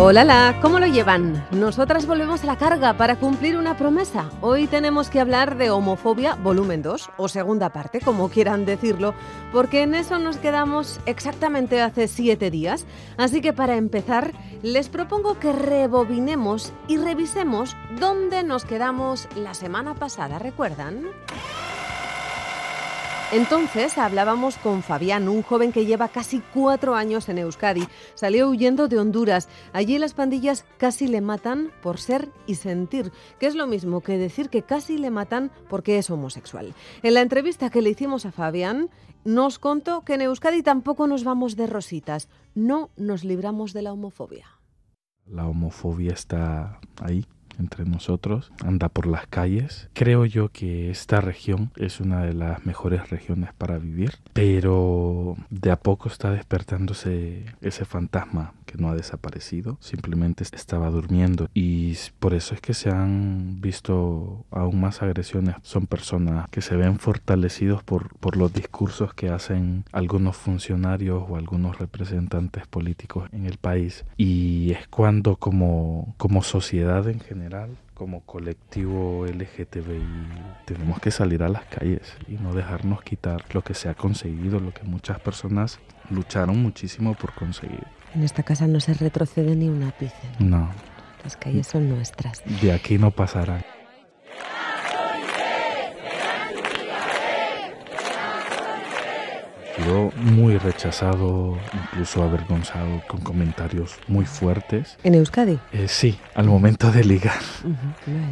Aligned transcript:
Hola, 0.00 0.56
¿cómo 0.62 0.78
lo 0.78 0.86
llevan? 0.86 1.44
Nosotras 1.50 2.06
volvemos 2.06 2.44
a 2.44 2.46
la 2.46 2.56
carga 2.56 2.96
para 2.96 3.16
cumplir 3.16 3.56
una 3.56 3.76
promesa. 3.76 4.30
Hoy 4.40 4.68
tenemos 4.68 5.10
que 5.10 5.18
hablar 5.18 5.56
de 5.56 5.70
homofobia 5.70 6.36
volumen 6.36 6.82
2 6.82 7.10
o 7.16 7.28
segunda 7.28 7.70
parte, 7.70 8.00
como 8.00 8.28
quieran 8.28 8.64
decirlo, 8.64 9.12
porque 9.50 9.82
en 9.82 9.96
eso 9.96 10.20
nos 10.20 10.36
quedamos 10.36 11.00
exactamente 11.06 11.82
hace 11.82 12.06
siete 12.06 12.48
días. 12.48 12.86
Así 13.16 13.40
que 13.40 13.52
para 13.52 13.74
empezar, 13.74 14.34
les 14.62 14.88
propongo 14.88 15.40
que 15.40 15.52
rebobinemos 15.52 16.72
y 16.86 16.98
revisemos 16.98 17.76
dónde 17.98 18.44
nos 18.44 18.64
quedamos 18.64 19.26
la 19.34 19.52
semana 19.52 19.96
pasada, 19.96 20.38
¿recuerdan? 20.38 21.06
Entonces 23.30 23.98
hablábamos 23.98 24.56
con 24.56 24.82
Fabián, 24.82 25.28
un 25.28 25.42
joven 25.42 25.70
que 25.70 25.84
lleva 25.84 26.08
casi 26.08 26.40
cuatro 26.54 26.94
años 26.94 27.28
en 27.28 27.36
Euskadi. 27.36 27.86
Salió 28.14 28.48
huyendo 28.48 28.88
de 28.88 28.98
Honduras. 28.98 29.50
Allí 29.74 29.98
las 29.98 30.14
pandillas 30.14 30.64
casi 30.78 31.08
le 31.08 31.20
matan 31.20 31.70
por 31.82 31.98
ser 31.98 32.30
y 32.46 32.54
sentir, 32.54 33.12
que 33.38 33.46
es 33.46 33.54
lo 33.54 33.66
mismo 33.66 34.00
que 34.00 34.16
decir 34.16 34.48
que 34.48 34.62
casi 34.62 34.96
le 34.96 35.10
matan 35.10 35.50
porque 35.68 35.98
es 35.98 36.08
homosexual. 36.08 36.74
En 37.02 37.12
la 37.12 37.20
entrevista 37.20 37.68
que 37.68 37.82
le 37.82 37.90
hicimos 37.90 38.24
a 38.24 38.32
Fabián, 38.32 38.88
nos 39.24 39.58
contó 39.58 40.06
que 40.06 40.14
en 40.14 40.22
Euskadi 40.22 40.62
tampoco 40.62 41.06
nos 41.06 41.22
vamos 41.22 41.54
de 41.54 41.66
rositas, 41.66 42.30
no 42.54 42.88
nos 42.96 43.24
libramos 43.24 43.74
de 43.74 43.82
la 43.82 43.92
homofobia. 43.92 44.46
La 45.26 45.46
homofobia 45.46 46.14
está 46.14 46.80
ahí, 47.02 47.26
entre 47.58 47.84
nosotros, 47.84 48.52
anda 48.64 48.88
por 48.88 49.06
las 49.06 49.26
calles. 49.26 49.88
Creo 49.92 50.24
yo 50.24 50.50
que 50.50 50.90
esta 50.90 51.20
región 51.20 51.70
es 51.76 52.00
una 52.00 52.22
de 52.22 52.34
las 52.34 52.64
mejores 52.64 53.10
regiones 53.10 53.52
para 53.56 53.78
vivir, 53.78 54.14
pero 54.32 55.36
de 55.50 55.70
a 55.70 55.76
poco 55.76 56.08
está 56.08 56.30
despertándose 56.30 57.44
ese 57.60 57.84
fantasma 57.84 58.52
que 58.66 58.78
no 58.78 58.90
ha 58.90 58.94
desaparecido, 58.94 59.78
simplemente 59.80 60.44
estaba 60.44 60.90
durmiendo 60.90 61.48
y 61.54 61.96
por 62.18 62.34
eso 62.34 62.54
es 62.54 62.60
que 62.60 62.74
se 62.74 62.90
han 62.90 63.60
visto 63.60 64.44
aún 64.50 64.80
más 64.80 65.02
agresiones. 65.02 65.56
Son 65.62 65.86
personas 65.86 66.48
que 66.50 66.60
se 66.60 66.76
ven 66.76 66.98
fortalecidos 66.98 67.82
por, 67.82 68.14
por 68.18 68.36
los 68.36 68.52
discursos 68.52 69.14
que 69.14 69.30
hacen 69.30 69.84
algunos 69.92 70.36
funcionarios 70.36 71.24
o 71.28 71.36
algunos 71.36 71.78
representantes 71.78 72.66
políticos 72.66 73.28
en 73.32 73.46
el 73.46 73.56
país 73.56 74.04
y 74.16 74.72
es 74.72 74.86
cuando 74.88 75.36
como, 75.36 76.14
como 76.18 76.42
sociedad 76.42 77.08
en 77.08 77.20
general 77.20 77.47
como 77.94 78.20
colectivo 78.20 79.26
LGTBI 79.26 80.04
tenemos 80.64 81.00
que 81.00 81.10
salir 81.10 81.42
a 81.42 81.48
las 81.48 81.64
calles 81.64 82.16
y 82.28 82.32
no 82.34 82.54
dejarnos 82.54 83.02
quitar 83.02 83.44
lo 83.52 83.62
que 83.62 83.74
se 83.74 83.88
ha 83.88 83.94
conseguido, 83.94 84.60
lo 84.60 84.72
que 84.72 84.84
muchas 84.84 85.18
personas 85.20 85.78
lucharon 86.10 86.60
muchísimo 86.62 87.14
por 87.14 87.32
conseguir. 87.34 87.86
En 88.14 88.22
esta 88.22 88.42
casa 88.42 88.66
no 88.66 88.80
se 88.80 88.94
retrocede 88.94 89.54
ni 89.56 89.68
un 89.68 89.82
ápice. 89.82 90.14
No. 90.38 90.70
Las 91.24 91.36
calles 91.36 91.66
son 91.66 91.88
nuestras. 91.88 92.42
De 92.60 92.72
aquí 92.72 92.98
no 92.98 93.10
pasarán. 93.10 93.64
Muy 100.16 100.58
rechazado, 100.58 101.56
incluso 101.72 102.22
avergonzado, 102.22 103.02
con 103.08 103.20
comentarios 103.20 103.96
muy 104.08 104.24
fuertes. 104.24 104.96
¿En 105.04 105.14
Euskadi? 105.14 105.58
Eh, 105.72 105.86
sí, 105.88 106.18
al 106.34 106.46
momento 106.46 106.90
de 106.90 107.04
ligar. 107.04 107.38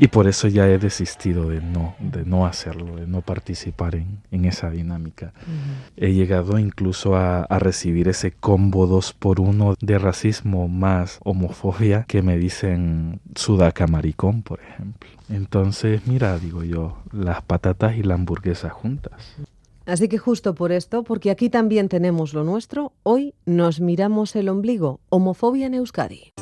Y 0.00 0.08
por 0.08 0.26
eso 0.26 0.48
ya 0.48 0.68
he 0.68 0.78
desistido 0.78 1.48
de 1.48 1.60
no, 1.60 1.94
de 1.98 2.24
no 2.24 2.46
hacerlo, 2.46 2.96
de 2.96 3.06
no 3.06 3.20
participar 3.20 3.94
en, 3.94 4.18
en 4.30 4.44
esa 4.44 4.70
dinámica. 4.70 5.32
He 5.96 6.12
llegado 6.12 6.58
incluso 6.58 7.16
a, 7.16 7.42
a, 7.42 7.58
recibir 7.58 8.08
ese 8.08 8.32
combo 8.32 8.86
dos 8.86 9.12
por 9.12 9.40
uno 9.40 9.74
de 9.80 9.98
racismo 9.98 10.68
más 10.68 11.18
homofobia 11.24 12.04
que 12.08 12.22
me 12.22 12.36
dicen 12.36 13.20
sudaca 13.34 13.86
maricón, 13.86 14.42
por 14.42 14.60
ejemplo. 14.60 15.08
Entonces, 15.28 16.06
mira, 16.06 16.38
digo 16.38 16.62
yo, 16.62 16.98
las 17.12 17.42
patatas 17.42 17.96
y 17.96 18.02
la 18.02 18.14
hamburguesa 18.14 18.70
juntas. 18.70 19.12
Así 19.86 20.08
que 20.08 20.18
justo 20.18 20.54
por 20.54 20.72
esto, 20.72 21.04
porque 21.04 21.30
aquí 21.30 21.48
también 21.48 21.88
tenemos 21.88 22.34
lo 22.34 22.42
nuestro, 22.42 22.92
hoy 23.04 23.34
nos 23.46 23.80
miramos 23.80 24.34
el 24.34 24.48
ombligo, 24.48 25.00
homofobia 25.08 25.66
en 25.66 25.74
Euskadi. 25.74 26.32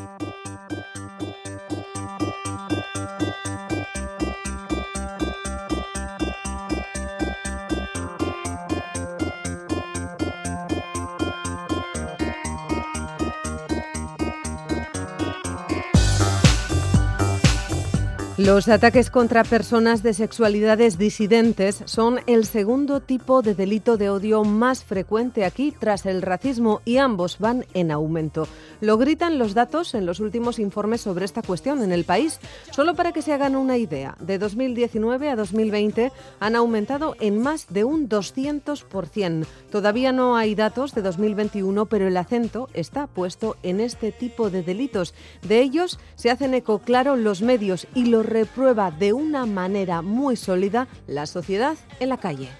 Los 18.37 18.67
ataques 18.67 19.11
contra 19.11 19.45
personas 19.45 20.03
de 20.03 20.13
sexualidades 20.13 20.99
disidentes 20.99 21.85
son 21.85 22.19
el 22.27 22.47
segundo 22.47 22.99
tipo 22.99 23.43
de 23.43 23.55
delito 23.55 23.97
de 23.97 24.11
odio 24.11 24.43
más 24.43 24.83
frecuente 24.83 25.45
aquí 25.45 25.71
tras 25.71 26.05
el 26.05 26.21
racismo 26.21 26.83
y 26.85 26.97
ambos 26.97 27.39
van 27.39 27.65
en 27.75 27.93
aumento. 27.93 28.49
Lo 28.81 28.99
gritan 28.99 29.39
los 29.39 29.55
datos 29.55 29.95
en 29.95 30.05
los 30.05 30.19
últimos 30.19 30.59
informes 30.59 31.03
sobre 31.03 31.27
esta 31.27 31.43
cuestión 31.43 31.81
en 31.85 31.93
el 31.93 32.03
país. 32.03 32.41
Solo 32.73 32.97
para 32.97 33.13
que 33.13 33.23
se 33.23 33.33
hagan 33.33 33.55
una 33.55 33.77
idea, 33.77 34.17
de 34.19 34.37
2019 34.39 35.31
a 35.31 35.37
2020 35.37 36.11
han 36.41 36.57
aumentado 36.57 37.15
en 37.21 37.41
más 37.41 37.69
de 37.69 37.85
un 37.85 38.09
200%. 38.09 39.47
Todavía 39.71 40.11
no 40.11 40.37
hay 40.37 40.57
datos 40.57 40.93
de 40.93 41.03
2021, 41.03 41.87
pero 41.87 42.09
el 42.09 42.17
acento 42.17 42.69
está 42.75 43.07
puesto 43.07 43.57
en 43.63 43.79
este 43.79 44.11
tipo 44.11 44.51
de 44.51 44.65
delitos. 44.65 45.15
De 45.47 45.61
ellos 45.61 46.01
se 46.17 46.33
hacen 46.33 46.53
eco 46.55 46.81
claro 46.81 47.15
los 47.15 47.41
medios 47.41 47.87
y 47.95 48.07
los 48.07 48.24
reprueba 48.25 48.91
de 48.91 49.13
una 49.13 49.47
manera 49.47 50.03
muy 50.03 50.35
sólida 50.37 50.89
la 51.07 51.27
sociedad 51.27 51.77
en 52.01 52.09
la 52.09 52.17
calle. 52.17 52.51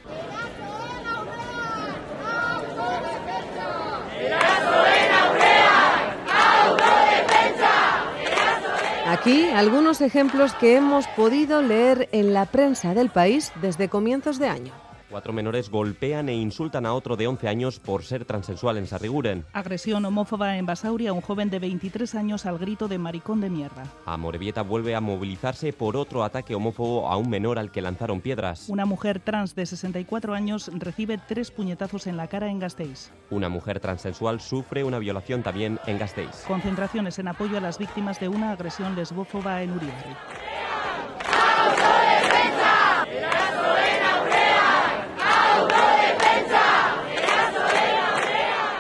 Aquí 9.07 9.49
algunos 9.51 10.01
ejemplos 10.01 10.55
que 10.55 10.77
hemos 10.77 11.07
podido 11.09 11.63
leer 11.63 12.09
en 12.13 12.33
la 12.33 12.47
prensa 12.47 12.95
del 12.95 13.11
país 13.11 13.53
desde 13.61 13.89
comienzos 13.89 14.39
de 14.39 14.49
año. 14.49 14.84
Cuatro 15.15 15.33
menores 15.33 15.71
golpean 15.71 16.29
e 16.29 16.35
insultan 16.35 16.87
a 16.87 16.93
otro 16.93 17.15
de 17.15 17.29
11 17.29 17.47
años 17.47 17.79
por 17.79 18.03
ser 18.03 18.25
transexual 18.25 18.79
en 18.79 18.89
Sarriguren. 18.89 19.45
Agresión 19.53 20.05
homófoba 20.05 20.57
en 20.57 20.67
Basauria 20.67 21.11
a 21.11 21.13
un 21.13 21.21
joven 21.21 21.51
de 21.51 21.61
23 21.61 22.17
años 22.17 22.47
al 22.47 22.59
grito 22.59 22.89
de 22.89 22.99
maricón 22.99 23.41
de 23.41 23.49
mierda. 23.49 23.85
Amorebieta 24.07 24.63
vuelve 24.63 24.97
a 24.97 25.01
movilizarse 25.01 25.73
por 25.73 25.97
otro 25.97 26.25
ataque 26.25 26.57
homófobo 26.57 27.09
a 27.09 27.17
un 27.17 27.31
menor 27.31 27.61
al 27.61 27.71
que 27.71 27.81
lanzaron 27.81 28.23
piedras. 28.23 28.69
Una 28.69 28.87
mujer 28.87 29.21
trans 29.21 29.55
de 29.55 29.67
64 29.67 30.35
años 30.35 30.69
recibe 30.75 31.17
tres 31.17 31.53
puñetazos 31.53 32.09
en 32.09 32.17
la 32.17 32.27
cara 32.27 32.49
en 32.49 32.59
Gasteiz. 32.59 33.13
Una 33.31 33.49
mujer 33.49 33.79
transexual 33.79 34.41
sufre 34.41 34.83
una 34.83 34.99
violación 34.99 35.45
también 35.45 35.79
en 35.87 35.97
Gasteiz. 35.97 36.43
Concentraciones 36.49 37.21
en 37.21 37.29
apoyo 37.29 37.59
a 37.59 37.61
las 37.61 37.79
víctimas 37.79 38.19
de 38.19 38.27
una 38.27 38.51
agresión 38.51 38.97
lesbófoba 38.97 39.63
en 39.63 39.71
Uribarri. 39.71 40.17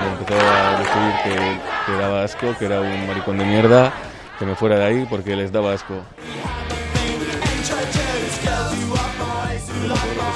Empezó 0.06 0.34
a 0.40 0.78
decir 0.78 1.14
que, 1.25 1.60
que, 1.86 1.98
daba 1.98 2.25
asco, 2.25 2.56
que 2.58 2.64
era 2.66 2.81
un 2.81 3.06
maricón 3.06 3.38
de 3.38 3.44
mierda, 3.44 3.92
que 4.38 4.44
me 4.44 4.54
fuera 4.54 4.78
de 4.78 4.84
ahí 4.84 5.06
porque 5.08 5.36
les 5.36 5.52
daba 5.52 5.72
asco. 5.72 5.94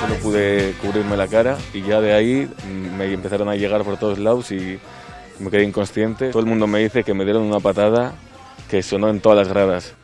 Solo 0.00 0.14
pude 0.22 0.74
cubrirme 0.80 1.16
la 1.16 1.26
cara 1.26 1.56
y 1.72 1.82
ya 1.82 2.00
de 2.00 2.12
ahí 2.14 2.48
me 2.96 3.12
empezaron 3.12 3.48
a 3.48 3.56
llegar 3.56 3.82
por 3.82 3.96
todos 3.96 4.18
lados 4.18 4.52
y 4.52 4.78
me 5.38 5.50
quedé 5.50 5.64
inconsciente. 5.64 6.30
Todo 6.30 6.40
el 6.40 6.46
mundo 6.46 6.66
me 6.66 6.80
dice 6.80 7.04
que 7.04 7.14
me 7.14 7.24
dieron 7.24 7.42
una 7.42 7.60
patada 7.60 8.12
que 8.68 8.82
sonó 8.82 9.08
en 9.08 9.20
todas 9.20 9.38
las 9.38 9.48
gradas. 9.48 9.94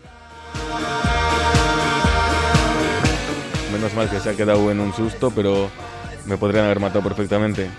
Menos 3.73 3.95
mal 3.95 4.09
que 4.09 4.21
se 4.21 4.31
ha 4.31 4.35
quedado 4.35 4.71
en 4.71 4.81
un 4.81 4.93
susto, 4.95 5.33
pero 5.35 5.69
me 6.25 6.39
podrían 6.39 6.65
haber 6.67 6.81
matado 6.81 7.03
perfectamente. 7.03 7.71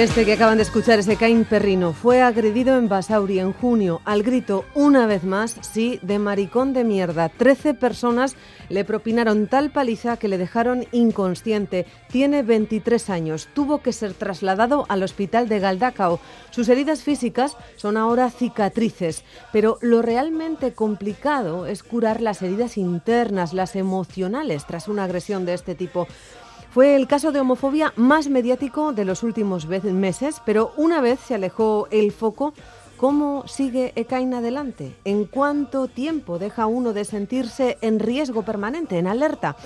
Este 0.00 0.24
que 0.24 0.32
acaban 0.32 0.56
de 0.56 0.62
escuchar, 0.62 0.98
ese 0.98 1.16
Caín 1.16 1.44
Perrino, 1.44 1.92
fue 1.92 2.22
agredido 2.22 2.78
en 2.78 2.88
Basauri 2.88 3.38
en 3.38 3.52
junio 3.52 4.00
al 4.06 4.22
grito, 4.22 4.64
una 4.74 5.04
vez 5.04 5.24
más, 5.24 5.56
sí, 5.60 6.00
de 6.00 6.18
maricón 6.18 6.72
de 6.72 6.84
mierda. 6.84 7.28
Trece 7.28 7.74
personas 7.74 8.34
le 8.70 8.86
propinaron 8.86 9.46
tal 9.46 9.70
paliza 9.70 10.16
que 10.16 10.28
le 10.28 10.38
dejaron 10.38 10.86
inconsciente. 10.92 11.84
Tiene 12.08 12.42
23 12.42 13.10
años. 13.10 13.50
Tuvo 13.52 13.82
que 13.82 13.92
ser 13.92 14.14
trasladado 14.14 14.86
al 14.88 15.02
hospital 15.02 15.50
de 15.50 15.60
Galdacao. 15.60 16.18
Sus 16.50 16.70
heridas 16.70 17.02
físicas 17.02 17.58
son 17.76 17.98
ahora 17.98 18.30
cicatrices, 18.30 19.22
pero 19.52 19.76
lo 19.82 20.00
realmente 20.00 20.72
complicado 20.72 21.66
es 21.66 21.82
curar 21.82 22.22
las 22.22 22.40
heridas 22.40 22.78
internas, 22.78 23.52
las 23.52 23.76
emocionales, 23.76 24.66
tras 24.66 24.88
una 24.88 25.04
agresión 25.04 25.44
de 25.44 25.52
este 25.52 25.74
tipo. 25.74 26.08
Fue 26.72 26.94
el 26.94 27.08
caso 27.08 27.32
de 27.32 27.40
homofobia 27.40 27.92
más 27.96 28.28
mediático 28.28 28.92
de 28.92 29.04
los 29.04 29.24
últimos 29.24 29.66
meses, 29.66 30.40
pero 30.46 30.72
una 30.76 31.00
vez 31.00 31.18
se 31.18 31.34
alejó 31.34 31.88
el 31.90 32.12
foco, 32.12 32.54
¿cómo 32.96 33.42
sigue 33.48 33.92
Ekain 33.96 34.34
adelante? 34.34 34.94
¿En 35.04 35.24
cuánto 35.24 35.88
tiempo 35.88 36.38
deja 36.38 36.66
uno 36.66 36.92
de 36.92 37.04
sentirse 37.04 37.76
en 37.80 37.98
riesgo 37.98 38.44
permanente, 38.44 38.98
en 38.98 39.08
alerta? 39.08 39.56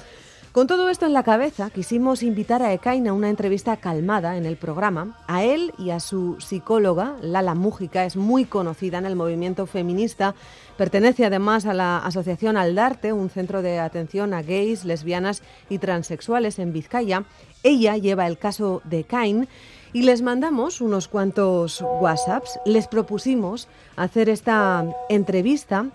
Con 0.54 0.68
todo 0.68 0.88
esto 0.88 1.04
en 1.04 1.12
la 1.12 1.24
cabeza, 1.24 1.68
quisimos 1.70 2.22
invitar 2.22 2.62
a 2.62 2.72
Ekain 2.72 3.08
a 3.08 3.12
una 3.12 3.28
entrevista 3.28 3.76
calmada 3.76 4.36
en 4.36 4.46
el 4.46 4.56
programa. 4.56 5.18
A 5.26 5.42
él 5.42 5.74
y 5.78 5.90
a 5.90 5.98
su 5.98 6.36
psicóloga, 6.38 7.16
Lala 7.22 7.56
Mújica, 7.56 8.04
es 8.04 8.14
muy 8.14 8.44
conocida 8.44 8.98
en 8.98 9.06
el 9.06 9.16
movimiento 9.16 9.66
feminista. 9.66 10.36
Pertenece 10.76 11.26
además 11.26 11.66
a 11.66 11.74
la 11.74 11.98
Asociación 11.98 12.56
Aldarte, 12.56 13.12
un 13.12 13.30
centro 13.30 13.62
de 13.62 13.80
atención 13.80 14.32
a 14.32 14.42
gays, 14.42 14.84
lesbianas 14.84 15.42
y 15.68 15.78
transexuales 15.78 16.60
en 16.60 16.72
Vizcaya. 16.72 17.24
Ella 17.64 17.96
lleva 17.96 18.28
el 18.28 18.38
caso 18.38 18.80
de 18.84 19.00
Ekain 19.00 19.48
y 19.92 20.02
les 20.02 20.22
mandamos 20.22 20.80
unos 20.80 21.08
cuantos 21.08 21.82
WhatsApps. 21.82 22.60
Les 22.64 22.86
propusimos 22.86 23.66
hacer 23.96 24.28
esta 24.28 24.84
entrevista 25.08 25.86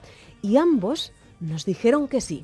y 0.42 0.58
ambos 0.58 1.14
nos 1.40 1.64
dijeron 1.64 2.10
que 2.10 2.20
sí. 2.20 2.44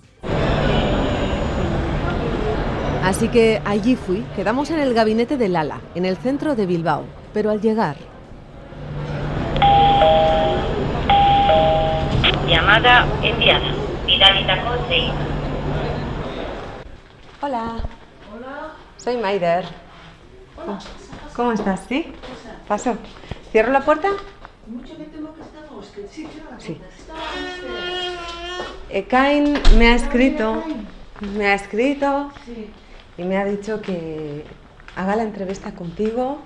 Así 3.06 3.28
que 3.28 3.62
allí 3.66 3.96
fui, 3.96 4.26
quedamos 4.36 4.72
en 4.72 4.80
el 4.80 4.96
gabinete 4.96 5.38
de 5.38 5.48
Lala, 5.48 5.80
en 5.94 6.06
el 6.06 6.18
centro 6.18 6.56
de 6.56 6.66
Bilbao, 6.66 7.06
pero 7.36 7.52
al 7.52 7.62
llegar... 7.62 7.98
Llamada 12.50 13.06
enviada. 13.22 13.76
Seis. 14.90 15.12
Hola. 17.42 17.76
Hola. 18.34 18.74
Soy 18.98 19.18
Maider. 19.18 19.66
Hola. 20.58 20.80
¿Cómo 21.36 21.52
estás? 21.52 21.86
¿Sí? 21.88 22.12
Paso. 22.68 22.98
¿Cierro 23.52 23.72
la 23.72 23.82
puerta? 23.82 24.08
Mucho 24.66 24.98
que 24.98 25.04
tengo 25.04 25.32
que 25.36 25.42
estar 25.42 25.64
Sí, 26.12 26.28
sí. 26.58 26.82
Ekain 28.90 29.62
me 29.78 29.90
ha 29.90 29.96
escrito. 29.96 30.64
Me 31.38 31.46
ha 31.46 31.54
escrito. 31.54 32.32
Sí 32.46 32.72
y 33.18 33.24
me 33.24 33.38
ha 33.38 33.46
dicho 33.46 33.82
que 33.82 34.44
haga 34.96 35.16
la 35.16 35.24
entrevista 35.24 35.74
contigo 35.74 36.40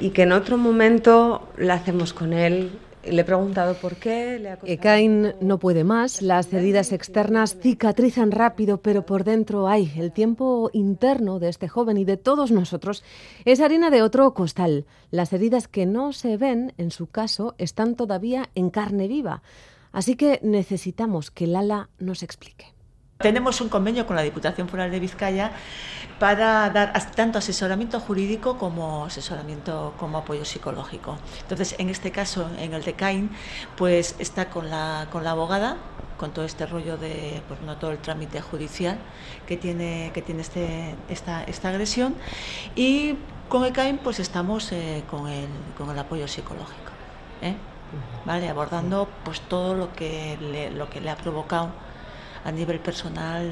y 0.00 0.10
que 0.10 0.22
en 0.22 0.32
otro 0.32 0.56
momento 0.56 1.48
la 1.56 1.74
hacemos 1.74 2.12
con 2.12 2.32
él. 2.32 2.78
Le 3.04 3.22
he 3.22 3.24
preguntado 3.24 3.74
por 3.74 3.96
qué. 3.96 4.38
Le 4.38 4.58
Ekain 4.64 5.34
no 5.40 5.58
puede 5.58 5.84
más. 5.84 6.20
Las 6.20 6.52
heridas 6.52 6.92
externas 6.92 7.56
cicatrizan 7.58 8.32
rápido, 8.32 8.82
pero 8.82 9.06
por 9.06 9.24
dentro 9.24 9.68
hay. 9.68 9.92
El 9.96 10.12
tiempo 10.12 10.68
interno 10.72 11.38
de 11.38 11.48
este 11.48 11.68
joven 11.68 11.96
y 11.96 12.04
de 12.04 12.16
todos 12.16 12.50
nosotros 12.50 13.04
es 13.44 13.60
harina 13.60 13.90
de 13.90 14.02
otro 14.02 14.34
costal. 14.34 14.84
Las 15.10 15.32
heridas 15.32 15.68
que 15.68 15.86
no 15.86 16.12
se 16.12 16.36
ven, 16.36 16.74
en 16.76 16.90
su 16.90 17.06
caso, 17.06 17.54
están 17.56 17.94
todavía 17.94 18.50
en 18.54 18.68
carne 18.68 19.08
viva. 19.08 19.42
Así 19.92 20.16
que 20.16 20.40
necesitamos 20.42 21.30
que 21.30 21.46
Lala 21.46 21.88
nos 21.98 22.22
explique. 22.22 22.77
Tenemos 23.18 23.60
un 23.60 23.68
convenio 23.68 24.06
con 24.06 24.14
la 24.14 24.22
Diputación 24.22 24.68
Foral 24.68 24.92
de 24.92 25.00
Vizcaya 25.00 25.50
para 26.20 26.70
dar 26.70 26.92
tanto 27.16 27.38
asesoramiento 27.38 27.98
jurídico 27.98 28.58
como 28.58 29.06
asesoramiento 29.06 29.92
como 29.98 30.18
apoyo 30.18 30.44
psicológico. 30.44 31.18
Entonces, 31.40 31.74
en 31.80 31.88
este 31.88 32.12
caso, 32.12 32.48
en 32.60 32.74
el 32.74 32.84
de 32.84 32.92
CAIN, 32.92 33.30
pues 33.76 34.14
está 34.20 34.50
con 34.50 34.70
la, 34.70 35.08
con 35.10 35.24
la 35.24 35.32
abogada, 35.32 35.78
con 36.16 36.30
todo 36.30 36.44
este 36.44 36.64
rollo 36.64 36.96
de, 36.96 37.42
pues 37.48 37.60
no 37.62 37.76
todo 37.76 37.90
el 37.90 37.98
trámite 37.98 38.40
judicial 38.40 38.98
que 39.48 39.56
tiene, 39.56 40.12
que 40.14 40.22
tiene 40.22 40.42
este, 40.42 40.94
esta, 41.08 41.42
esta 41.42 41.70
agresión, 41.70 42.14
y 42.76 43.16
con 43.48 43.64
el 43.64 43.72
CAIN 43.72 43.98
pues 43.98 44.20
estamos 44.20 44.70
eh, 44.70 45.02
con, 45.10 45.26
el, 45.26 45.48
con 45.76 45.90
el 45.90 45.98
apoyo 45.98 46.28
psicológico, 46.28 46.92
¿eh? 47.42 47.56
¿vale? 48.24 48.48
abordando 48.48 49.08
pues 49.24 49.40
todo 49.40 49.74
lo 49.74 49.92
que 49.94 50.38
lo 50.76 50.88
que 50.90 51.00
le 51.00 51.10
ha 51.10 51.16
provocado 51.16 51.70
a 52.44 52.52
nivel 52.52 52.80
personal 52.80 53.48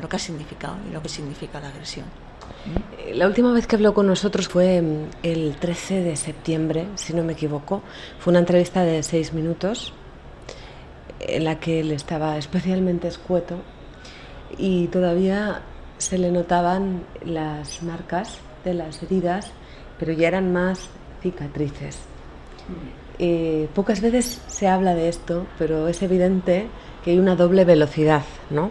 lo 0.00 0.08
que 0.08 0.16
ha 0.16 0.18
significado 0.18 0.76
y 0.88 0.92
lo 0.92 1.02
que 1.02 1.08
significa 1.08 1.60
la 1.60 1.68
agresión. 1.68 2.06
Eh, 2.98 3.14
la 3.14 3.26
última 3.26 3.52
vez 3.52 3.66
que 3.66 3.76
habló 3.76 3.94
con 3.94 4.06
nosotros 4.06 4.48
fue 4.48 4.82
mm, 4.82 5.08
el 5.22 5.56
13 5.56 6.02
de 6.02 6.16
septiembre, 6.16 6.86
si 6.94 7.14
no 7.14 7.22
me 7.24 7.32
equivoco. 7.32 7.82
Fue 8.18 8.30
una 8.32 8.40
entrevista 8.40 8.82
de 8.82 9.02
seis 9.02 9.32
minutos 9.32 9.92
en 11.20 11.44
la 11.44 11.60
que 11.60 11.80
él 11.80 11.92
estaba 11.92 12.36
especialmente 12.38 13.08
escueto 13.08 13.56
y 14.56 14.88
todavía 14.88 15.62
se 15.98 16.18
le 16.18 16.30
notaban 16.30 17.04
las 17.24 17.82
marcas 17.82 18.38
de 18.64 18.74
las 18.74 19.02
heridas, 19.02 19.52
pero 19.98 20.12
ya 20.12 20.28
eran 20.28 20.52
más 20.52 20.88
cicatrices. 21.22 21.98
Eh, 23.18 23.68
pocas 23.74 24.00
veces 24.00 24.40
se 24.46 24.66
habla 24.66 24.94
de 24.94 25.08
esto, 25.08 25.46
pero 25.58 25.88
es 25.88 26.02
evidente 26.02 26.68
que 27.04 27.12
hay 27.12 27.18
una 27.18 27.36
doble 27.36 27.64
velocidad, 27.64 28.22
¿no? 28.50 28.70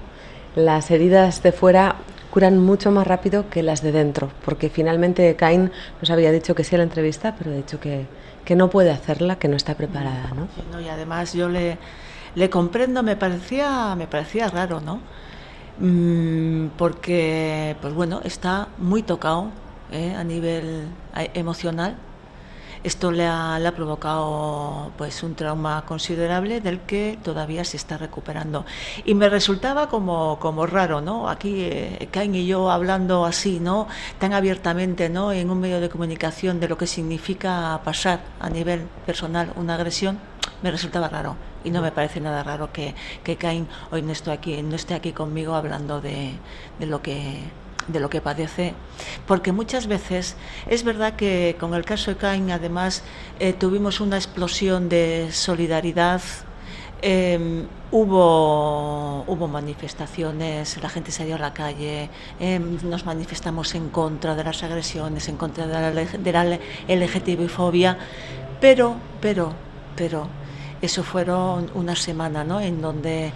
Las 0.56 0.92
heridas 0.92 1.44
de 1.44 1.52
fuera 1.52 1.96
curan 2.32 2.60
mucho 2.60 2.92
más 2.92 3.08
rápido 3.08 3.50
que 3.50 3.64
las 3.64 3.82
de 3.82 3.92
dentro, 3.92 4.30
porque 4.46 4.70
finalmente 4.70 5.36
Cain 5.36 5.72
nos 6.02 6.10
había 6.12 6.32
dicho 6.32 6.54
que 6.56 6.64
sí 6.64 6.76
a 6.76 6.78
la 6.78 6.84
entrevista, 6.84 7.36
pero 7.38 7.52
ha 7.52 7.56
dicho 7.56 7.80
que, 7.80 8.06
que 8.46 8.56
no 8.56 8.70
puede 8.70 8.92
hacerla, 8.92 9.38
que 9.38 9.48
no 9.48 9.56
está 9.56 9.76
preparada, 9.76 10.32
¿no? 10.36 10.80
y 10.80 10.88
además 10.88 11.34
yo 11.34 11.50
le, 11.50 11.78
le 12.36 12.50
comprendo, 12.50 13.02
me 13.04 13.16
parecía, 13.16 13.96
me 13.96 14.08
parecía 14.08 14.48
raro, 14.48 14.80
¿no? 14.80 15.02
Mm, 15.80 16.68
porque, 16.78 17.76
pues 17.82 17.94
bueno, 17.94 18.22
está 18.24 18.68
muy 18.78 19.02
tocado 19.02 19.50
¿eh? 19.92 20.14
a 20.16 20.24
nivel 20.24 20.88
eh, 21.16 21.32
emocional 21.34 21.96
esto 22.84 23.12
le 23.12 23.28
ha, 23.28 23.60
provocado 23.76 24.92
pues 24.98 25.22
un 25.24 25.36
trauma 25.36 25.86
considerable 25.86 26.62
del 26.62 26.82
que 26.82 27.18
todavía 27.24 27.64
se 27.64 27.78
está 27.78 27.98
recuperando. 27.98 28.66
Y 29.06 29.16
me 29.16 29.30
resultaba 29.30 29.90
como, 29.90 30.40
como 30.40 30.66
raro, 30.66 31.02
¿no? 31.02 31.30
Aquí 31.30 31.62
eh, 31.62 32.10
y 32.12 32.46
yo 32.46 32.72
hablando 32.72 33.26
así, 33.26 33.60
¿no? 33.60 33.88
Tan 34.18 34.34
abiertamente, 34.34 35.10
¿no? 35.10 35.32
En 35.32 35.50
un 35.50 35.60
medio 35.60 35.80
de 35.80 35.90
comunicación 35.90 36.60
de 36.60 36.68
lo 36.68 36.78
que 36.78 36.88
significa 36.88 37.80
pasar 37.84 38.22
a 38.40 38.50
nivel 38.50 38.82
personal 39.06 39.52
una 39.56 39.76
agresión, 39.76 40.20
me 40.62 40.72
resultaba 40.72 41.10
raro. 41.10 41.36
Y 41.64 41.72
no 41.72 41.82
me 41.82 41.92
parece 41.92 42.22
nada 42.22 42.44
raro 42.44 42.72
que, 42.72 42.96
que 43.24 43.36
Cain 43.36 43.68
hoy 43.92 44.02
no 44.02 44.12
esté 44.12 44.32
aquí, 44.32 44.62
no 44.62 44.76
esté 44.76 44.94
aquí 44.94 45.12
conmigo 45.12 45.56
hablando 45.56 46.00
de, 46.02 46.34
de 46.80 46.86
lo 46.86 47.02
que 47.02 47.40
de 47.92 48.00
lo 48.00 48.10
que 48.10 48.22
padece, 48.22 48.74
porque 49.28 49.52
muchas 49.52 49.88
veces 49.88 50.36
es 50.68 50.84
verdad 50.84 51.16
que 51.16 51.56
con 51.60 51.74
el 51.74 51.86
caso 51.86 52.12
de 52.12 52.18
Cain 52.18 52.52
además 52.52 53.04
eh, 53.40 53.54
tuvimos 53.54 54.00
una 54.00 54.18
explosión 54.18 54.90
de 54.90 55.30
solidaridad. 55.32 56.22
Em, 57.02 57.66
hubo, 57.92 59.24
hubo 59.26 59.48
manifestaciones, 59.48 60.82
la 60.84 60.90
gente 60.90 61.12
salió 61.12 61.36
a 61.36 61.40
la 61.40 61.54
calle, 61.54 62.10
em, 62.40 62.78
nos 62.84 63.06
manifestamos 63.06 63.74
en 63.76 63.90
contra 63.90 64.36
de 64.36 64.44
las 64.44 64.64
agresiones, 64.64 65.30
en 65.30 65.38
contra 65.38 65.66
de 65.66 65.74
la, 65.74 65.92
de 65.92 66.32
la 66.34 66.60
LGTB-fobia, 66.88 67.98
pero, 68.60 68.98
pero, 69.22 69.54
pero, 69.96 70.28
eso 70.82 71.04
fueron 71.04 71.70
una 71.74 71.96
semana 71.96 72.44
¿no? 72.44 72.62
en 72.62 72.82
donde 72.82 73.34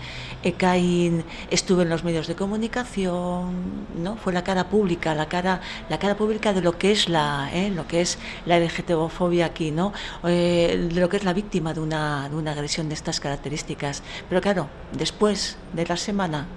Caín 0.58 1.24
estuvo 1.50 1.82
en 1.82 1.90
los 1.90 2.04
medios 2.04 2.28
de 2.28 2.36
comunicación, 2.36 3.86
¿no? 3.98 4.16
fue 4.18 4.34
la 4.34 4.44
cara 4.44 4.70
pública, 4.70 5.16
la 5.16 5.28
cara, 5.28 5.62
la 5.90 6.00
cara 6.00 6.16
pública 6.16 6.54
de 6.54 6.62
lo 6.62 6.78
que 6.78 6.92
es 6.92 7.10
la, 7.10 7.50
¿eh? 7.54 7.70
lo 7.70 7.88
que 7.88 8.02
es 8.02 8.18
la 8.46 8.60
LGTB-fobia 8.60 9.46
aquí, 9.46 9.72
¿no? 9.72 9.94
Eh, 10.24 10.90
de 10.94 11.00
lo 11.00 11.10
que 11.10 11.18
es 11.18 11.24
la 11.24 11.34
víctima 11.34 11.74
de 11.74 11.80
una, 11.80 12.30
de 12.30 12.36
una 12.36 12.52
agresión 12.52 12.90
de 12.90 12.96
estas 12.96 13.20
características. 13.20 14.04
Pero 14.30 14.42
claro, 14.42 14.68
después 14.92 15.58
de 15.74 15.86
la 15.86 15.98
semana 15.98 16.48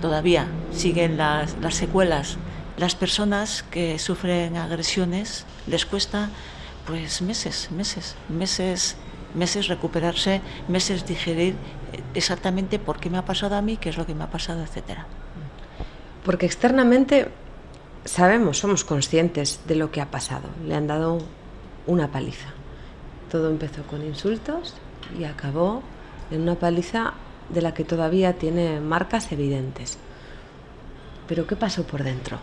todavía 0.00 0.46
siguen 0.72 1.16
las, 1.16 1.56
las 1.60 1.74
secuelas. 1.74 2.36
Las 2.76 2.94
personas 2.94 3.62
que 3.62 3.98
sufren 3.98 4.56
agresiones 4.56 5.46
les 5.66 5.86
cuesta 5.86 6.28
pues 6.86 7.22
meses, 7.22 7.70
meses, 7.70 8.14
meses 8.28 8.96
meses 9.34 9.68
recuperarse, 9.68 10.40
meses 10.68 11.06
digerir 11.06 11.56
exactamente 12.14 12.78
por 12.78 12.98
qué 12.98 13.10
me 13.10 13.18
ha 13.18 13.24
pasado 13.24 13.56
a 13.56 13.62
mí, 13.62 13.76
qué 13.76 13.88
es 13.88 13.96
lo 13.96 14.06
que 14.06 14.14
me 14.14 14.24
ha 14.24 14.30
pasado, 14.30 14.62
etcétera. 14.62 15.06
Porque 16.24 16.46
externamente 16.46 17.28
sabemos, 18.04 18.58
somos 18.58 18.84
conscientes 18.84 19.60
de 19.66 19.76
lo 19.76 19.90
que 19.90 20.00
ha 20.00 20.10
pasado. 20.10 20.48
Le 20.66 20.74
han 20.74 20.86
dado 20.86 21.18
una 21.86 22.10
paliza. 22.10 22.48
Todo 23.30 23.50
empezó 23.50 23.82
con 23.84 24.04
insultos 24.04 24.74
y 25.18 25.24
acabó 25.24 25.82
en 26.30 26.42
una 26.42 26.54
paliza 26.54 27.14
de 27.48 27.62
la 27.62 27.74
que 27.74 27.84
todavía 27.84 28.34
tiene 28.34 28.80
marcas 28.80 29.32
evidentes. 29.32 29.98
Pero 31.28 31.46
¿qué 31.46 31.56
pasó 31.56 31.84
por 31.84 32.02
dentro? 32.02 32.38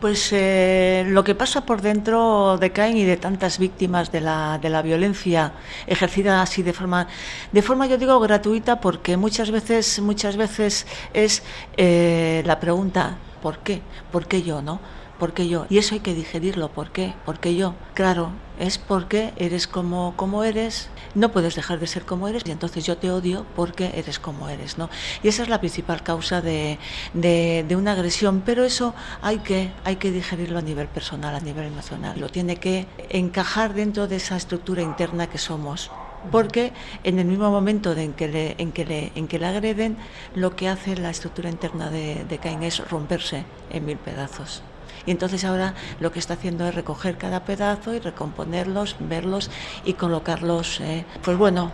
Pues 0.00 0.32
eh, 0.32 1.04
lo 1.08 1.24
que 1.24 1.34
pasa 1.34 1.66
por 1.66 1.82
dentro 1.82 2.56
de 2.58 2.70
Cain 2.70 2.96
y 2.96 3.04
de 3.04 3.16
tantas 3.16 3.58
víctimas 3.58 4.12
de 4.12 4.20
la, 4.20 4.58
de 4.58 4.68
la 4.68 4.82
violencia 4.82 5.52
ejercida 5.86 6.40
así 6.42 6.62
de 6.62 6.72
forma, 6.72 7.08
de 7.52 7.62
forma 7.62 7.86
yo 7.86 7.98
digo 7.98 8.20
gratuita, 8.20 8.80
porque 8.80 9.16
muchas 9.16 9.50
veces, 9.50 9.98
muchas 10.00 10.36
veces 10.36 10.86
es 11.14 11.42
eh, 11.76 12.42
la 12.46 12.60
pregunta 12.60 13.18
¿por 13.42 13.58
qué? 13.58 13.82
¿Por 14.12 14.26
qué 14.26 14.42
yo, 14.42 14.62
no? 14.62 14.80
¿Por 15.18 15.32
qué 15.32 15.48
yo? 15.48 15.66
Y 15.68 15.78
eso 15.78 15.94
hay 15.94 16.00
que 16.00 16.14
digerirlo. 16.14 16.68
¿Por 16.68 16.90
qué? 16.90 17.14
¿Por 17.24 17.40
qué 17.40 17.56
yo? 17.56 17.74
Claro, 17.94 18.30
es 18.58 18.78
porque 18.78 19.32
eres 19.36 19.66
como, 19.66 20.14
como 20.16 20.44
eres, 20.44 20.88
no 21.14 21.32
puedes 21.32 21.54
dejar 21.54 21.78
de 21.78 21.86
ser 21.86 22.04
como 22.04 22.28
eres 22.28 22.42
y 22.46 22.50
entonces 22.50 22.84
yo 22.84 22.98
te 22.98 23.10
odio 23.10 23.46
porque 23.56 23.92
eres 23.94 24.18
como 24.18 24.48
eres, 24.48 24.78
¿no? 24.78 24.90
Y 25.22 25.28
esa 25.28 25.42
es 25.42 25.48
la 25.48 25.60
principal 25.60 26.02
causa 26.02 26.40
de, 26.40 26.78
de, 27.14 27.64
de 27.66 27.76
una 27.76 27.92
agresión, 27.92 28.42
pero 28.44 28.64
eso 28.64 28.94
hay 29.22 29.38
que, 29.38 29.70
hay 29.84 29.96
que 29.96 30.10
digerirlo 30.10 30.58
a 30.58 30.62
nivel 30.62 30.88
personal, 30.88 31.34
a 31.34 31.40
nivel 31.40 31.66
emocional. 31.66 32.18
Lo 32.18 32.28
tiene 32.28 32.56
que 32.56 32.86
encajar 33.10 33.74
dentro 33.74 34.08
de 34.08 34.16
esa 34.16 34.36
estructura 34.36 34.82
interna 34.82 35.28
que 35.28 35.38
somos 35.38 35.90
porque 36.30 36.72
en 37.04 37.18
el 37.18 37.26
mismo 37.26 37.50
momento 37.50 37.92
en, 37.92 38.12
que 38.12 38.28
le, 38.28 38.54
en, 38.58 38.72
que 38.72 38.84
le, 38.84 39.12
en 39.14 39.28
que 39.28 39.38
le 39.38 39.46
agreden, 39.46 39.96
lo 40.34 40.56
que 40.56 40.68
hace 40.68 40.96
la 40.96 41.10
estructura 41.10 41.48
interna 41.48 41.90
de, 41.90 42.24
de 42.24 42.38
Cain 42.38 42.62
es 42.62 42.86
romperse 42.90 43.44
en 43.70 43.84
mil 43.84 43.98
pedazos. 43.98 44.62
Y 45.08 45.10
entonces 45.10 45.42
ahora 45.46 45.74
lo 46.00 46.12
que 46.12 46.18
está 46.18 46.34
haciendo 46.34 46.68
es 46.68 46.74
recoger 46.74 47.16
cada 47.16 47.46
pedazo 47.46 47.94
y 47.94 47.98
recomponerlos, 47.98 48.96
verlos 48.98 49.50
y 49.82 49.94
colocarlos, 49.94 50.80
eh, 50.80 51.06
pues 51.22 51.38
bueno, 51.38 51.72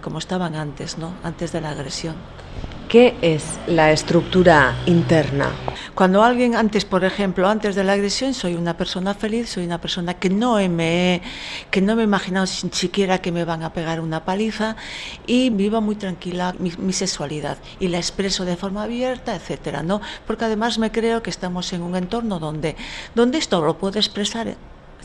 como 0.00 0.18
estaban 0.20 0.54
antes, 0.54 0.96
¿no? 0.96 1.18
Antes 1.24 1.50
de 1.50 1.62
la 1.62 1.70
agresión. 1.70 2.35
¿Qué 2.88 3.16
es 3.20 3.58
la 3.66 3.90
estructura 3.90 4.76
interna? 4.86 5.50
Cuando 5.96 6.22
alguien 6.22 6.54
antes, 6.54 6.84
por 6.84 7.04
ejemplo, 7.04 7.48
antes 7.48 7.74
de 7.74 7.82
la 7.82 7.94
agresión, 7.94 8.32
soy 8.32 8.54
una 8.54 8.76
persona 8.76 9.12
feliz, 9.12 9.48
soy 9.48 9.64
una 9.64 9.80
persona 9.80 10.14
que 10.14 10.30
no 10.30 10.54
me 10.68 11.20
que 11.72 11.80
no 11.80 11.96
me 11.96 12.02
he 12.02 12.04
imaginado 12.04 12.46
siquiera 12.46 13.20
que 13.20 13.32
me 13.32 13.44
van 13.44 13.64
a 13.64 13.72
pegar 13.72 14.00
una 14.00 14.24
paliza 14.24 14.76
y 15.26 15.50
vivo 15.50 15.80
muy 15.80 15.96
tranquila 15.96 16.54
mi, 16.60 16.70
mi 16.78 16.92
sexualidad 16.92 17.58
y 17.80 17.88
la 17.88 17.98
expreso 17.98 18.44
de 18.44 18.56
forma 18.56 18.84
abierta, 18.84 19.34
etcétera, 19.34 19.82
¿no? 19.82 20.00
Porque 20.24 20.44
además 20.44 20.78
me 20.78 20.92
creo 20.92 21.24
que 21.24 21.30
estamos 21.30 21.72
en 21.72 21.82
un 21.82 21.96
entorno 21.96 22.38
donde 22.38 22.76
donde 23.16 23.38
esto 23.38 23.60
lo 23.62 23.78
puedo 23.78 23.98
expresar 23.98 24.54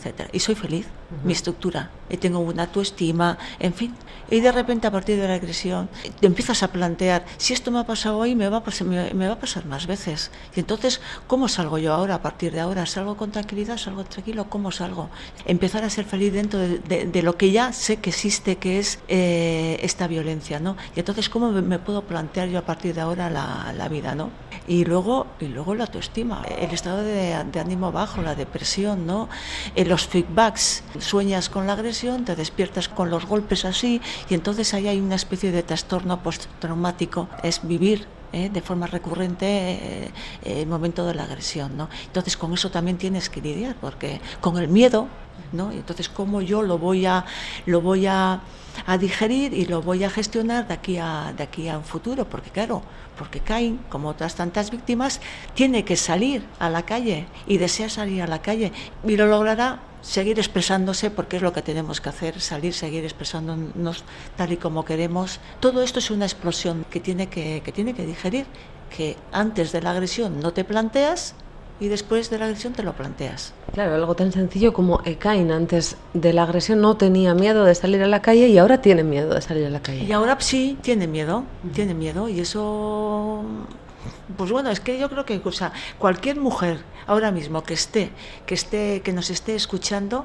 etcétera. 0.02 0.28
Y 0.32 0.40
soy 0.40 0.54
feliz, 0.54 0.86
uh 0.86 1.14
-huh. 1.14 1.26
mi 1.26 1.32
estructura, 1.32 1.90
y 2.10 2.16
tengo 2.16 2.40
una 2.40 2.64
autoestima, 2.64 3.38
en 3.58 3.72
fin. 3.74 3.94
Y 4.30 4.40
de 4.40 4.52
repente 4.52 4.86
a 4.86 4.90
partir 4.90 5.20
de 5.20 5.28
la 5.28 5.34
agresión 5.34 5.88
te 6.20 6.26
empiezas 6.26 6.62
a 6.62 6.68
plantear, 6.68 7.24
si 7.36 7.52
esto 7.52 7.70
me 7.70 7.78
ha 7.78 7.84
pasado 7.84 8.18
hoy, 8.18 8.34
me 8.34 8.48
va 8.48 8.58
a 8.58 8.64
pasar, 8.64 8.86
me, 8.86 9.14
me 9.14 9.26
va 9.26 9.34
a 9.34 9.38
pasar 9.38 9.64
más 9.66 9.86
veces. 9.86 10.30
Y 10.56 10.60
entonces, 10.60 11.00
¿cómo 11.26 11.48
salgo 11.48 11.78
yo 11.78 11.92
ahora 11.92 12.16
a 12.16 12.22
partir 12.22 12.52
de 12.52 12.60
ahora? 12.60 12.84
¿Salgo 12.86 13.16
con 13.16 13.30
tranquilidad? 13.30 13.76
¿Salgo 13.76 14.04
tranquilo? 14.04 14.48
¿Cómo 14.48 14.72
salgo? 14.72 15.08
Empezar 15.46 15.84
a 15.84 15.90
ser 15.90 16.04
feliz 16.04 16.32
dentro 16.32 16.58
de, 16.58 16.78
de, 16.80 17.04
de 17.06 17.22
lo 17.22 17.36
que 17.36 17.52
ya 17.52 17.72
sé 17.72 17.98
que 17.98 18.10
existe, 18.10 18.56
que 18.56 18.78
es 18.78 18.98
eh, 19.08 19.78
esta 19.82 20.06
violencia, 20.08 20.58
¿no? 20.58 20.76
Y 20.96 21.00
entonces, 21.00 21.28
¿cómo 21.28 21.50
me, 21.52 21.62
me 21.62 21.78
puedo 21.78 22.02
plantear 22.02 22.48
yo 22.48 22.58
a 22.58 22.62
partir 22.62 22.94
de 22.94 23.00
ahora 23.00 23.30
la, 23.30 23.72
la 23.76 23.88
vida, 23.88 24.14
¿no? 24.14 24.30
Y 24.66 24.84
luego, 24.84 25.26
y 25.40 25.46
luego 25.46 25.74
la 25.74 25.84
autoestima, 25.84 26.44
el 26.58 26.70
estado 26.70 27.02
de, 27.02 27.36
de 27.44 27.60
ánimo 27.60 27.92
bajo, 27.92 28.22
la 28.22 28.34
depresión, 28.34 29.06
¿no? 29.06 29.28
El 29.74 29.92
los 29.92 30.06
feedbacks, 30.06 30.84
sueñas 31.00 31.50
con 31.50 31.66
la 31.66 31.74
agresión, 31.74 32.24
te 32.24 32.34
despiertas 32.34 32.88
con 32.88 33.10
los 33.10 33.26
golpes 33.26 33.66
así 33.66 34.00
y 34.28 34.34
entonces 34.34 34.74
ahí 34.74 34.88
hay 34.88 35.00
una 35.00 35.14
especie 35.14 35.52
de 35.52 35.62
trastorno 35.62 36.22
postraumático, 36.22 37.28
es 37.42 37.66
vivir 37.66 38.06
¿eh? 38.32 38.50
de 38.50 38.60
forma 38.60 38.86
recurrente 38.86 39.46
eh, 39.46 40.10
el 40.44 40.66
momento 40.66 41.06
de 41.06 41.14
la 41.14 41.24
agresión. 41.24 41.76
¿no? 41.76 41.88
Entonces 42.06 42.36
con 42.36 42.52
eso 42.52 42.70
también 42.70 42.98
tienes 42.98 43.28
que 43.28 43.40
lidiar, 43.40 43.76
porque 43.80 44.20
con 44.40 44.58
el 44.58 44.68
miedo, 44.68 45.08
¿no? 45.52 45.70
entonces 45.72 46.08
cómo 46.08 46.40
yo 46.40 46.62
lo 46.62 46.78
voy 46.78 47.06
a, 47.06 47.24
lo 47.66 47.80
voy 47.80 48.06
a 48.06 48.40
digerir 48.98 49.52
y 49.54 49.66
lo 49.66 49.82
voy 49.82 50.04
a 50.04 50.10
gestionar 50.10 50.66
de 50.66 50.74
aquí 50.74 50.98
a, 50.98 51.32
de 51.36 51.42
aquí 51.42 51.68
a 51.68 51.78
un 51.78 51.84
futuro, 51.84 52.28
porque 52.28 52.50
claro, 52.50 52.82
porque 53.16 53.40
Cain, 53.40 53.78
como 53.88 54.08
otras 54.08 54.34
tantas 54.34 54.70
víctimas, 54.70 55.20
tiene 55.54 55.84
que 55.84 55.96
salir 55.96 56.44
a 56.58 56.70
la 56.70 56.82
calle 56.82 57.26
y 57.46 57.58
desea 57.58 57.88
salir 57.88 58.22
a 58.22 58.26
la 58.26 58.40
calle 58.40 58.72
y 59.04 59.16
lo 59.16 59.26
logrará 59.26 59.80
seguir 60.00 60.38
expresándose 60.38 61.10
porque 61.10 61.36
es 61.36 61.42
lo 61.42 61.52
que 61.52 61.62
tenemos 61.62 62.00
que 62.00 62.08
hacer, 62.08 62.40
salir, 62.40 62.74
seguir 62.74 63.04
expresándonos 63.04 64.04
tal 64.36 64.52
y 64.52 64.56
como 64.56 64.84
queremos. 64.84 65.38
Todo 65.60 65.82
esto 65.82 66.00
es 66.00 66.10
una 66.10 66.24
explosión 66.24 66.84
que 66.90 67.00
tiene 67.00 67.28
que, 67.28 67.62
que, 67.64 67.72
tiene 67.72 67.94
que 67.94 68.04
digerir, 68.04 68.46
que 68.94 69.16
antes 69.30 69.72
de 69.72 69.80
la 69.80 69.92
agresión 69.92 70.40
no 70.40 70.52
te 70.52 70.64
planteas 70.64 71.34
y 71.82 71.88
después 71.88 72.30
de 72.30 72.38
la 72.38 72.44
agresión 72.44 72.74
te 72.74 72.84
lo 72.84 72.92
planteas. 72.92 73.54
Claro, 73.72 73.96
algo 73.96 74.14
tan 74.14 74.30
sencillo 74.30 74.72
como 74.72 75.02
Cain 75.18 75.50
antes 75.50 75.96
de 76.14 76.32
la 76.32 76.44
agresión 76.44 76.80
no 76.80 76.96
tenía 76.96 77.34
miedo 77.34 77.64
de 77.64 77.74
salir 77.74 78.00
a 78.04 78.06
la 78.06 78.22
calle 78.22 78.46
y 78.46 78.56
ahora 78.56 78.80
tiene 78.80 79.02
miedo 79.02 79.34
de 79.34 79.42
salir 79.42 79.66
a 79.66 79.70
la 79.70 79.82
calle. 79.82 80.04
Y 80.04 80.12
ahora 80.12 80.36
sí 80.38 80.78
tiene 80.80 81.08
miedo, 81.08 81.38
uh 81.38 81.68
-huh. 81.68 81.72
tiene 81.72 81.94
miedo 81.94 82.28
y 82.28 82.38
eso 82.38 83.42
pues 84.36 84.52
bueno, 84.52 84.70
es 84.70 84.78
que 84.78 84.96
yo 84.96 85.10
creo 85.10 85.24
que 85.24 85.40
o 85.44 85.52
sea, 85.52 85.72
cualquier 85.98 86.38
mujer 86.38 86.78
ahora 87.08 87.32
mismo 87.32 87.64
que 87.64 87.74
esté, 87.74 88.10
que 88.46 88.54
esté, 88.54 89.02
que 89.02 89.12
nos 89.12 89.30
esté 89.30 89.56
escuchando, 89.56 90.24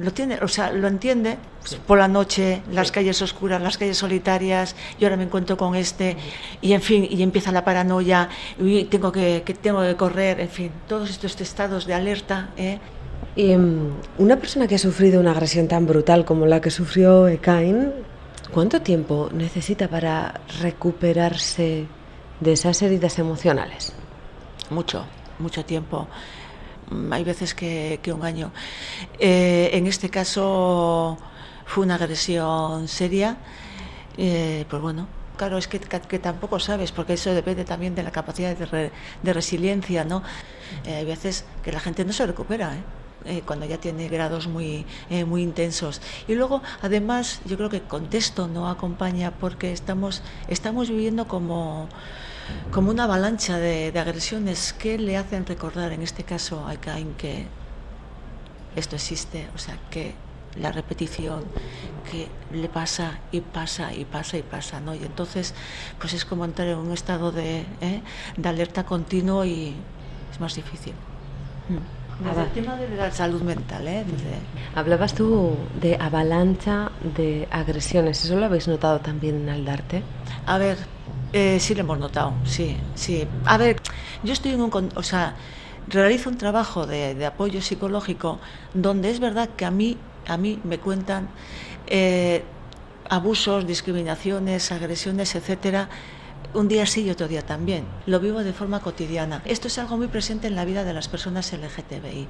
lo 0.00 0.12
tiene, 0.12 0.38
o 0.42 0.48
sea, 0.48 0.72
lo 0.72 0.88
entiende 0.88 1.36
sí. 1.64 1.76
por 1.86 1.98
la 1.98 2.08
noche, 2.08 2.62
las 2.72 2.88
sí. 2.88 2.94
calles 2.94 3.20
oscuras, 3.22 3.60
las 3.60 3.78
calles 3.78 3.98
solitarias, 3.98 4.74
yo 4.98 5.06
ahora 5.06 5.16
me 5.16 5.24
encuentro 5.24 5.56
con 5.56 5.74
este, 5.74 6.16
y 6.60 6.72
en 6.72 6.82
fin, 6.82 7.06
y 7.08 7.22
empieza 7.22 7.52
la 7.52 7.64
paranoia, 7.64 8.28
y 8.58 8.84
tengo 8.84 9.12
que, 9.12 9.42
que 9.44 9.54
tengo 9.54 9.82
que 9.82 9.96
correr, 9.96 10.40
en 10.40 10.48
fin, 10.48 10.72
todos 10.88 11.10
estos 11.10 11.40
estados 11.40 11.86
de 11.86 11.94
alerta, 11.94 12.50
¿eh? 12.56 12.78
Y 13.36 13.54
um, 13.54 13.92
una 14.18 14.36
persona 14.36 14.66
que 14.66 14.74
ha 14.74 14.78
sufrido 14.78 15.20
una 15.20 15.30
agresión 15.32 15.68
tan 15.68 15.86
brutal 15.86 16.24
como 16.24 16.46
la 16.46 16.60
que 16.60 16.70
sufrió 16.70 17.28
Cain, 17.40 17.92
¿cuánto 18.52 18.82
tiempo 18.82 19.30
necesita 19.32 19.88
para 19.88 20.40
recuperarse 20.60 21.86
de 22.40 22.52
esas 22.52 22.82
heridas 22.82 23.18
emocionales? 23.18 23.92
Mucho, 24.70 25.04
mucho 25.38 25.64
tiempo. 25.64 26.08
Hay 27.10 27.24
veces 27.24 27.54
que, 27.54 28.00
que 28.02 28.12
un 28.12 28.24
año. 28.24 28.52
Eh, 29.18 29.70
en 29.72 29.86
este 29.86 30.10
caso 30.10 31.18
fue 31.66 31.84
una 31.84 31.94
agresión 31.94 32.88
seria. 32.88 33.36
Eh, 34.16 34.64
pues 34.68 34.82
bueno, 34.82 35.06
claro, 35.36 35.56
es 35.56 35.68
que, 35.68 35.78
que, 35.78 36.18
tampoco 36.18 36.58
sabes, 36.58 36.90
porque 36.92 37.14
eso 37.14 37.32
depende 37.32 37.64
también 37.64 37.94
de 37.94 38.02
la 38.02 38.10
capacidad 38.10 38.56
de, 38.56 38.66
re, 38.66 38.90
de 39.22 39.32
resiliencia, 39.32 40.04
¿no? 40.04 40.22
Eh, 40.84 40.96
hay 40.96 41.04
veces 41.04 41.44
que 41.62 41.72
la 41.72 41.80
gente 41.80 42.04
no 42.04 42.12
se 42.12 42.26
recupera, 42.26 42.74
¿eh? 42.76 43.42
Cuando 43.44 43.66
ya 43.66 43.76
tiene 43.76 44.08
grados 44.08 44.46
muy, 44.46 44.86
muy 45.26 45.42
intensos. 45.42 46.00
Y 46.26 46.34
luego, 46.34 46.62
además, 46.80 47.42
yo 47.44 47.58
creo 47.58 47.68
que 47.68 47.82
contexto 47.82 48.48
no 48.48 48.70
acompaña 48.70 49.30
porque 49.30 49.72
estamos, 49.72 50.22
estamos 50.48 50.88
viviendo 50.88 51.28
como, 51.28 51.86
como 52.72 52.90
una 52.90 53.04
avalancha 53.04 53.58
de, 53.58 53.92
de 53.92 53.98
agresiones 53.98 54.72
que 54.72 54.98
le 54.98 55.16
hacen 55.16 55.46
recordar, 55.46 55.92
en 55.92 56.02
este 56.02 56.24
caso 56.24 56.66
a 56.66 56.76
Cain, 56.76 57.14
que 57.14 57.46
esto 58.76 58.96
existe, 58.96 59.48
o 59.54 59.58
sea, 59.58 59.76
que 59.90 60.14
la 60.56 60.72
repetición 60.72 61.44
que 62.10 62.28
le 62.56 62.68
pasa 62.68 63.18
y 63.30 63.40
pasa 63.40 63.92
y 63.94 64.04
pasa 64.04 64.36
y 64.36 64.42
pasa, 64.42 64.80
¿no? 64.80 64.94
Y 64.94 65.04
entonces, 65.04 65.54
pues 65.98 66.12
es 66.14 66.24
como 66.24 66.44
entrar 66.44 66.68
en 66.68 66.78
un 66.78 66.92
estado 66.92 67.30
de, 67.30 67.60
¿eh? 67.80 68.02
de 68.36 68.48
alerta 68.48 68.84
continuo 68.84 69.44
y 69.44 69.74
es 70.32 70.40
más 70.40 70.54
difícil. 70.54 70.94
Mm. 71.68 72.00
Desde 72.24 72.42
el 72.42 72.50
tema 72.50 72.76
de 72.76 72.88
la 72.96 73.10
salud 73.12 73.40
mental, 73.40 73.88
¿eh? 73.88 74.04
Desde... 74.04 74.36
Hablabas 74.74 75.14
tú 75.14 75.56
de 75.80 75.96
avalancha 75.96 76.90
de 77.16 77.48
agresiones, 77.50 78.22
¿eso 78.24 78.36
lo 78.36 78.44
habéis 78.44 78.68
notado 78.68 79.00
también 79.00 79.36
en 79.36 79.48
Aldarte? 79.48 80.02
A 80.44 80.58
ver, 80.58 80.76
eh, 81.32 81.58
sí 81.60 81.74
lo 81.74 81.80
hemos 81.80 81.98
notado, 81.98 82.34
sí, 82.44 82.76
sí. 82.94 83.26
A 83.44 83.56
ver, 83.56 83.76
yo 84.22 84.32
estoy 84.32 84.52
en 84.52 84.62
un... 84.62 84.90
O 84.94 85.02
sea, 85.02 85.36
realizo 85.88 86.30
un 86.30 86.38
trabajo 86.38 86.86
de, 86.86 87.24
apoyo 87.26 87.60
psicológico 87.62 88.38
donde 88.74 89.10
es 89.10 89.20
verdad 89.20 89.48
que 89.56 89.64
a 89.64 89.70
mí, 89.70 89.96
a 90.26 90.36
mí 90.36 90.60
me 90.64 90.78
cuentan 90.78 91.28
eh, 91.86 92.42
abusos, 93.08 93.66
discriminaciones, 93.66 94.72
agresiones, 94.72 95.34
etcétera, 95.34 95.88
un 96.54 96.68
día 96.68 96.86
sí 96.86 97.02
y 97.02 97.10
otro 97.10 97.28
día 97.28 97.42
también. 97.42 97.84
Lo 98.06 98.20
vivo 98.20 98.42
de 98.42 98.52
forma 98.52 98.80
cotidiana. 98.80 99.42
Esto 99.44 99.68
es 99.68 99.78
algo 99.78 99.96
muy 99.96 100.08
presente 100.08 100.46
en 100.46 100.56
la 100.56 100.64
vida 100.64 100.84
de 100.84 100.94
las 100.94 101.08
personas 101.08 101.52
LGTBI. 101.52 102.26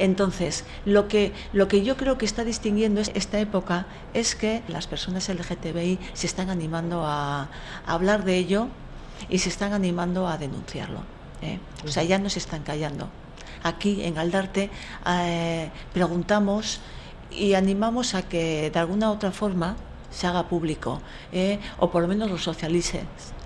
Entonces, 0.00 0.64
lo 0.86 1.08
que, 1.08 1.34
lo 1.52 1.68
que 1.68 1.84
yo 1.84 1.98
creo 1.98 2.16
que 2.16 2.24
está 2.24 2.42
distinguiendo 2.42 3.02
esta 3.02 3.38
época 3.38 3.84
es 4.14 4.34
que 4.34 4.62
las 4.66 4.86
personas 4.86 5.28
LGTBI 5.28 5.98
se 6.14 6.26
están 6.26 6.48
animando 6.48 7.04
a, 7.04 7.50
hablar 7.86 8.24
de 8.24 8.38
ello 8.38 8.68
y 9.28 9.40
se 9.40 9.50
están 9.50 9.74
animando 9.74 10.26
a 10.26 10.38
denunciarlo. 10.38 11.00
¿eh? 11.42 11.58
O 11.84 11.88
sea, 11.88 12.02
ya 12.02 12.18
no 12.18 12.30
se 12.30 12.38
están 12.38 12.62
callando. 12.62 13.10
aquí 13.62 14.02
en 14.02 14.16
Aldarte 14.16 14.70
eh, 15.06 15.70
preguntamos 15.92 16.80
y 17.30 17.52
animamos 17.52 18.14
a 18.14 18.22
que 18.22 18.70
de 18.70 18.78
alguna 18.78 19.10
otra 19.10 19.32
forma 19.32 19.76
se 20.10 20.26
haga 20.26 20.48
público 20.48 21.02
eh, 21.30 21.60
o 21.76 21.90
por 21.90 22.00
lo 22.00 22.08
menos 22.08 22.30
lo 22.30 22.38
socialices 22.38 23.04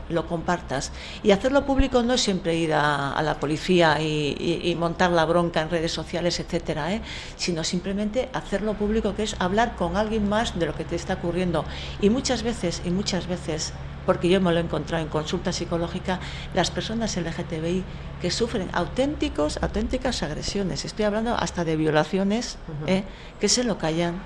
lo 0.09 0.27
compartas. 0.27 0.93
Y 1.23 1.31
hacerlo 1.31 1.65
público 1.67 2.03
no 2.03 2.15
es 2.15 2.21
siempre 2.21 2.57
ir 2.57 2.73
a, 2.75 3.21
la 3.23 3.39
policía 3.41 4.01
y, 4.01 4.77
montar 4.79 5.11
la 5.11 5.25
bronca 5.25 5.63
en 5.63 5.71
redes 5.71 5.93
sociales, 5.93 6.41
etcétera, 6.41 6.93
¿eh? 6.93 7.03
sino 7.37 7.65
simplemente 7.65 8.29
hacerlo 8.33 8.75
público, 8.75 9.15
que 9.15 9.23
es 9.23 9.37
hablar 9.39 9.77
con 9.77 9.97
alguien 9.97 10.29
más 10.29 10.59
de 10.59 10.67
lo 10.67 10.75
que 10.75 10.85
te 10.85 10.97
está 10.97 11.15
ocurriendo. 11.15 11.65
Y 12.01 12.11
muchas 12.11 12.43
veces, 12.43 12.83
y 12.85 12.91
muchas 12.91 13.27
veces, 13.27 13.73
porque 14.07 14.29
yo 14.29 14.41
me 14.41 14.53
lo 14.53 14.59
he 14.59 14.63
encontrado 14.63 15.03
en 15.03 15.09
consulta 15.09 15.53
psicológica, 15.53 16.21
las 16.55 16.71
personas 16.71 17.17
LGTBI 17.17 17.85
que 18.21 18.31
sufren 18.31 18.69
auténticos, 18.73 19.59
auténticas 19.63 20.23
agresiones, 20.23 20.85
estoy 20.85 21.05
hablando 21.05 21.35
hasta 21.35 21.65
de 21.65 21.77
violaciones, 21.77 22.59
¿eh? 22.87 23.05
que 23.41 23.49
se 23.49 23.65
lo 23.65 23.79
callan 23.79 24.21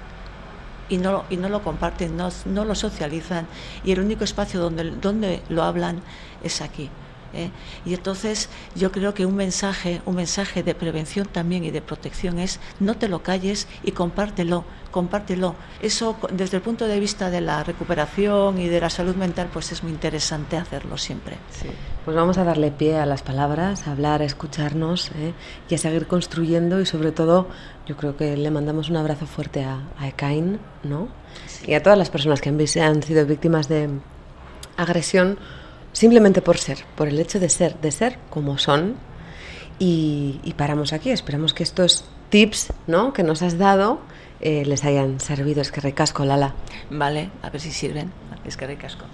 y 0.88 0.98
no, 0.98 1.24
y 1.30 1.36
no 1.36 1.48
lo 1.48 1.62
comparten, 1.62 2.16
no, 2.16 2.30
no 2.46 2.64
lo 2.64 2.74
socializan 2.74 3.46
y 3.84 3.92
el 3.92 4.00
único 4.00 4.24
espacio 4.24 4.60
donde, 4.60 4.90
donde 4.90 5.42
lo 5.48 5.62
hablan 5.62 6.00
es 6.42 6.60
aquí. 6.60 6.90
¿eh? 7.34 7.50
Y 7.84 7.94
entonces 7.94 8.48
yo 8.74 8.92
creo 8.92 9.14
que 9.14 9.26
un 9.26 9.36
mensaje, 9.36 10.00
un 10.06 10.16
mensaje 10.16 10.62
de 10.62 10.74
prevención 10.74 11.26
también 11.26 11.64
y 11.64 11.70
de 11.70 11.82
protección 11.82 12.38
es 12.38 12.60
no 12.80 12.96
te 12.96 13.08
lo 13.08 13.22
calles 13.22 13.68
y 13.82 13.92
compártelo, 13.92 14.64
compártelo. 14.90 15.54
Eso 15.82 16.16
desde 16.32 16.56
el 16.56 16.62
punto 16.62 16.86
de 16.86 17.00
vista 17.00 17.30
de 17.30 17.40
la 17.40 17.62
recuperación 17.64 18.58
y 18.58 18.68
de 18.68 18.80
la 18.80 18.90
salud 18.90 19.16
mental, 19.16 19.48
pues 19.52 19.72
es 19.72 19.82
muy 19.82 19.92
interesante 19.92 20.56
hacerlo 20.56 20.96
siempre. 20.96 21.36
Pues 22.04 22.16
vamos 22.16 22.38
a 22.38 22.44
darle 22.44 22.70
pie 22.70 22.98
a 22.98 23.06
las 23.06 23.22
palabras, 23.22 23.86
a 23.86 23.92
hablar, 23.92 24.22
a 24.22 24.24
escucharnos 24.24 25.10
¿eh? 25.16 25.34
y 25.68 25.74
a 25.74 25.78
seguir 25.78 26.06
construyendo 26.06 26.80
y 26.80 26.86
sobre 26.86 27.12
todo 27.12 27.48
yo 27.88 27.96
creo 27.96 28.16
que 28.16 28.36
le 28.36 28.50
mandamos 28.50 28.90
un 28.90 28.96
abrazo 28.96 29.26
fuerte 29.26 29.64
a, 29.64 29.80
a 29.98 30.08
Ekain, 30.08 30.60
¿no? 30.84 31.08
Y 31.66 31.74
a 31.74 31.82
todas 31.82 31.98
las 31.98 32.10
personas 32.10 32.40
que 32.40 32.50
han, 32.50 32.60
han 32.60 33.02
sido 33.02 33.26
víctimas 33.26 33.68
de 33.68 33.88
agresión 34.76 35.38
simplemente 35.92 36.42
por 36.42 36.58
ser, 36.58 36.78
por 36.96 37.08
el 37.08 37.18
hecho 37.18 37.40
de 37.40 37.48
ser, 37.48 37.80
de 37.80 37.90
ser 37.90 38.18
como 38.30 38.58
son. 38.58 38.96
Y, 39.80 40.54
paramos 40.56 40.92
aquí. 40.92 41.10
Esperamos 41.10 41.54
que 41.54 41.62
estos 41.62 42.04
tips 42.30 42.72
¿no? 42.86 43.12
que 43.12 43.22
nos 43.22 43.42
has 43.42 43.58
dado 43.58 44.00
eh, 44.40 44.64
les 44.64 44.84
hayan 44.84 45.20
servido. 45.20 45.62
Es 45.62 45.70
que 45.70 45.80
recasco, 45.80 46.24
Lala. 46.24 46.54
Vale, 46.90 47.30
a 47.42 47.50
ver 47.50 47.60
si 47.60 47.70
sirven. 47.70 48.12
Es 48.44 48.56
que 48.56 48.66
recasco. 48.66 49.04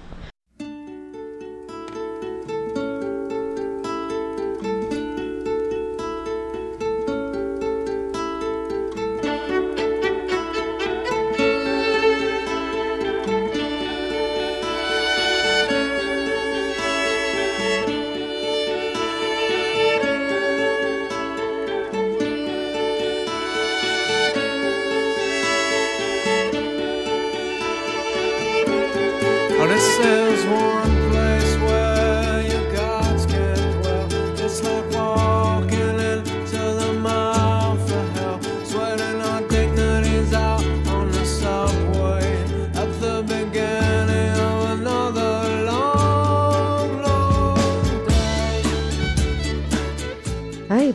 is 30.05 30.45
one. 30.47 30.74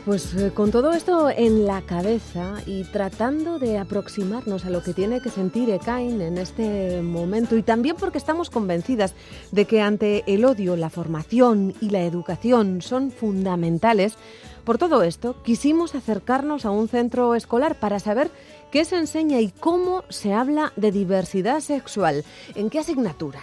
Pues 0.09 0.33
eh, 0.33 0.51
con 0.51 0.71
todo 0.71 0.93
esto 0.93 1.29
en 1.29 1.67
la 1.67 1.83
cabeza 1.83 2.55
y 2.65 2.83
tratando 2.85 3.59
de 3.59 3.77
aproximarnos 3.77 4.65
a 4.65 4.71
lo 4.71 4.81
que 4.81 4.95
tiene 4.95 5.21
que 5.21 5.29
sentir 5.29 5.69
Ekain 5.69 6.19
en 6.19 6.39
este 6.39 7.03
momento 7.03 7.55
y 7.55 7.61
también 7.61 7.95
porque 7.95 8.17
estamos 8.17 8.49
convencidas 8.49 9.13
de 9.51 9.65
que 9.65 9.83
ante 9.83 10.23
el 10.25 10.45
odio 10.45 10.75
la 10.75 10.89
formación 10.89 11.75
y 11.79 11.91
la 11.91 12.01
educación 12.01 12.81
son 12.81 13.11
fundamentales, 13.11 14.15
por 14.63 14.79
todo 14.79 15.03
esto 15.03 15.43
quisimos 15.43 15.93
acercarnos 15.93 16.65
a 16.65 16.71
un 16.71 16.87
centro 16.87 17.35
escolar 17.35 17.75
para 17.75 17.99
saber 17.99 18.31
qué 18.71 18.85
se 18.85 18.95
enseña 18.95 19.39
y 19.41 19.51
cómo 19.51 20.05
se 20.09 20.33
habla 20.33 20.73
de 20.75 20.91
diversidad 20.91 21.59
sexual. 21.59 22.25
¿En 22.55 22.71
qué 22.71 22.79
asignatura? 22.79 23.41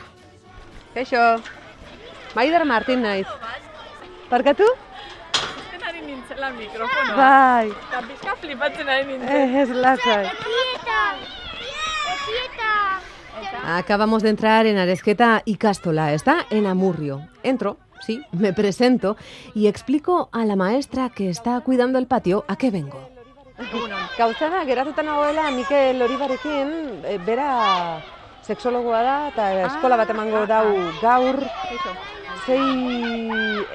Eso. 0.97 1.37
Martínez. 2.65 3.29
¿Para 4.29 4.53
tú? 4.53 4.65
Nintzela 6.27 6.51
mikrofono. 6.51 7.17
Bai. 7.17 7.69
Eta 7.71 8.03
pizka 8.09 8.37
flipatzen 8.41 8.89
ari 8.89 9.05
nintzen. 9.07 9.37
Eh, 9.37 9.63
ez 9.63 9.71
lasai. 9.71 10.31
Acabamos 13.65 14.23
de 14.23 14.31
entrar 14.31 14.67
en 14.67 14.79
Aresqueta 14.79 15.43
y 15.45 15.57
Castola, 15.57 16.13
está 16.13 16.47
en 16.51 16.67
Amurrio. 16.67 17.29
Entro, 17.43 17.79
sí, 18.01 18.23
me 18.33 18.53
presento 18.53 19.17
y 19.55 19.67
explico 19.67 20.29
a 20.33 20.45
la 20.45 20.57
maestra 20.57 21.11
que 21.11 21.31
está 21.31 21.61
cuidando 21.61 21.99
el 21.99 22.07
patio 22.07 22.45
a 22.49 22.57
qué 22.57 22.71
vengo. 22.71 23.11
Gauza 24.19 24.51
da, 24.51 24.65
geratuta 24.65 25.03
nagoela 25.03 25.51
Mikel 25.51 26.03
Oribarekin, 26.03 27.03
e, 27.05 27.19
bera 27.19 28.03
seksologoa 28.45 29.03
da 29.03 29.17
eta 29.33 29.47
eskola 29.67 29.97
bat 29.97 30.11
emango 30.11 30.45
dau 30.47 30.77
gaur, 31.01 31.41
sei 32.45 33.31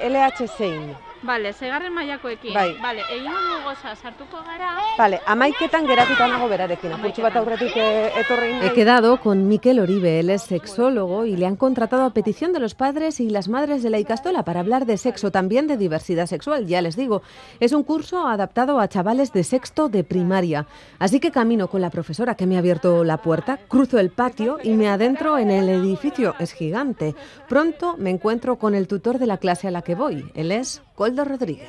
LH 0.08 0.46
zein. 0.56 1.11
Vale, 1.22 1.52
segarren 1.52 1.92
mailakoekin. 1.94 2.54
Bai. 2.54 2.76
Vale, 2.82 3.02
egingo 3.10 3.38
dugu 3.38 3.70
goza, 3.70 3.94
sartuko 3.94 4.42
gara. 4.42 4.72
Vale, 4.98 5.20
amaiketan 5.26 5.86
geratuta 5.86 6.26
nago 6.26 6.48
berarekin. 6.50 6.92
Apurtxu 6.96 7.22
bat 7.22 7.36
aurretik 7.38 7.76
eh, 7.76 8.10
etorri 8.20 8.50
He 8.66 8.72
quedado 8.72 9.18
con 9.20 9.46
Miquel 9.46 9.78
Oribe, 9.78 10.18
él 10.18 10.30
es 10.30 10.42
sexólogo 10.42 11.24
y 11.24 11.36
le 11.36 11.46
han 11.46 11.56
contratado 11.56 12.04
a 12.04 12.10
petición 12.10 12.52
de 12.52 12.58
los 12.58 12.74
padres 12.74 13.20
y 13.20 13.30
las 13.30 13.48
madres 13.48 13.82
de 13.82 13.90
la 13.90 14.00
Icastola 14.00 14.44
para 14.44 14.60
hablar 14.60 14.84
de 14.84 14.96
sexo, 14.96 15.30
también 15.30 15.68
de 15.68 15.76
diversidad 15.76 16.26
sexual, 16.26 16.66
ya 16.66 16.82
les 16.82 16.96
digo. 16.96 17.22
Es 17.60 17.72
un 17.72 17.84
curso 17.84 18.26
adaptado 18.26 18.80
a 18.80 18.88
chavales 18.88 19.32
de 19.32 19.44
sexto 19.44 19.88
de 19.88 20.02
primaria. 20.02 20.66
Así 20.98 21.20
que 21.20 21.30
camino 21.30 21.68
con 21.68 21.80
la 21.80 21.90
profesora 21.90 22.34
que 22.34 22.46
me 22.46 22.56
ha 22.56 22.58
abierto 22.58 23.04
la 23.04 23.18
puerta, 23.18 23.58
cruzo 23.68 23.98
el 23.98 24.10
patio 24.10 24.58
y 24.62 24.70
me 24.70 24.88
adentro 24.88 25.38
en 25.38 25.50
el 25.50 25.68
edificio. 25.68 26.34
Es 26.40 26.52
gigante. 26.52 27.14
Pronto 27.48 27.96
me 27.96 28.10
encuentro 28.10 28.56
con 28.56 28.74
el 28.74 28.88
tutor 28.88 29.18
de 29.18 29.26
la 29.26 29.38
clase 29.38 29.68
a 29.68 29.70
la 29.70 29.82
que 29.82 29.94
voy. 29.94 30.30
Él 30.34 30.50
es 30.50 30.82
Koldo 30.94 31.24
Rodríguez. 31.24 31.68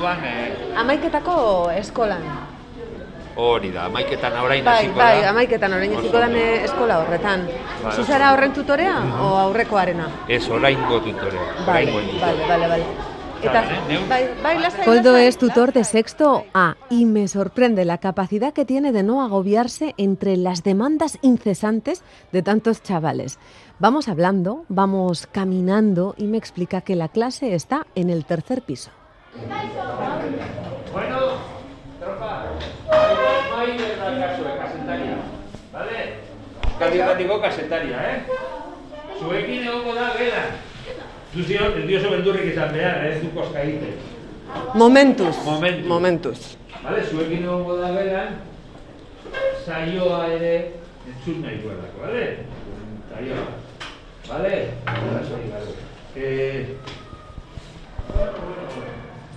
orduan... 0.00 0.24
Eh... 0.24 0.72
Amaiketako 0.76 1.70
eskolan. 1.76 2.24
Hori 3.40 3.70
da, 3.72 3.84
amaiketan 3.86 4.34
orain 4.42 4.64
bai, 4.64 4.74
hasiko 4.84 4.98
bai, 4.98 5.06
da. 5.06 5.20
Bai, 5.20 5.28
amaiketan 5.30 5.72
orain 5.72 5.94
hasiko 5.96 6.18
da 6.18 6.28
eskola 6.66 6.98
horretan. 7.04 7.46
Bai, 7.84 7.94
Zuzara 7.96 8.32
horren 8.34 8.52
tutorea 8.52 8.98
o 9.22 9.30
aurrekoarena? 9.46 10.10
Ez, 10.28 10.42
oraingo 10.48 11.00
tutorea. 11.00 11.46
Vale, 11.66 11.92
vale, 12.20 12.46
vale, 12.48 12.68
vale. 12.74 12.84
Coldo 14.84 15.16
es 15.16 15.38
tutor 15.38 15.72
de 15.72 15.84
sexto 15.84 16.44
A 16.52 16.76
y 16.90 17.06
me 17.06 17.26
sorprende 17.26 17.86
la 17.86 17.96
capacidad 17.96 18.52
que 18.52 18.66
tiene 18.66 18.92
de 18.92 19.02
no 19.02 19.22
agobiarse 19.22 19.94
entre 19.96 20.36
las 20.36 20.62
demandas 20.62 21.18
incesantes 21.22 22.02
de 22.32 22.42
tantos 22.42 22.82
chavales. 22.82 23.38
Vamos 23.80 24.08
hablando, 24.08 24.66
vamos 24.68 25.26
caminando 25.26 26.14
y 26.18 26.26
me 26.26 26.36
explica 26.36 26.82
que 26.82 26.96
la 26.96 27.08
clase 27.08 27.54
está 27.54 27.86
en 27.94 28.10
el 28.10 28.26
tercer 28.26 28.60
piso. 28.60 28.90
Bueno, 30.92 31.16
tropa, 31.98 32.44
¿eh? 38.04 38.22
Zuzio, 41.32 41.74
el 41.74 41.86
dioso 41.86 42.10
beldurrik 42.10 42.52
izan 42.52 42.72
behar, 42.74 43.06
ez 43.06 43.22
du 43.22 43.30
koska 43.30 43.62
egiten. 43.62 43.94
Momentuz. 44.74 45.36
Momentuz. 45.46 45.86
Momentuz. 45.86 46.38
Vale, 46.84 47.02
zuekin 47.06 47.44
egongo 47.44 47.76
da 47.80 47.92
beran, 47.96 48.36
saioa 49.64 50.26
ere 50.34 50.54
entzun 51.06 51.40
nahi 51.40 51.62
duelako, 51.64 52.04
vale? 52.04 52.28
Saioa. 53.14 53.69
Vale? 54.30 54.70
Eh, 56.14 56.76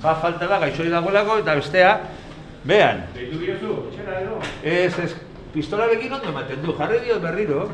ba, 0.01 0.13
falta 0.21 0.45
da, 0.45 0.59
gaixoi 0.61 0.89
dagoelako, 0.91 1.39
eta 1.41 1.55
bestea, 1.57 1.93
behan. 2.63 3.07
Deitu 3.15 3.39
biozu, 3.41 3.77
etxera 3.89 4.19
edo? 4.21 4.37
Ez, 4.61 4.93
ez, 5.01 5.15
pistola 5.53 5.87
bekin 5.89 6.13
ondo 6.19 6.29
ematen 6.29 6.61
du, 6.61 6.75
jarri 6.77 7.01
dio 7.07 7.17
berriro. 7.23 7.65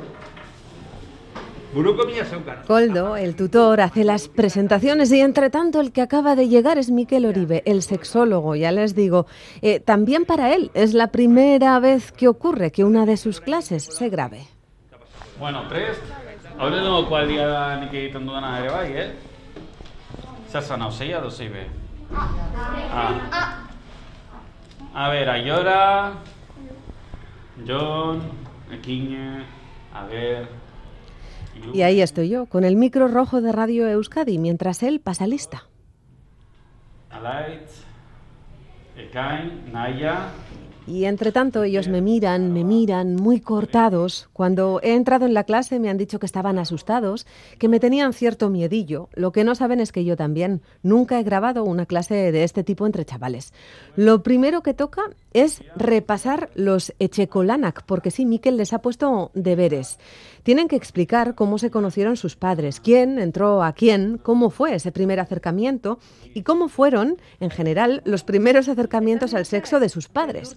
Buruko 1.74 2.06
mina 2.08 2.24
zeukan. 2.26 2.64
Coldo, 2.66 3.16
el 3.16 3.36
tutor, 3.36 3.82
hace 3.82 4.04
las 4.04 4.28
presentaciones 4.28 5.12
y 5.12 5.20
entre 5.20 5.52
tanto 5.52 5.82
el 5.82 5.92
que 5.92 6.02
acaba 6.02 6.36
de 6.36 6.48
llegar 6.48 6.80
es 6.80 6.90
Miquel 6.90 7.26
Oribe, 7.28 7.62
el 7.66 7.84
sexólogo, 7.84 8.56
ya 8.56 8.72
les 8.72 8.96
digo. 8.96 9.28
Eh, 9.62 9.80
también 9.80 10.26
para 10.26 10.54
él 10.56 10.72
es 10.74 10.96
la 10.96 11.12
primera 11.12 11.80
vez 11.80 12.12
que 12.12 12.28
ocurre 12.28 12.72
que 12.72 12.86
una 12.86 13.06
de 13.06 13.18
sus 13.18 13.40
clases 13.40 13.84
se 13.84 14.10
grabe. 14.10 14.48
Bueno, 15.40 15.68
prest? 15.70 16.02
Ere 18.60 18.72
bai, 18.72 18.92
eh? 18.92 19.12
Zer 20.52 20.62
zan 20.62 20.82
hau, 20.82 20.92
zeia 20.92 21.20
edo 21.20 21.30
zei 21.32 21.48
be? 21.48 21.62
Ah. 22.12 23.70
A 24.94 25.10
ver, 25.10 25.30
Ayora, 25.30 26.14
John, 27.66 28.22
Ekiñe, 28.72 29.46
a 29.94 30.04
ver... 30.06 30.50
Y 31.74 31.82
ahí 31.82 32.02
estoy 32.02 32.28
yo, 32.30 32.46
con 32.48 32.66
el 32.66 32.76
micro 32.76 33.08
rojo 33.08 33.42
de 33.42 33.54
Radio 33.54 33.88
Euskadi, 33.88 34.38
mientras 34.38 34.84
él 34.84 35.00
pasa 35.00 35.28
lista. 35.28 35.64
Alaitz, 37.10 37.86
Ekain, 38.98 39.72
Naya... 39.72 40.32
Y 40.90 41.06
entre 41.06 41.32
tanto 41.32 41.64
ellos 41.64 41.88
me 41.88 42.02
miran, 42.02 42.52
me 42.52 42.64
miran, 42.64 43.16
muy 43.16 43.40
cortados. 43.40 44.28
Cuando 44.34 44.80
he 44.82 44.96
entrado 44.96 45.28
en 45.28 45.36
la 45.36 45.44
clase 45.44 45.80
me 45.80 45.88
han 45.88 46.00
dicho 46.00 46.18
que 46.18 46.26
estaban 46.26 46.58
asustados, 46.58 47.28
que 47.60 47.68
me 47.68 47.80
tenían 47.80 48.12
cierto 48.12 48.50
miedillo. 48.50 49.08
Lo 49.14 49.32
que 49.32 49.44
no 49.44 49.54
saben 49.54 49.82
es 49.82 49.92
que 49.92 50.04
yo 50.04 50.18
también 50.18 50.64
nunca 50.82 51.20
he 51.20 51.24
grabado 51.24 51.64
una 51.64 51.86
clase 51.86 52.32
de 52.32 52.44
este 52.44 52.64
tipo 52.64 52.88
entre 52.88 53.06
chavales. 53.06 53.54
Lo 53.96 54.24
primero 54.24 54.64
que 54.64 54.74
toca 54.74 55.04
es 55.32 55.62
repasar 55.76 56.50
los 56.56 56.92
Echecolanak, 56.98 57.84
porque 57.84 58.10
sí, 58.10 58.26
Miquel 58.26 58.58
les 58.58 58.74
ha 58.74 58.82
puesto 58.82 59.30
deberes. 59.36 60.00
Tienen 60.44 60.68
que 60.68 60.76
explicar 60.76 61.36
cómo 61.36 61.58
se 61.58 61.72
conocieron 61.72 62.18
sus 62.18 62.36
padres, 62.36 62.80
quién 62.80 63.20
entró 63.20 63.64
a 63.64 63.74
quién, 63.74 64.18
cómo 64.18 64.50
fue 64.50 64.76
ese 64.76 64.92
primer 64.92 65.20
acercamiento 65.20 66.00
y 66.34 66.44
cómo 66.44 66.70
fueron, 66.70 67.18
en 67.40 67.50
general, 67.50 68.02
los 68.06 68.24
primeros 68.24 68.70
acercamientos 68.70 69.34
al 69.34 69.46
sexo 69.46 69.80
de 69.80 69.90
sus 69.90 70.08
padres. 70.08 70.56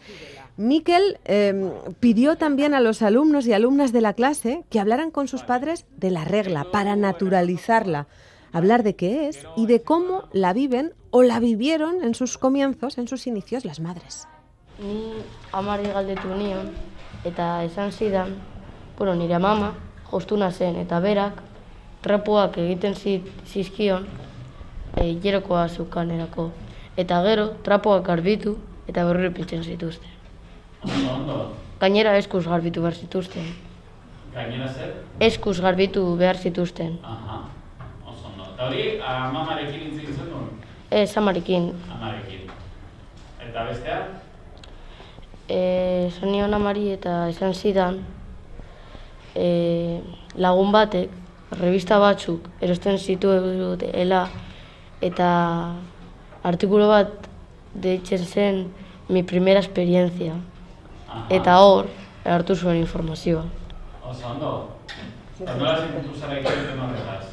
Miquel 0.57 1.19
eh, 1.25 1.73
pidió 2.01 2.37
también 2.37 2.75
a 2.75 2.81
los 2.81 3.03
alumnos 3.03 3.47
y 3.47 3.53
alumnas 3.53 3.93
de 3.93 4.03
la 4.03 4.13
clase 4.13 4.65
que 4.71 4.81
hablaran 4.81 5.11
con 5.11 5.27
sus 5.27 5.43
padres 5.43 5.87
de 5.97 6.11
la 6.11 6.25
regla 6.25 6.67
para 6.71 6.95
naturalizarla, 6.95 8.07
hablar 8.53 8.83
de 8.83 8.95
qué 8.95 9.29
es 9.29 9.47
y 9.57 9.67
de 9.67 9.83
cómo 9.83 10.29
la 10.33 10.53
viven 10.53 10.93
o 11.11 11.23
la 11.23 11.41
vivieron 11.41 12.05
en 12.05 12.15
sus 12.15 12.39
comienzos, 12.39 12.99
en 12.99 13.09
sus 13.09 13.27
inicios, 13.27 13.65
las 13.65 13.81
madres. 13.81 14.29
Ni 14.79 15.13
amari 15.53 15.89
galdetu 15.89 16.29
nion, 16.35 16.71
eta 17.25 17.65
esan 17.65 17.93
zidan, 17.93 18.35
bueno, 19.03 19.17
nire 19.17 19.39
mama, 19.41 19.75
jostuna 20.13 20.53
zen, 20.53 20.77
eta 20.77 21.01
berak, 21.01 21.41
trapuak 22.05 22.55
egiten 22.63 22.95
zi- 22.95 23.25
zizkion, 23.51 24.05
e, 24.97 25.17
jerokoa 25.25 25.65
zukanerako. 25.69 26.53
Eta 26.97 27.19
gero, 27.25 27.49
trapuak 27.67 28.07
garbitu, 28.07 28.53
eta 28.87 29.03
berriro 29.05 29.33
pintzen 29.35 29.65
zituzten. 29.65 30.11
Gainera 31.81 32.15
eskuz 32.17 32.47
garbitu 32.47 32.81
behar 32.83 32.95
zituzten. 32.95 33.51
Gainera 34.37 34.69
zer? 34.71 34.95
Eskuz 35.19 35.59
garbitu 35.61 36.05
behar 36.17 36.37
zituzten. 36.39 37.01
Aha, 37.03 37.41
oso 38.07 38.29
ondo. 38.31 38.47
Eta 38.55 38.69
hori, 38.71 38.87
amamarekin 39.03 39.83
intzik 39.91 40.15
zenuen? 40.15 40.47
Ez 40.91 41.17
amarekin, 41.19 41.73
Amarekin. 41.91 42.47
Eta 43.51 43.65
bestea? 43.65 44.01
e, 45.49 46.07
esan 46.07 46.31
nion 46.31 46.55
amari 46.55 46.93
eta 46.95 47.29
esan 47.35 47.53
zidan, 47.55 48.05
e, 49.35 50.01
lagun 50.37 50.73
batek, 50.73 51.11
revista 51.61 51.99
batzuk 52.01 52.49
erosten 52.61 52.99
zituela 52.99 54.23
eta 55.03 55.29
artikulu 56.43 56.89
bat 56.89 57.29
deitzen 57.75 58.25
zen 58.25 58.63
mi 59.09 59.23
primera 59.23 59.61
experiencia. 59.61 60.35
Eta 61.29 61.59
hor, 61.61 61.89
hartu 62.25 62.57
zuen 62.57 62.77
informazioa. 62.81 63.45
Oso 64.09 64.29
ondo. 64.29 64.53
Eta 65.41 65.55
nola 65.59 65.77
sentitu 65.77 66.19
zara 66.19 66.39
egiten 66.39 66.81
horretaz? 66.81 67.29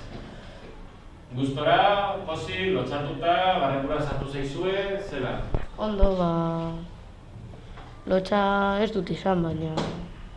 Gustora, 1.36 1.80
posi, 2.28 2.72
lotxatuta, 2.74 3.36
barrekura 3.62 4.00
sartu 4.02 4.32
zaizue, 4.34 4.74
zela? 5.10 5.36
Ondo, 5.78 6.16
ba, 6.18 6.32
lotxa 8.10 8.42
ez 8.84 8.90
dut 8.96 9.14
izan, 9.14 9.46
baina 9.46 9.76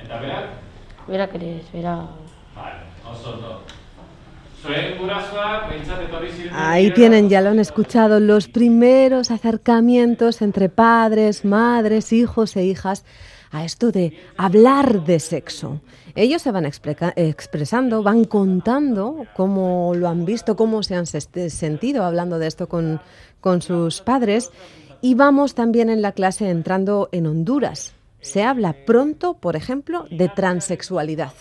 Eta 0.03 0.21
berak? 0.21 0.62
Ere 1.09 1.63
bera... 1.73 2.07
Vale, 2.55 2.75
oso. 3.05 3.63
Ahí 6.53 6.93
tienen, 6.93 7.29
ya 7.29 7.41
lo 7.41 7.51
han 7.51 7.59
escuchado, 7.59 8.21
los 8.21 8.49
primeros 8.49 9.31
acercamientos 9.31 10.41
entre 10.41 10.69
padres, 10.69 11.45
madres, 11.45 12.13
hijos 12.13 12.57
e 12.57 12.65
hijas 12.65 13.05
a 13.51 13.65
esto 13.65 13.91
de 13.91 14.17
hablar 14.37 15.05
de 15.05 15.19
sexo. 15.19 15.81
Ellos 16.15 16.43
se 16.43 16.53
van 16.53 16.67
expresando, 16.67 18.03
van 18.03 18.25
contando 18.25 19.27
cómo 19.35 19.95
lo 19.97 20.09
han 20.09 20.25
visto, 20.25 20.57
cómo 20.57 20.83
se 20.83 20.95
han 20.95 21.07
sentido 21.07 22.05
hablando 22.05 22.39
de 22.39 22.47
esto 22.47 22.69
con, 22.69 23.01
con 23.41 23.63
sus 23.63 24.01
padres. 24.01 24.51
Y 25.01 25.15
vamos 25.15 25.55
también 25.55 25.91
en 25.91 26.03
la 26.03 26.13
clase 26.13 26.49
entrando 26.49 27.09
en 27.11 27.27
Honduras. 27.27 27.95
Se 28.23 28.43
habla 28.43 28.73
pronto, 28.87 29.35
por 29.35 29.57
ejemplo, 29.57 30.07
de 30.11 30.29
transexualidad. 30.29 31.33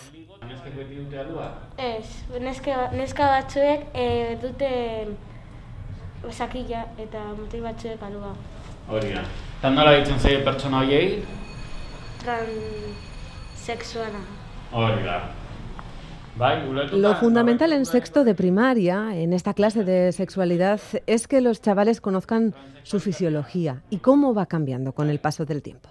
Ez, 1.77 2.05
neska, 2.41 2.91
neska 2.91 3.27
batzuek 3.29 3.85
e, 3.93 4.37
dute 4.41 5.07
sakila 6.29 6.85
eta 6.97 7.21
mutil 7.37 7.61
batzuek 7.65 8.01
alua. 8.03 8.33
Hori 8.89 9.13
da. 9.13 9.21
Eta 9.59 9.69
nola 9.73 9.93
ditzen 9.99 10.19
zaie 10.19 10.41
pertsona 10.45 10.81
horiei? 10.81 11.23
Transexuala. 12.25 14.21
Hori 14.71 15.05
da. 15.05 15.19
Lo 16.93 17.15
fundamental 17.15 17.73
en 17.73 17.85
sexto 17.85 18.23
de 18.23 18.33
primaria, 18.33 19.15
en 19.15 19.33
esta 19.33 19.53
clase 19.53 19.83
de 19.83 20.11
sexualidad, 20.11 20.79
es 21.05 21.27
que 21.27 21.41
los 21.41 21.61
chavales 21.61 21.99
conozcan 22.01 22.55
su 22.83 22.99
fisiología 22.99 23.83
y 23.89 23.97
cómo 23.97 24.33
va 24.33 24.45
cambiando 24.45 24.93
con 24.93 25.09
el 25.09 25.19
paso 25.19 25.45
del 25.45 25.61
tiempo. 25.61 25.89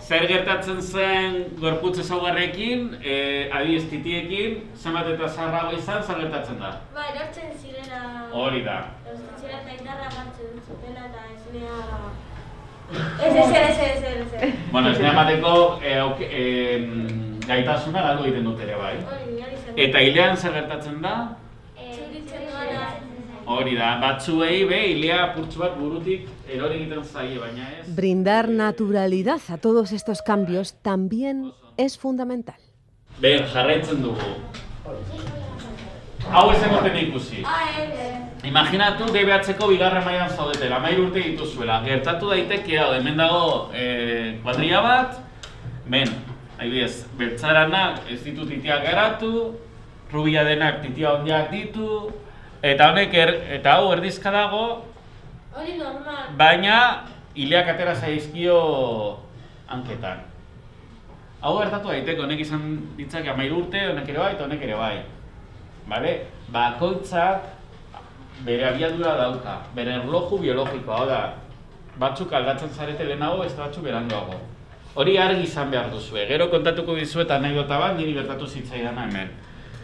Zer 0.00 0.24
gertatzen 0.30 0.78
zen 0.82 1.34
gorputz 1.60 1.98
ezaugarrekin, 2.00 2.94
eh, 3.02 3.50
adibidez 3.52 3.88
titiekin, 3.90 4.62
zenbat 4.78 5.06
eta 5.12 5.28
zaharrago 5.28 5.74
izan, 5.76 6.02
zer 6.02 6.20
gertatzen 6.22 6.58
da? 6.62 6.70
Ba, 6.94 7.02
erortzen 7.12 7.50
zirela... 7.60 8.00
Hori 8.32 8.62
da. 8.64 8.78
Erortzen 9.04 9.36
zirela 9.42 9.58
eta 9.64 9.74
indarra 9.80 10.08
batzen 10.14 10.62
zutela 10.64 11.04
eta. 11.10 11.26
Ez, 12.88 13.34
ez, 13.36 13.50
ez, 13.52 13.78
ez, 13.78 14.02
ez, 14.02 14.42
ez. 14.42 14.52
Bueno, 14.72 14.90
esnea 14.94 15.10
emateko 15.12 15.52
eh, 15.84 15.98
auk- 16.00 16.24
em, 16.30 16.86
gaitasuna 17.46 18.00
galdu 18.06 18.24
egiten 18.24 18.44
dut 18.48 18.62
ere 18.64 18.78
bai. 18.80 18.94
Hori, 19.02 19.34
hori 19.42 19.58
zen. 19.64 19.74
Eta 19.88 20.00
hilean 20.06 20.36
zer 20.40 20.52
gertatzen 20.56 21.02
da? 21.04 21.14
Hori 23.48 23.78
da, 23.78 23.94
batzuei 23.96 24.66
be, 24.68 24.78
hilea 24.90 25.30
purtsu 25.32 25.62
bat 25.62 25.76
burutik 25.78 26.26
erori 26.52 26.82
egiten 26.82 27.04
zaie, 27.04 27.38
baina 27.40 27.70
ez. 27.78 27.86
Brindar 27.96 28.50
naturalidad 28.52 29.40
a 29.48 29.56
todos 29.56 29.92
estos 29.96 30.20
cambios 30.20 30.74
también 30.82 31.52
es 31.78 31.96
fundamental. 31.96 32.60
Ben, 33.22 33.46
jarraitzen 33.48 34.02
dugu. 34.04 34.34
Hau 36.28 36.50
ez 36.52 36.60
emoten 36.60 37.00
ikusi. 37.06 37.40
Imaginatu 38.44 39.08
gehi 39.14 39.24
behatzeko 39.24 39.70
bigarren 39.72 40.04
mailan 40.04 40.28
zaudetela, 40.28 40.76
amairu 40.76 41.08
urte 41.08 41.24
dituzuela. 41.30 41.80
Gertatu 41.88 42.28
daiteke 42.34 42.76
hau, 42.82 42.92
hemen 42.98 43.16
dago 43.16 43.42
eh, 43.72 44.36
kuadria 44.44 44.84
bat, 44.84 45.18
ben, 45.88 46.12
adibidez, 46.58 47.06
bertzaranak 47.16 48.04
ez 48.12 48.20
ditu 48.28 48.44
titiak 48.44 48.84
garatu, 48.84 49.54
rubia 50.12 50.44
denak 50.44 50.82
titia 50.84 51.16
ondiak 51.16 51.48
ditu, 51.54 52.10
eta 52.62 52.90
honek 52.92 53.14
er, 53.14 53.34
eta 53.58 53.76
hau 53.78 53.92
erdizka 53.92 54.30
dago, 54.34 54.84
Hori 55.56 55.78
normal. 55.78 56.34
baina 56.36 57.04
hileak 57.34 57.68
atera 57.74 57.94
zaizkio 57.94 58.58
hanketan. 59.68 60.24
Hau 61.40 61.58
gertatu 61.60 61.88
daiteke, 61.92 62.20
honek 62.22 62.40
izan 62.40 62.64
ditzake 62.96 63.30
amairu 63.30 63.62
urte, 63.62 63.78
honek 63.92 64.08
ere 64.08 64.18
bai, 64.18 64.32
eta 64.34 64.44
honek 64.44 64.62
ere 64.62 64.74
bai. 64.74 64.96
Bale? 65.88 66.14
Bakoitzak 66.52 67.46
bere 68.44 68.64
abiadura 68.68 69.14
dauka, 69.16 69.60
bere 69.74 69.94
erloju 70.00 70.38
biologikoa, 70.42 70.96
hau 70.98 71.06
da, 71.06 71.20
batzuk 71.98 72.32
aldatzen 72.32 72.70
zarete 72.70 73.04
lehenago, 73.04 73.44
ez 73.44 73.54
batzuk 73.54 73.84
beranduago. 73.84 74.38
Hori 74.98 75.16
argi 75.18 75.42
izan 75.46 75.70
behar 75.70 75.90
duzue. 75.92 76.26
Gero 76.26 76.48
kontatuko 76.50 76.94
dizuet 76.98 77.30
anekdota 77.30 77.78
bat, 77.78 77.96
niri 77.96 78.14
gertatu 78.14 78.46
zitzaidana 78.46 79.06
hemen. 79.06 79.30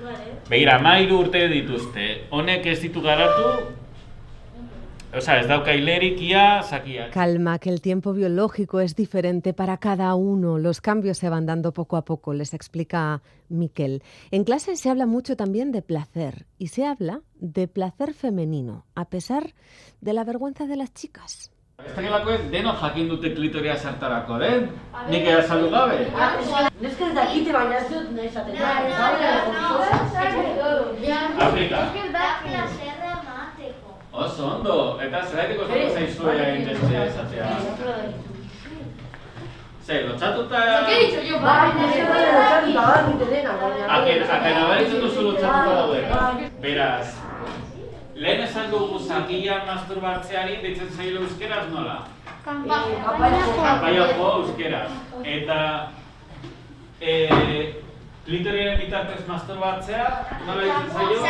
Vale. 0.04 0.36
Begira, 0.50 0.76
amairu 0.76 1.22
urte 1.24 1.46
dituzte. 1.48 2.08
Honek 2.30 2.66
ez 2.66 2.80
ditu 2.82 3.00
garatu, 3.04 3.74
Osea, 5.14 5.38
ez 5.38 5.46
dauka 5.46 5.70
hilerik 5.70 6.18
ia 6.26 6.60
zakiak. 6.66 7.12
Calma, 7.14 7.60
que 7.60 7.70
el 7.70 7.80
tiempo 7.80 8.12
biológico 8.12 8.80
es 8.80 8.96
diferente 8.96 9.52
para 9.52 9.76
cada 9.76 10.12
uno. 10.16 10.58
Los 10.58 10.80
cambios 10.80 11.18
se 11.18 11.28
van 11.28 11.46
dando 11.46 11.72
poco 11.72 11.96
a 11.96 12.04
poco, 12.04 12.34
les 12.34 12.52
explica 12.52 13.22
Miquel. 13.48 14.02
En 14.32 14.42
clase 14.42 14.74
se 14.74 14.90
habla 14.90 15.06
mucho 15.06 15.36
también 15.36 15.70
de 15.70 15.82
placer 15.82 16.46
y 16.58 16.68
se 16.68 16.84
habla 16.84 17.20
de 17.38 17.68
placer 17.68 18.12
femenino, 18.12 18.86
a 18.96 19.04
pesar 19.08 19.54
de 20.00 20.14
la 20.14 20.24
vergüenza 20.24 20.66
de 20.66 20.76
las 20.76 20.92
chicas. 20.92 21.53
Ez 21.82 21.92
dakelakoek 21.96 22.42
denok 22.52 22.78
jakin 22.82 23.08
dute 23.10 23.30
klitoria 23.34 23.74
zertarako, 23.76 24.36
den? 24.38 24.68
Nik 25.10 25.26
ere 25.26 25.42
saldu 25.48 25.70
gabe? 25.72 25.96
Neska 26.80 27.08
ez 27.08 27.14
dakite 27.16 27.52
baina 27.56 27.80
ez 27.80 27.88
dut 27.90 28.12
nahi 28.14 28.28
zaten. 28.30 28.54
Afrika. 31.48 31.80
Oso 34.12 34.46
ondo, 34.52 34.76
eta 35.02 35.24
zeraitik 35.26 35.60
oso 35.66 35.74
zaizue 35.98 36.36
egin 36.46 36.64
beste 36.70 37.02
esatea. 37.02 37.50
Zer, 39.84 40.08
lotxatuta... 40.08 40.58
Aken, 43.98 44.22
aken 44.38 44.56
abaritzen 44.62 45.00
duzu 45.02 45.20
lotxatuta 45.28 45.72
daude. 45.80 46.00
Beraz, 46.62 47.08
lehen 48.24 48.40
esan 48.40 48.70
dugu 48.72 48.98
zakia 48.98 49.58
masturbatzeari 49.66 50.56
deitzen 50.62 50.90
zailo 50.96 51.20
euskeraz 51.26 51.66
nola? 51.72 51.96
Kanpaioko 52.44 54.30
euskeraz. 54.40 54.90
Eta... 55.24 55.58
Eh, 57.00 57.74
klitoriaren 58.24 58.78
bitartez 58.80 59.26
masturbatzea, 59.28 60.06
nola 60.46 60.60
deitzen 60.62 60.90
zailo? 60.96 61.20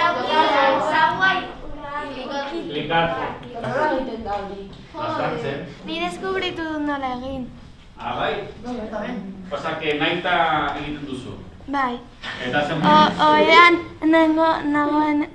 Likatu. 2.70 3.22
Bastartzen. 4.94 5.58
Ni 5.84 6.00
deskubritu 6.00 6.62
dut 6.72 6.82
nola 6.86 7.14
egin. 7.18 7.48
Ah, 7.98 8.16
bai? 8.18 8.34
Osa, 9.50 9.78
que 9.80 9.98
naita 9.98 10.34
egiten 10.78 11.06
duzu. 11.06 11.38
Bai. 11.66 11.94
Eta 12.46 12.66
zen... 12.68 12.84
Oean, 13.28 13.80
nengo, 14.02 14.50
nagoen, 14.74 15.26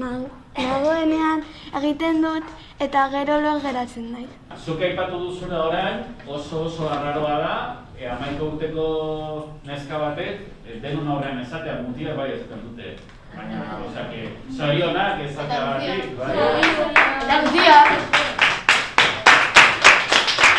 nago, 0.00 0.41
nagoenean 0.56 1.42
egiten 1.78 2.22
dut 2.22 2.44
eta 2.80 3.08
gero 3.14 3.40
lo 3.40 3.60
geratzen 3.60 4.12
naiz. 4.12 4.28
Zuk 4.64 4.80
aipatu 4.82 5.18
duzune 5.24 5.56
orain, 5.56 5.96
oso 6.26 6.64
oso 6.66 6.88
arraroa 6.90 7.38
da, 7.44 7.54
e, 7.98 8.08
amaiko 8.08 8.44
urteko 8.52 8.86
neska 9.64 9.98
batek, 9.98 10.40
e, 10.66 10.68
denon 10.84 11.08
aurrean 11.08 11.40
esatea, 11.40 11.82
mutila 11.86 12.14
bai 12.14 12.32
esaten 12.36 12.60
dute. 12.68 12.96
Baina, 13.32 13.58
osea, 13.86 14.04
que 14.10 14.20
zorionak 14.52 15.20
esatea 15.24 15.64
batik, 15.70 16.16
bai. 16.18 16.32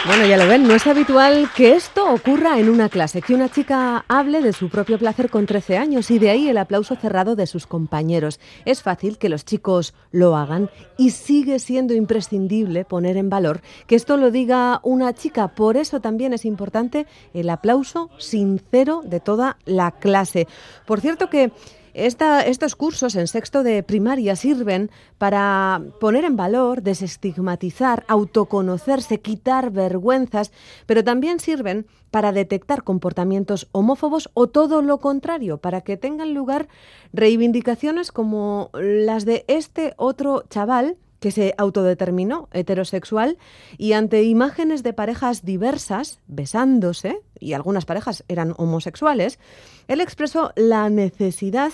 Bueno, 0.06 0.26
ya 0.26 0.36
lo 0.36 0.48
ven, 0.48 0.68
no 0.68 0.76
es 0.76 0.86
habitual 0.86 1.50
que 1.56 1.76
esto 1.76 2.13
ocurra 2.13 2.60
en 2.60 2.68
una 2.68 2.89
clase, 2.89 3.22
que 3.22 3.34
una 3.34 3.48
chica 3.48 4.04
hable 4.10 4.42
de 4.42 4.52
su 4.52 4.68
propio 4.68 5.00
placer 5.00 5.30
con 5.30 5.46
13 5.46 5.78
años 5.78 6.12
y 6.12 6.20
de 6.20 6.30
ahí 6.30 6.50
el 6.50 6.58
aplauso 6.58 6.98
cerrado 6.98 7.38
de 7.38 7.48
sus 7.48 7.68
compañeros. 7.68 8.42
Es 8.66 8.82
fácil 8.82 9.18
que 9.18 9.30
los 9.30 9.46
chicos 9.46 9.94
lo 10.12 10.36
hagan 10.36 10.70
y 10.98 11.12
sigue 11.12 11.58
siendo 11.60 11.94
imprescindible 11.94 12.84
poner 12.84 13.16
en 13.16 13.30
valor 13.30 13.62
que 13.88 13.96
esto 13.96 14.18
lo 14.18 14.30
diga 14.30 14.82
una 14.84 15.13
chica. 15.13 15.56
Por 15.56 15.78
eso 15.78 16.02
también 16.02 16.34
es 16.34 16.44
importante 16.44 17.08
el 17.34 17.50
aplauso 17.50 18.10
sincero 18.18 19.04
de 19.06 19.22
toda 19.22 19.56
la 19.63 19.92
clase. 19.92 20.50
Por 20.86 21.00
cierto 21.00 21.30
que 21.30 21.54
esta- 21.94 22.42
estos 22.42 22.76
cursos 22.76 23.16
en 23.16 23.28
sexto 23.28 23.64
de 23.64 23.84
primaria 23.84 24.36
sirven 24.36 24.90
para 25.18 25.82
poner 26.00 26.26
en 26.26 26.36
valor, 26.36 26.82
desestigmatizar, 26.82 28.04
autoconocerse, 28.08 29.20
quitar 29.22 29.72
vergüenzas, 29.72 30.52
pero 30.86 31.04
también 31.04 31.40
sirven 31.40 31.86
para 32.12 32.32
detectar 32.32 32.84
comportamientos 32.84 33.68
homófobos 33.72 34.30
o 34.34 34.48
todo 34.48 34.82
lo 34.82 35.00
contrario, 35.00 35.58
para 35.58 35.82
que 35.82 35.98
tengan 35.98 36.34
lugar 36.34 36.68
reivindicaciones 37.12 38.12
como 38.12 38.70
las 38.74 39.26
de 39.26 39.46
este 39.48 39.94
otro 39.98 40.44
chaval 40.50 40.98
que 41.24 41.32
se 41.32 41.56
autodeterminó 41.58 42.50
heterosexual 42.52 43.38
y 43.78 43.94
ante 43.94 44.24
imágenes 44.24 44.84
de 44.84 44.92
parejas 44.92 45.46
diversas 45.46 46.20
besándose, 46.28 47.22
y 47.40 47.54
algunas 47.54 47.86
parejas 47.86 48.26
eran 48.28 48.54
homosexuales, 48.58 49.40
él 49.88 50.02
expresó 50.02 50.52
la 50.58 50.90
necesidad 50.90 51.72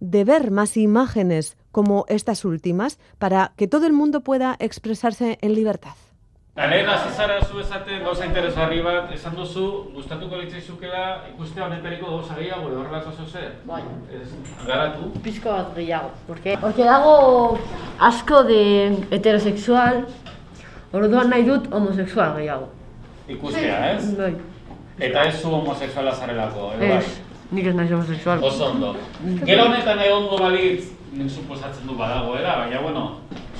de 0.00 0.24
ver 0.24 0.50
más 0.50 0.76
imágenes 0.76 1.56
como 1.70 2.06
estas 2.08 2.44
últimas 2.44 2.98
para 3.18 3.52
que 3.56 3.68
todo 3.68 3.86
el 3.86 3.92
mundo 3.92 4.22
pueda 4.22 4.56
expresarse 4.58 5.38
en 5.42 5.54
libertad. 5.54 5.94
Lehen 6.66 6.88
hasi 6.88 7.14
zara 7.14 7.40
zu 7.40 7.60
esaten 7.60 8.00
gauza 8.02 8.24
interesgarri 8.26 8.80
bat, 8.82 9.12
esan 9.14 9.36
duzu, 9.38 9.66
gustatuko 9.94 10.40
litzaizukela 10.40 11.02
ikustea 11.28 11.68
honetariko 11.68 12.10
gauza 12.10 12.34
gehiago 12.34 12.66
edo 12.72 12.80
horrelako 12.80 13.12
zozer? 13.12 13.52
Bai. 13.68 13.84
Ez, 14.10 14.26
garatu? 14.66 15.12
Pizko 15.22 15.52
bat 15.54 15.70
gehiago. 15.76 16.10
Porque, 16.26 16.56
porque 16.58 16.82
dago 16.82 17.14
asko 18.10 18.42
de 18.50 18.58
heterosexual, 19.14 20.02
orduan 20.92 21.30
nahi 21.30 21.46
dut 21.46 21.70
homosexual 21.70 22.34
gehiago. 22.40 22.68
Ikustea, 23.28 23.78
ez? 23.92 24.10
Bai. 24.18 24.34
Eta 24.98 25.28
ez 25.30 25.38
zu 25.38 25.54
homosexuala 25.54 26.10
zarelako, 26.12 26.72
edo 26.74 26.84
bai? 26.88 26.92
Ez, 26.98 27.16
nik 27.54 27.70
ez 27.70 27.78
naiz 27.78 27.90
homosexual. 27.92 28.42
Oso 28.42 28.72
ondo. 28.72 28.96
Gero 29.46 29.70
honetan 29.70 30.02
egongo 30.10 30.42
balitz, 30.42 30.90
nik 31.14 31.30
suposatzen 31.30 31.86
du 31.86 31.94
badagoela, 31.94 32.64
baina 32.64 32.82
bueno, 32.82 33.10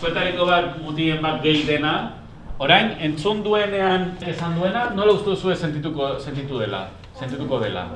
zuetariko 0.00 0.50
bat 0.50 0.80
mutien 0.82 1.22
bat 1.22 1.44
gehi 1.46 1.62
dena, 1.62 1.98
orain 2.58 2.96
entzun 3.00 3.42
duenean 3.44 4.16
esan 4.26 4.58
duena, 4.58 4.90
nola 4.94 5.14
uste 5.14 5.30
duzu 5.30 5.54
sentituko, 5.54 6.18
sentitu 6.20 6.58
dela, 6.58 6.88
sentituko 7.18 7.60
dela. 7.62 7.88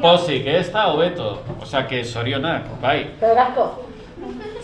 Pozik, 0.00 0.46
ez 0.46 0.70
da, 0.72 0.88
hobeto. 0.92 1.38
Osea, 1.62 1.86
que 1.88 2.04
sorionak, 2.04 2.80
bai. 2.80 2.98
Asko. 3.20 3.68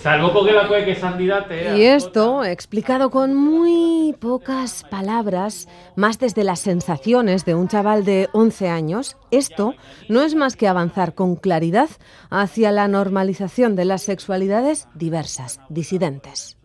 Salboko 0.05 0.43
gelakoek 0.45 0.89
esan 0.93 1.17
didate, 1.17 1.79
Y 1.79 1.85
esto, 1.85 2.45
explicado 2.45 3.11
con 3.11 3.35
muy 3.35 4.15
pocas 4.21 4.85
palabras, 4.91 5.69
más 5.97 6.19
desde 6.19 6.45
las 6.45 6.61
sensaciones 6.61 7.45
de 7.45 7.55
un 7.55 7.69
chaval 7.69 8.05
de 8.05 8.29
11 8.33 8.69
años, 8.69 9.17
esto 9.31 9.75
no 10.09 10.23
es 10.23 10.35
más 10.35 10.57
que 10.57 10.69
avanzar 10.69 11.15
con 11.15 11.37
claridad 11.37 11.89
hacia 12.31 12.71
la 12.73 12.89
normalización 12.89 13.77
de 13.77 13.87
las 13.87 14.03
sexualidades 14.03 14.89
diversas, 14.95 15.61
disidentes. 15.71 16.59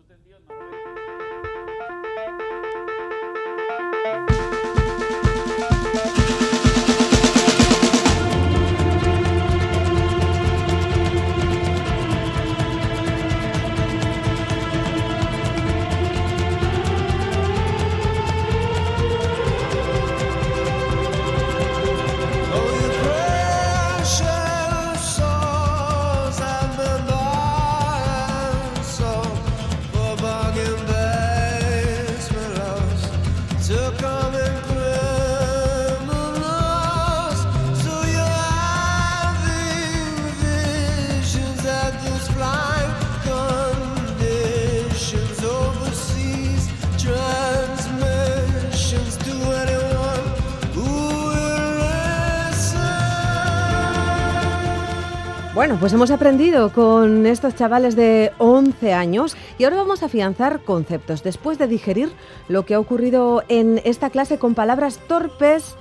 Bueno, 55.60 55.76
pues 55.78 55.92
hemos 55.92 56.10
aprendido 56.10 56.72
con 56.72 57.26
estos 57.26 57.54
chavales 57.54 57.94
de 57.94 58.32
11 58.38 58.94
años 58.94 59.36
y 59.58 59.64
ahora 59.64 59.76
vamos 59.76 60.02
a 60.02 60.06
afianzar 60.06 60.64
conceptos 60.64 61.22
después 61.22 61.58
de 61.58 61.66
digerir 61.66 62.10
lo 62.48 62.64
que 62.64 62.72
ha 62.72 62.80
ocurrido 62.80 63.42
en 63.48 63.78
esta 63.84 64.08
clase 64.08 64.38
con 64.38 64.54
palabras 64.54 64.98
torpes, 65.06 65.74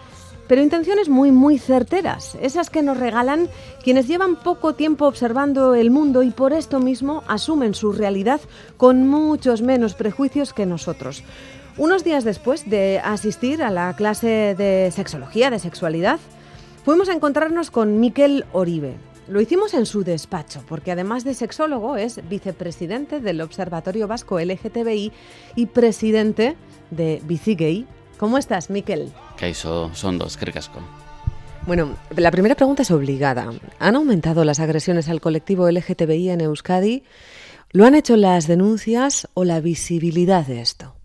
pero 0.49 0.61
intenciones 0.61 1.07
muy, 1.07 1.31
muy 1.31 1.59
certeras, 1.59 2.37
esas 2.41 2.69
que 2.69 2.81
nos 2.81 2.97
regalan 2.97 3.47
quienes 3.81 4.09
llevan 4.09 4.35
poco 4.35 4.75
tiempo 4.75 5.07
observando 5.07 5.73
el 5.75 5.91
mundo 5.91 6.23
y 6.23 6.31
por 6.31 6.51
esto 6.51 6.81
mismo 6.81 7.23
asumen 7.29 7.73
su 7.73 7.93
realidad 7.93 8.41
con 8.75 9.07
muchos 9.07 9.61
menos 9.61 9.93
prejuicios 9.93 10.51
que 10.51 10.65
nosotros. 10.65 11.23
Unos 11.77 12.03
días 12.03 12.25
después 12.25 12.69
de 12.69 12.99
asistir 13.01 13.63
a 13.63 13.71
la 13.71 13.95
clase 13.95 14.55
de 14.57 14.91
sexología, 14.93 15.49
de 15.49 15.59
sexualidad, 15.59 16.19
fuimos 16.83 17.07
a 17.07 17.13
encontrarnos 17.13 17.71
con 17.71 18.01
Miquel 18.01 18.43
Oribe. 18.51 19.08
Lo 19.29 19.41
hicimos 19.41 19.73
en 19.73 19.85
su 19.85 20.03
despacho, 20.03 20.63
porque 20.67 20.91
además 20.91 21.23
de 21.23 21.33
sexólogo 21.33 21.95
es 21.95 22.27
vicepresidente 22.27 23.19
del 23.19 23.41
Observatorio 23.41 24.07
Vasco 24.07 24.39
LGTBI 24.39 25.11
y 25.55 25.65
presidente 25.67 26.55
de 26.91 27.21
Bicigay. 27.23 27.87
¿Cómo 28.17 28.37
estás, 28.37 28.69
Miquel? 28.69 29.13
Kaixo, 29.37 29.91
son 29.93 30.17
dos, 30.17 30.37
asko. 30.55 30.79
Bueno, 31.65 31.95
la 32.15 32.31
primera 32.31 32.55
pregunta 32.55 32.81
es 32.81 32.91
obligada. 32.91 33.53
¿Han 33.79 33.95
aumentado 33.95 34.43
las 34.43 34.59
agresiones 34.59 35.07
al 35.07 35.21
colectivo 35.21 35.69
LGTBI 35.69 36.29
en 36.31 36.41
Euskadi? 36.41 37.03
¿Lo 37.71 37.85
han 37.85 37.95
hecho 37.95 38.17
las 38.17 38.47
denuncias 38.47 39.27
o 39.35 39.43
la 39.43 39.61
visibilidad 39.61 40.45
de 40.45 40.61
esto? 40.61 40.98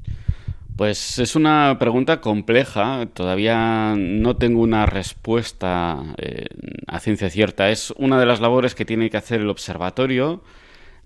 Pues 0.77 1.21
es 1.21 1.37
una 1.37 1.77
pregunta 1.79 2.21
compleja, 2.21 3.07
todavía 3.15 3.95
no 3.97 4.37
tengo 4.37 4.61
una 4.61 4.87
respuesta 4.87 6.03
eh, 6.19 6.47
a 6.89 6.99
ciencia 6.99 7.31
cierta. 7.31 7.71
Es 7.71 7.93
una 7.93 8.19
de 8.19 8.27
las 8.27 8.41
labores 8.41 8.75
que 8.75 8.85
tiene 8.85 9.09
que 9.09 9.17
hacer 9.17 9.41
el 9.41 9.51
observatorio 9.51 10.43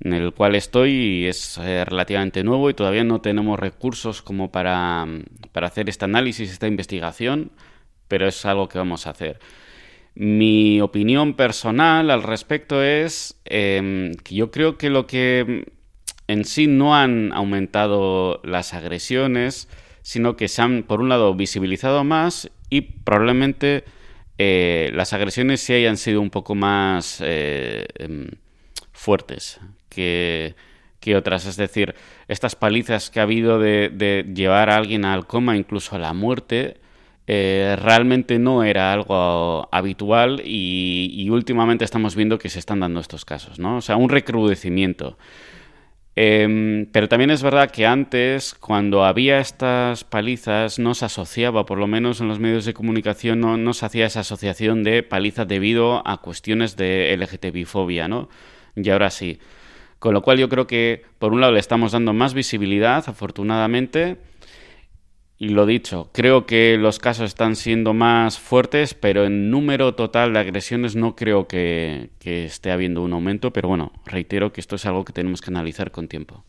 en 0.00 0.14
el 0.14 0.32
cual 0.32 0.54
estoy 0.54 0.92
y 0.92 1.26
es 1.26 1.58
eh, 1.58 1.84
relativamente 1.84 2.44
nuevo 2.44 2.70
y 2.70 2.74
todavía 2.74 3.04
no 3.04 3.20
tenemos 3.20 3.58
recursos 3.58 4.22
como 4.22 4.50
para, 4.50 5.06
para 5.52 5.66
hacer 5.66 5.88
este 5.90 6.06
análisis, 6.06 6.50
esta 6.50 6.66
investigación, 6.66 7.50
pero 8.08 8.26
es 8.26 8.46
algo 8.46 8.68
que 8.68 8.78
vamos 8.78 9.06
a 9.06 9.10
hacer. 9.10 9.38
Mi 10.14 10.80
opinión 10.80 11.34
personal 11.34 12.10
al 12.10 12.22
respecto 12.22 12.82
es 12.82 13.38
em, 13.44 14.14
que 14.14 14.34
yo 14.34 14.50
creo 14.50 14.78
que 14.78 14.90
lo 14.90 15.06
que 15.06 15.66
en 16.28 16.44
sí 16.44 16.66
no 16.66 16.94
han 16.94 17.32
aumentado 17.32 18.40
las 18.44 18.74
agresiones, 18.74 19.68
sino 20.02 20.36
que 20.36 20.48
se 20.48 20.62
han, 20.62 20.84
por 20.84 21.00
un 21.00 21.08
lado, 21.08 21.34
visibilizado 21.34 22.04
más 22.04 22.50
y 22.70 22.82
probablemente 22.82 23.84
eh, 24.36 24.90
las 24.94 25.12
agresiones 25.12 25.60
sí 25.60 25.72
hayan 25.72 25.96
sido 25.96 26.20
un 26.20 26.30
poco 26.30 26.54
más 26.54 27.20
eh, 27.24 27.86
em, 27.96 28.28
fuertes 28.92 29.58
que, 29.88 30.54
que, 31.00 31.16
otras. 31.16 31.46
Es 31.46 31.56
decir, 31.56 31.94
estas 32.28 32.54
palizas 32.54 33.10
que 33.10 33.20
ha 33.20 33.24
habido 33.24 33.58
de, 33.58 34.24
llevar 34.34 34.70
a 34.70 34.76
alguien 34.76 35.04
al 35.04 35.26
coma, 35.26 35.56
incluso 35.56 35.96
a 35.96 35.98
la 35.98 36.12
muerte, 36.12 36.76
eh, 37.26 37.76
realmente 37.80 38.38
no 38.38 38.64
era 38.64 38.92
algo 38.92 39.68
habitual 39.72 40.40
y, 40.44 41.10
y, 41.12 41.30
últimamente 41.30 41.84
estamos 41.84 42.14
viendo 42.14 42.38
que 42.38 42.48
se 42.48 42.58
están 42.58 42.80
dando 42.80 43.00
estos 43.00 43.24
casos, 43.24 43.58
¿no? 43.58 43.78
O 43.78 43.80
sea, 43.82 43.96
un 43.96 44.08
recrudecimiento. 44.08 45.18
Eh, 46.20 46.88
pero 46.90 47.08
también 47.08 47.30
es 47.30 47.44
verdad 47.44 47.70
que 47.70 47.86
antes, 47.86 48.56
cuando 48.56 49.04
había 49.04 49.38
estas 49.38 50.02
palizas, 50.02 50.80
no 50.80 50.94
se 50.94 51.04
asociaba, 51.04 51.64
por 51.64 51.78
lo 51.78 51.86
menos 51.86 52.20
en 52.20 52.26
los 52.26 52.40
medios 52.40 52.64
de 52.64 52.74
comunicación, 52.74 53.38
no, 53.38 53.56
no 53.56 53.72
se 53.72 53.86
hacía 53.86 54.06
esa 54.06 54.20
asociación 54.20 54.82
de 54.82 55.04
palizas 55.04 55.46
debido 55.46 56.02
a 56.04 56.20
cuestiones 56.20 56.76
de 56.76 57.16
LGTBI-fobia, 57.16 58.08
¿no? 58.08 58.28
Y 58.74 58.90
ahora 58.90 59.10
sí. 59.10 59.38
Con 60.00 60.12
lo 60.12 60.22
cual 60.22 60.38
yo 60.38 60.48
creo 60.48 60.66
que, 60.66 61.04
por 61.20 61.32
un 61.32 61.40
lado, 61.40 61.52
le 61.52 61.60
estamos 61.60 61.92
dando 61.92 62.12
más 62.12 62.34
visibilidad, 62.34 63.04
afortunadamente, 63.06 64.16
y 65.38 65.50
lo 65.50 65.66
dicho, 65.66 66.10
creo 66.12 66.46
que 66.46 66.76
los 66.78 66.98
casos 66.98 67.26
están 67.26 67.54
siendo 67.54 67.94
más 67.94 68.38
fuertes, 68.38 68.94
pero 68.94 69.24
en 69.24 69.50
número 69.50 69.94
total 69.94 70.32
de 70.32 70.40
agresiones 70.40 70.96
no 70.96 71.14
creo 71.14 71.46
que, 71.46 72.10
que, 72.18 72.44
esté 72.44 72.72
habiendo 72.72 73.02
un 73.02 73.12
aumento, 73.12 73.52
pero 73.52 73.68
bueno, 73.68 73.92
reitero 74.04 74.52
que 74.52 74.60
esto 74.60 74.74
es 74.74 74.84
algo 74.84 75.04
que 75.04 75.12
tenemos 75.12 75.40
que 75.40 75.50
analizar 75.50 75.92
con 75.92 76.08
tiempo. 76.08 76.44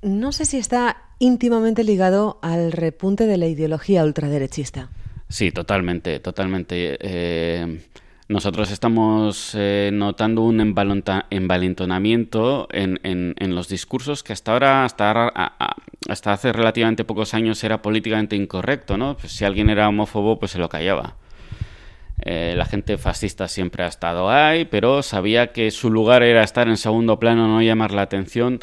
No 0.00 0.30
sé 0.30 0.44
si 0.44 0.58
está 0.58 1.08
íntimamente 1.18 1.82
ligado 1.82 2.38
al 2.42 2.70
repunte 2.70 3.26
de 3.26 3.36
la 3.36 3.48
ideología 3.48 4.04
ultraderechista. 4.04 4.90
Sí, 5.28 5.50
totalmente, 5.50 6.20
totalmente. 6.20 6.96
Eh, 7.00 7.80
nosotros 8.28 8.70
estamos 8.70 9.50
eh, 9.54 9.90
notando 9.92 10.42
un 10.42 10.60
envalentonamiento 10.60 12.68
en, 12.70 13.00
en, 13.02 13.34
en, 13.38 13.54
los 13.54 13.68
discursos 13.68 14.22
que 14.22 14.32
hasta 14.32 14.52
ahora, 14.52 14.84
hasta, 14.84 15.32
a, 15.34 15.76
hasta 16.08 16.32
hace 16.32 16.52
relativamente 16.52 17.04
pocos 17.04 17.34
años, 17.34 17.62
era 17.62 17.82
políticamente 17.82 18.36
incorrecto, 18.36 18.96
¿no? 18.96 19.16
Pues 19.16 19.32
si 19.32 19.44
alguien 19.44 19.70
era 19.70 19.88
homófobo, 19.88 20.38
pues 20.38 20.52
se 20.52 20.58
lo 20.58 20.68
callaba. 20.68 21.16
Eh, 22.24 22.54
la 22.56 22.64
gente 22.64 22.98
fascista 22.98 23.46
siempre 23.46 23.84
ha 23.84 23.86
estado 23.86 24.28
ahí, 24.28 24.64
pero 24.64 25.02
sabía 25.02 25.52
que 25.52 25.70
su 25.70 25.90
lugar 25.90 26.22
era 26.22 26.42
estar 26.42 26.66
en 26.68 26.76
segundo 26.76 27.18
plano, 27.18 27.46
no 27.46 27.62
llamar 27.62 27.92
la 27.92 28.02
atención. 28.02 28.60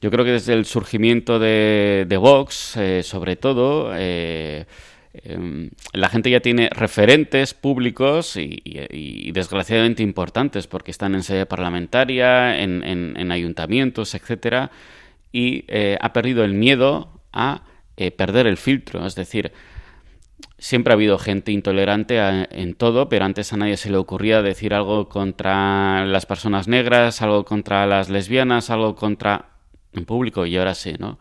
Yo 0.00 0.10
creo 0.10 0.24
que 0.24 0.32
desde 0.32 0.52
el 0.52 0.66
surgimiento 0.66 1.38
de, 1.38 2.16
Vox, 2.20 2.76
eh, 2.76 3.02
sobre 3.02 3.36
todo, 3.36 3.92
eh, 3.94 4.66
eh, 5.14 5.70
la 5.94 6.08
gente 6.10 6.30
ya 6.30 6.40
tiene 6.40 6.68
referentes 6.70 7.54
públicos 7.54 8.36
y, 8.36 9.30
desgraciadamente 9.32 10.02
importantes 10.02 10.66
porque 10.66 10.90
están 10.90 11.14
en 11.14 11.22
sede 11.22 11.46
parlamentaria, 11.46 12.60
en, 12.62 12.82
en, 12.84 13.16
en 13.16 13.32
ayuntamientos, 13.32 14.14
etcétera, 14.14 14.70
y 15.36 15.66
eh, 15.68 15.98
ha 16.00 16.14
perdido 16.14 16.44
el 16.44 16.54
miedo 16.54 17.20
a 17.30 17.64
eh, 17.98 18.10
perder 18.10 18.46
el 18.46 18.56
filtro. 18.56 19.04
Es 19.04 19.14
decir, 19.14 19.52
siempre 20.56 20.92
ha 20.92 20.94
habido 20.94 21.18
gente 21.18 21.52
intolerante 21.52 22.18
en 22.18 22.72
todo, 22.72 23.10
pero 23.10 23.26
antes 23.26 23.52
a 23.52 23.58
nadie 23.58 23.76
se 23.76 23.90
le 23.90 23.98
ocurría 23.98 24.40
decir 24.40 24.72
algo 24.72 25.10
contra 25.10 26.06
las 26.06 26.24
personas 26.24 26.68
negras, 26.68 27.20
algo 27.20 27.44
contra 27.44 27.86
las 27.86 28.08
lesbianas, 28.08 28.70
algo 28.70 28.96
contra 28.96 29.50
en 29.92 30.06
público 30.06 30.46
y 30.46 30.56
ahora 30.56 30.74
sí, 30.74 30.94
¿no? 30.98 31.18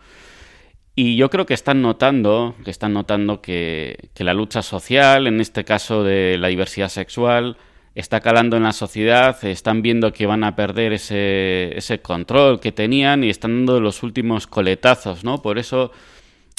Y 0.96 1.18
yo 1.18 1.30
creo 1.30 1.46
que 1.46 1.54
están 1.54 1.82
notando, 1.82 2.56
que 2.64 2.72
están 2.72 2.94
notando 2.94 3.42
que, 3.42 4.12
la 4.16 4.34
lucha 4.34 4.62
social, 4.62 5.28
en 5.28 5.42
este 5.42 5.66
caso 5.66 6.06
de 6.06 6.38
la 6.38 6.48
diversidad 6.48 6.88
sexual, 6.88 7.58
está 7.96 8.20
calando 8.20 8.58
en 8.58 8.64
la 8.64 8.74
sociedad, 8.74 9.44
están 9.46 9.82
viendo 9.82 10.12
que 10.12 10.26
van 10.26 10.44
a 10.44 10.56
perder 10.56 10.94
ese, 10.94 11.76
ese 11.78 12.02
control 12.02 12.60
que 12.60 12.72
tenían 12.72 13.24
y 13.24 13.30
están 13.30 13.66
dando 13.66 13.80
los 13.80 14.04
últimos 14.04 14.48
coletazos, 14.48 15.24
¿no? 15.24 15.42
Por 15.42 15.58
eso 15.58 15.92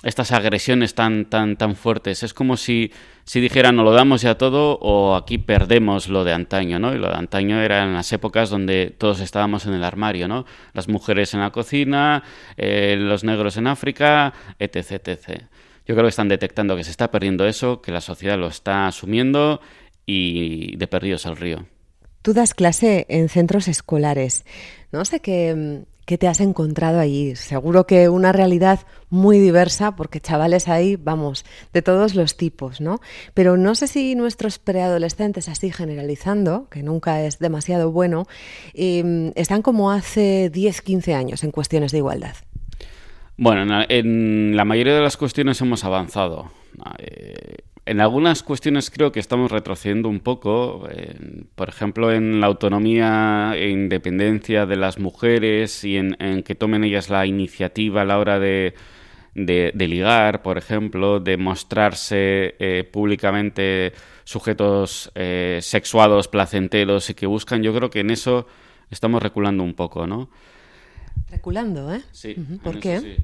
estas 0.03 0.33
agresiones 0.33 0.95
tan, 0.95 1.25
tan, 1.27 1.57
tan 1.57 1.75
fuertes. 1.75 2.23
Es 2.23 2.35
como 2.35 2.57
si, 2.57 2.93
si 3.25 3.41
dijeran 3.41 3.79
o 3.79 3.83
lo 3.83 3.93
damos 3.93 4.23
ya 4.23 4.37
todo 4.37 4.79
o 4.81 5.17
aquí 5.17 5.39
perdemos 5.39 6.09
lo 6.09 6.25
de 6.25 6.33
antaño, 6.33 6.79
¿no? 6.79 6.95
Y 6.95 6.99
lo 6.99 7.09
de 7.09 7.17
antaño 7.17 7.61
era 7.61 7.85
en 7.85 7.95
las 7.95 8.13
épocas 8.13 8.51
donde 8.51 8.95
todos 8.97 9.21
estábamos 9.21 9.67
en 9.67 9.75
el 9.75 9.85
armario, 9.85 10.29
¿no? 10.29 10.47
Las 10.73 10.89
mujeres 10.89 11.35
en 11.35 11.41
la 11.41 11.51
cocina, 11.51 12.23
eh, 12.57 12.97
los 12.99 13.25
negros 13.25 13.57
en 13.57 13.67
África, 13.67 14.33
etc, 14.59 15.09
etc. 15.09 15.43
Yo 15.87 15.95
creo 15.95 16.03
que 16.05 16.11
están 16.11 16.29
detectando 16.29 16.77
que 16.77 16.85
se 16.85 16.91
está 16.91 17.11
perdiendo 17.11 17.47
eso, 17.47 17.81
que 17.81 17.93
la 17.93 18.01
sociedad 18.01 18.39
lo 18.39 18.49
está 18.49 18.89
asumiendo 18.89 19.61
y 20.07 20.77
de 20.77 20.87
perdidos 20.87 21.27
al 21.27 21.37
río. 21.37 21.67
Tú 22.23 22.33
das 22.33 22.55
clase 22.55 23.07
en 23.09 23.29
centros 23.29 23.69
escolares. 23.69 24.45
No 24.91 25.05
sé 25.05 25.21
qué, 25.21 25.85
¿Qué 26.07 26.19
te 26.19 26.29
has 26.29 26.41
encontrado 26.41 27.01
allí? 27.01 27.35
Seguro 27.35 27.85
que 27.85 28.09
una 28.09 28.31
realidad 28.31 28.79
muy 29.11 29.41
diversa, 29.41 29.97
porque 29.97 30.21
chavales 30.21 30.69
ahí, 30.69 30.95
vamos, 30.95 31.45
de 31.73 31.83
todos 31.83 32.15
los 32.15 32.37
tipos, 32.37 32.81
¿no? 32.81 33.01
Pero 33.35 33.57
no 33.57 33.75
sé 33.75 33.89
si 33.89 34.15
nuestros 34.15 34.61
preadolescentes, 34.61 35.49
así 35.49 35.73
generalizando, 35.73 36.69
que 36.71 36.85
nunca 36.85 37.25
es 37.25 37.41
demasiado 37.41 37.91
bueno, 37.91 38.29
eh, 38.73 39.33
están 39.35 39.63
como 39.63 39.91
hace 39.91 40.49
10, 40.49 40.81
15 40.81 41.15
años 41.15 41.43
en 41.43 41.51
cuestiones 41.51 41.91
de 41.91 41.99
igualdad. 41.99 42.37
Bueno, 43.37 43.85
en 43.89 44.57
la 44.57 44.65
mayoría 44.65 44.95
de 44.95 45.03
las 45.03 45.17
cuestiones 45.17 45.61
hemos 45.61 45.83
avanzado. 45.83 46.53
Eh, 46.99 47.57
en 47.87 48.01
algunas 48.01 48.43
cuestiones 48.43 48.91
creo 48.91 49.13
que 49.13 49.21
estamos 49.21 49.51
retrocediendo 49.53 50.09
un 50.09 50.19
poco, 50.19 50.89
eh, 50.91 51.45
por 51.55 51.69
ejemplo, 51.69 52.13
en 52.13 52.41
la 52.41 52.49
autonomía 52.49 53.53
e 53.55 53.71
independencia 53.71 54.67
de 54.67 54.77
las 54.77 54.99
mujeres 54.99 55.85
y 55.85 55.97
en, 55.97 56.17
en 56.19 56.43
que 56.43 56.57
tomen 56.57 56.83
ellas 56.83 57.11
la 57.11 57.25
iniciativa 57.27 58.03
a 58.03 58.05
la 58.05 58.19
hora 58.19 58.41
de, 58.41 58.75
de, 59.35 59.71
de 59.73 59.89
ligar, 59.89 60.43
por 60.43 60.59
ejemplo, 60.59 61.21
de 61.21 61.37
mostrarse 61.37 62.57
eh, 62.59 62.89
públicamente 62.91 63.93
sujetos 64.25 65.13
eh, 65.15 65.61
sexuados, 65.63 66.27
placenteros 66.27 67.09
y 67.11 67.15
que 67.15 67.27
buscan, 67.27 67.63
yo 67.63 67.73
creo 67.73 67.89
que 67.91 68.01
en 68.01 68.11
eso 68.11 68.49
estamos 68.91 69.23
reculando 69.23 69.63
un 69.63 69.75
poco, 69.75 70.09
¿no? 70.09 70.29
Reculando, 71.31 71.95
¿eh? 71.95 72.03
Sí. 72.11 72.35
¿Por 72.65 72.81
qué? 72.81 72.99
Sí. 73.01 73.17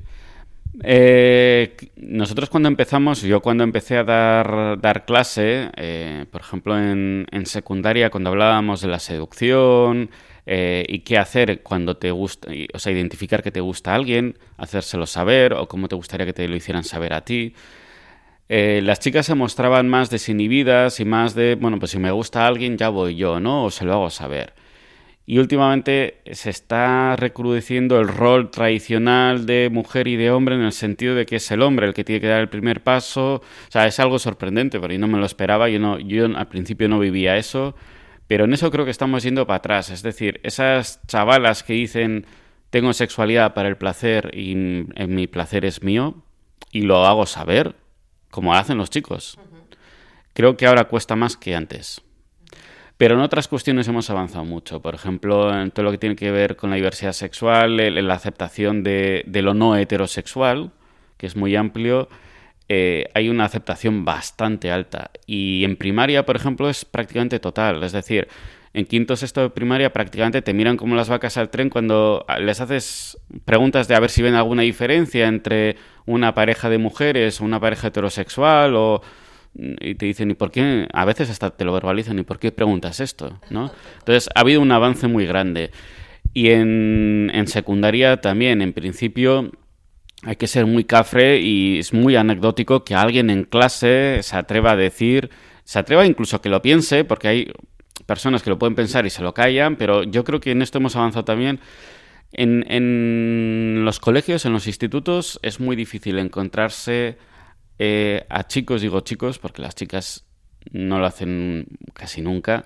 Eh, 0.80 1.76
nosotros 1.96 2.48
cuando 2.48 2.68
empezamos, 2.68 3.20
yo 3.22 3.40
cuando 3.42 3.62
empecé 3.62 3.98
a 3.98 4.04
dar, 4.04 4.80
dar 4.80 5.04
clase, 5.04 5.70
eh, 5.76 6.24
por 6.30 6.40
ejemplo 6.40 6.78
en, 6.78 7.26
en, 7.30 7.46
secundaria, 7.46 8.08
cuando 8.10 8.30
hablábamos 8.30 8.80
de 8.80 8.88
la 8.88 8.98
seducción 8.98 10.10
eh, 10.46 10.84
y 10.88 11.00
qué 11.00 11.18
hacer 11.18 11.62
cuando 11.62 11.98
te 11.98 12.10
gusta, 12.10 12.48
o 12.72 12.78
sea, 12.78 12.92
identificar 12.92 13.42
que 13.42 13.50
te 13.50 13.60
gusta 13.60 13.92
a 13.92 13.96
alguien, 13.96 14.38
hacérselo 14.56 15.06
saber 15.06 15.52
o 15.52 15.68
cómo 15.68 15.88
te 15.88 15.96
gustaría 15.96 16.24
que 16.26 16.32
te 16.32 16.48
lo 16.48 16.56
hicieran 16.56 16.84
saber 16.84 17.12
a 17.12 17.24
ti. 17.24 17.54
Las 18.48 19.00
chicas 19.00 19.24
se 19.24 19.34
mostraban 19.34 19.88
más 19.88 20.10
desinhibidas 20.10 21.00
y 21.00 21.06
más 21.06 21.34
de, 21.34 21.54
bueno, 21.54 21.78
pues 21.78 21.92
si 21.92 21.98
me 21.98 22.10
gusta 22.10 22.46
alguien 22.46 22.76
ya 22.76 22.90
voy 22.90 23.16
yo, 23.16 23.40
¿no? 23.40 23.64
O 23.64 23.70
se 23.70 23.86
lo 23.86 23.94
hago 23.94 24.10
saber. 24.10 24.52
Y 25.24 25.38
últimamente 25.38 26.20
se 26.32 26.50
está 26.50 27.14
recrudeciendo 27.16 28.00
el 28.00 28.08
rol 28.08 28.50
tradicional 28.50 29.46
de 29.46 29.70
mujer 29.72 30.08
y 30.08 30.16
de 30.16 30.32
hombre 30.32 30.56
en 30.56 30.62
el 30.62 30.72
sentido 30.72 31.14
de 31.14 31.26
que 31.26 31.36
es 31.36 31.50
el 31.52 31.62
hombre 31.62 31.86
el 31.86 31.94
que 31.94 32.02
tiene 32.02 32.20
que 32.20 32.26
dar 32.26 32.40
el 32.40 32.48
primer 32.48 32.82
paso. 32.82 33.34
O 33.36 33.42
sea, 33.70 33.86
es 33.86 34.00
algo 34.00 34.18
sorprendente, 34.18 34.80
pero 34.80 34.92
yo 34.92 34.98
no 34.98 35.06
me 35.06 35.18
lo 35.18 35.26
esperaba. 35.26 35.68
Yo, 35.68 35.78
no, 35.78 35.98
yo 36.00 36.26
al 36.36 36.48
principio 36.48 36.88
no 36.88 36.98
vivía 36.98 37.36
eso, 37.36 37.74
Pero 38.26 38.44
en 38.44 38.54
eso 38.54 38.70
creo 38.70 38.84
que 38.84 38.90
estamos 38.90 39.22
yendo 39.22 39.46
para 39.46 39.58
atrás. 39.58 39.90
Es 39.90 40.02
decir, 40.02 40.40
esas 40.42 41.00
chavalas 41.06 41.62
que 41.62 41.74
dicen 41.74 42.26
tengo 42.70 42.94
sexualidad 42.94 43.52
para 43.52 43.68
el 43.68 43.76
placer 43.76 44.30
y 44.32 44.54
mm, 44.56 44.86
mi 45.08 45.26
placer 45.26 45.66
es 45.66 45.82
mío 45.82 46.24
y 46.72 46.80
lo 46.80 47.04
hago 47.04 47.26
saber, 47.26 47.76
como 48.30 48.54
hacen 48.54 48.78
los 48.78 48.88
chicos. 48.88 49.38
Creo 50.32 50.56
que 50.56 50.66
ahora 50.66 50.84
cuesta 50.84 51.14
más 51.14 51.36
que 51.36 51.54
antes. 51.54 52.00
Pero 53.02 53.16
en 53.16 53.20
otras 53.20 53.48
cuestiones 53.48 53.88
hemos 53.88 54.08
avanzado 54.10 54.44
mucho. 54.44 54.80
Por 54.80 54.94
ejemplo, 54.94 55.52
en 55.60 55.72
todo 55.72 55.82
lo 55.86 55.90
que 55.90 55.98
tiene 55.98 56.14
que 56.14 56.30
ver 56.30 56.54
con 56.54 56.70
la 56.70 56.76
diversidad 56.76 57.10
sexual, 57.10 57.80
el- 57.80 58.06
la 58.06 58.14
aceptación 58.14 58.84
de, 58.84 59.24
lo 59.42 59.54
no 59.54 59.74
heterosexual, 59.76 60.70
que 61.16 61.26
es 61.26 61.34
muy 61.34 61.56
amplio, 61.56 62.08
eh, 62.68 63.08
hay 63.14 63.28
una 63.28 63.44
aceptación 63.46 64.04
bastante 64.04 64.70
alta. 64.70 65.10
Y 65.26 65.64
en 65.64 65.74
primaria, 65.74 66.24
por 66.24 66.36
ejemplo, 66.36 66.70
es 66.70 66.84
prácticamente 66.84 67.40
total. 67.40 67.82
Es 67.82 67.90
decir, 67.90 68.28
en 68.72 68.86
quinto 68.86 69.16
sexto 69.16 69.40
de 69.40 69.50
primaria 69.50 69.92
prácticamente 69.92 70.40
te 70.40 70.54
miran 70.54 70.76
como 70.76 70.94
las 70.94 71.08
vacas 71.08 71.36
al 71.38 71.50
tren 71.50 71.70
cuando 71.70 72.24
les 72.38 72.60
haces 72.60 73.18
preguntas 73.44 73.88
de 73.88 73.96
a 73.96 74.00
ver 74.00 74.10
si 74.10 74.22
ven 74.22 74.36
alguna 74.36 74.62
diferencia 74.62 75.26
entre 75.26 75.74
una 76.06 76.34
pareja 76.36 76.70
de 76.70 76.78
mujeres 76.78 77.40
o 77.40 77.44
una 77.44 77.58
pareja 77.58 77.88
heterosexual 77.88 78.76
o 78.76 79.02
y 79.54 79.94
te 79.94 80.06
dicen, 80.06 80.30
¿y 80.30 80.34
por 80.34 80.50
qué? 80.50 80.88
A 80.92 81.04
veces 81.04 81.30
hasta 81.30 81.50
te 81.50 81.64
lo 81.64 81.72
verbalizan, 81.72 82.18
¿y 82.18 82.22
por 82.22 82.38
qué 82.38 82.52
preguntas 82.52 83.00
esto? 83.00 83.38
¿no? 83.50 83.70
Entonces, 83.98 84.30
ha 84.34 84.40
habido 84.40 84.60
un 84.60 84.72
avance 84.72 85.08
muy 85.08 85.26
grande. 85.26 85.70
Y 86.34 86.50
en, 86.50 87.30
en 87.34 87.46
secundaria 87.46 88.20
también, 88.20 88.62
en 88.62 88.72
principio, 88.72 89.50
hay 90.22 90.36
que 90.36 90.46
ser 90.46 90.66
muy 90.66 90.84
cafre 90.84 91.40
y 91.40 91.78
es 91.78 91.92
muy 91.92 92.16
anecdótico 92.16 92.84
que 92.84 92.94
alguien 92.94 93.28
en 93.28 93.44
clase 93.44 94.20
se 94.22 94.36
atreva 94.36 94.72
a 94.72 94.76
decir, 94.76 95.30
se 95.64 95.78
atreva 95.78 96.06
incluso 96.06 96.36
a 96.36 96.42
que 96.42 96.48
lo 96.48 96.62
piense, 96.62 97.04
porque 97.04 97.28
hay 97.28 97.52
personas 98.06 98.42
que 98.42 98.50
lo 98.50 98.58
pueden 98.58 98.74
pensar 98.74 99.04
y 99.04 99.10
se 99.10 99.22
lo 99.22 99.34
callan, 99.34 99.76
pero 99.76 100.04
yo 100.04 100.24
creo 100.24 100.40
que 100.40 100.52
en 100.52 100.62
esto 100.62 100.78
hemos 100.78 100.96
avanzado 100.96 101.24
también. 101.24 101.60
En, 102.32 102.64
en 102.70 103.84
los 103.84 104.00
colegios, 104.00 104.46
en 104.46 104.54
los 104.54 104.66
institutos, 104.66 105.38
es 105.42 105.60
muy 105.60 105.76
difícil 105.76 106.18
encontrarse 106.18 107.18
eh, 107.78 108.26
a 108.28 108.46
chicos, 108.46 108.82
digo 108.82 109.00
chicos, 109.00 109.38
porque 109.38 109.62
las 109.62 109.74
chicas 109.74 110.24
no 110.70 110.98
lo 110.98 111.06
hacen 111.06 111.66
casi 111.92 112.22
nunca. 112.22 112.64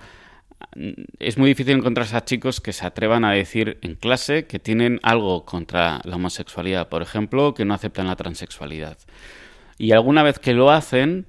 Es 1.19 1.39
muy 1.39 1.49
difícil 1.49 1.77
encontrarse 1.77 2.17
a 2.17 2.25
chicos 2.25 2.61
que 2.61 2.73
se 2.73 2.87
atrevan 2.87 3.25
a 3.25 3.33
decir 3.33 3.79
en 3.83 3.95
clase 3.95 4.47
que 4.47 4.59
tienen 4.59 5.01
algo 5.03 5.45
contra 5.45 6.01
la 6.05 6.17
homosexualidad, 6.17 6.89
por 6.89 7.03
ejemplo, 7.03 7.55
que 7.55 7.65
no 7.65 7.75
aceptan 7.75 8.07
la 8.07 8.17
transexualidad. 8.17 8.99
Y 9.79 9.93
alguna 9.93 10.23
vez 10.23 10.39
que 10.39 10.55
lo 10.55 10.71
hacen, 10.71 11.27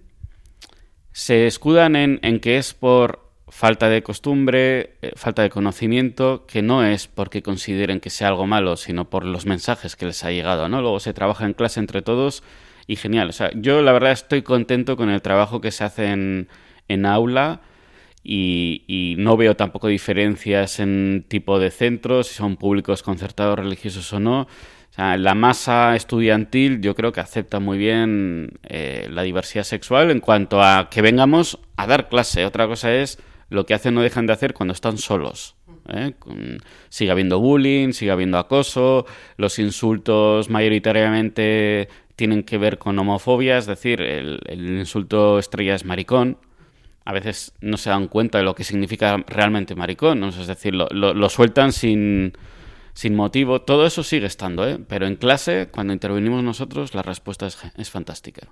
se 1.11 1.47
escudan 1.47 1.95
en, 1.95 2.19
en 2.23 2.39
que 2.39 2.57
es 2.57 2.73
por 2.73 3.27
falta 3.49 3.89
de 3.89 4.03
costumbre, 4.03 4.97
eh, 5.01 5.11
falta 5.15 5.41
de 5.41 5.49
conocimiento, 5.49 6.45
que 6.45 6.61
no 6.61 6.83
es 6.83 7.07
porque 7.07 7.41
consideren 7.41 7.99
que 7.99 8.09
sea 8.09 8.29
algo 8.29 8.45
malo, 8.45 8.75
sino 8.75 9.09
por 9.09 9.25
los 9.25 9.45
mensajes 9.45 9.95
que 9.95 10.05
les 10.05 10.23
ha 10.23 10.31
llegado. 10.31 10.67
Luego 10.67 10.99
se 10.99 11.13
trabaja 11.13 11.45
en 11.45 11.53
clase 11.53 11.79
entre 11.79 12.01
todos 12.01 12.43
y 12.87 12.95
genial. 12.95 13.29
O 13.29 13.33
sea, 13.33 13.51
yo 13.53 13.81
la 13.81 13.91
verdad 13.91 14.13
estoy 14.13 14.41
contento 14.41 14.97
con 14.97 15.09
el 15.09 15.21
trabajo 15.21 15.61
que 15.61 15.71
se 15.71 15.83
hace 15.83 16.07
en, 16.07 16.47
en 16.87 17.05
aula 17.05 17.61
y, 18.23 18.83
y 18.87 19.15
no 19.19 19.37
veo 19.37 19.55
tampoco 19.55 19.87
diferencias 19.87 20.79
en 20.79 21.25
tipo 21.27 21.59
de 21.59 21.69
centros, 21.69 22.27
si 22.27 22.35
son 22.35 22.55
públicos, 22.55 23.03
concertados, 23.03 23.59
religiosos 23.59 24.11
o 24.13 24.19
no. 24.19 24.41
O 24.41 24.93
sea, 24.97 25.17
la 25.17 25.35
masa 25.35 25.95
estudiantil 25.95 26.81
yo 26.81 26.95
creo 26.95 27.11
que 27.11 27.19
acepta 27.19 27.59
muy 27.59 27.77
bien 27.77 28.59
eh, 28.63 29.07
la 29.11 29.21
diversidad 29.21 29.63
sexual 29.63 30.09
en 30.09 30.21
cuanto 30.21 30.61
a 30.61 30.89
que 30.89 31.01
vengamos 31.01 31.59
a 31.75 31.85
dar 31.85 32.09
clase. 32.09 32.45
Otra 32.45 32.67
cosa 32.67 32.93
es 32.93 33.19
lo 33.49 33.65
que 33.65 33.73
hacen 33.73 33.97
o 33.97 34.01
dejan 34.01 34.25
de 34.25 34.33
hacer 34.33 34.53
cuando 34.53 34.73
están 34.73 34.97
solos. 34.97 35.55
¿eh? 35.89 36.13
Sigue 36.89 37.11
habiendo 37.11 37.39
bullying, 37.39 37.91
sigue 37.93 38.11
habiendo 38.11 38.37
acoso, 38.37 39.05
los 39.37 39.59
insultos 39.59 40.49
mayoritariamente 40.49 41.89
tienen 42.17 42.43
que 42.43 42.57
ver 42.57 42.77
con 42.79 42.99
homofobia, 42.99 43.57
es 43.57 43.67
decir, 43.67 44.01
el, 44.01 44.41
el 44.47 44.79
insulto 44.79 45.39
estrella 45.39 45.75
es 45.75 45.85
maricón. 45.85 46.37
A 47.05 47.13
veces 47.13 47.53
no 47.61 47.77
se 47.77 47.89
dan 47.89 48.09
cuenta 48.09 48.39
de 48.39 48.43
lo 48.43 48.53
que 48.53 48.65
significa 48.65 49.23
realmente 49.27 49.75
maricón, 49.75 50.19
¿no? 50.19 50.27
es 50.27 50.45
decir, 50.47 50.75
lo, 50.75 50.87
lo- 50.89 51.29
sueltan 51.29 51.71
sin, 51.71 52.33
sin 52.93 53.15
motivo. 53.15 53.61
Todo 53.61 53.85
eso 53.85 54.03
sigue 54.03 54.25
estando, 54.25 54.67
¿eh? 54.67 54.77
pero 54.89 55.07
en 55.07 55.15
clase, 55.15 55.69
cuando 55.71 55.93
intervenimos 55.93 56.43
nosotros, 56.43 56.93
la 56.95 57.03
respuesta 57.03 57.45
es, 57.47 57.57
es 57.77 57.89
fantástica. 57.89 58.49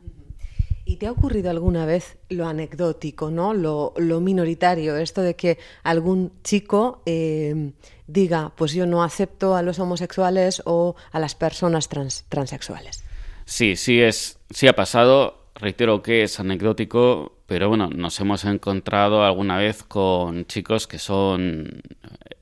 ¿Y 0.86 0.98
te 0.98 1.08
ha 1.08 1.12
ocurrido 1.12 1.50
alguna 1.50 1.88
vez 1.88 2.18
lo 2.30 2.46
anecdótico, 2.46 3.32
¿no? 3.32 3.56
lo, 3.56 3.94
lo 3.98 4.22
minoritario, 4.22 4.96
esto 4.96 5.22
de 5.22 5.36
que 5.36 5.58
algún 5.84 6.32
chico 6.44 7.02
eh, 7.08 7.72
diga, 8.06 8.54
pues 8.56 8.74
yo 8.74 8.86
no 8.86 9.04
acepto 9.04 9.56
a 9.56 9.64
los 9.64 9.80
homosexuales 9.80 10.62
o 10.66 10.96
a 11.12 11.20
las 11.20 11.34
personas 11.34 11.90
trans- 11.90 12.26
transexuales? 12.30 13.04
Sí, 13.46 13.76
sí 13.76 14.02
es, 14.02 14.40
sí 14.50 14.68
ha 14.68 14.74
pasado. 14.74 15.44
Reitero 15.56 16.02
que 16.02 16.24
es 16.24 16.40
anecdótico, 16.40 17.38
pero 17.48 17.70
bueno, 17.70 17.90
nos 17.90 18.20
hemos 18.20 18.44
encontrado 18.44 19.24
alguna 19.24 19.58
vez 19.58 19.84
con 19.84 20.46
chicos 20.48 20.86
que 20.88 21.00
son 21.00 21.82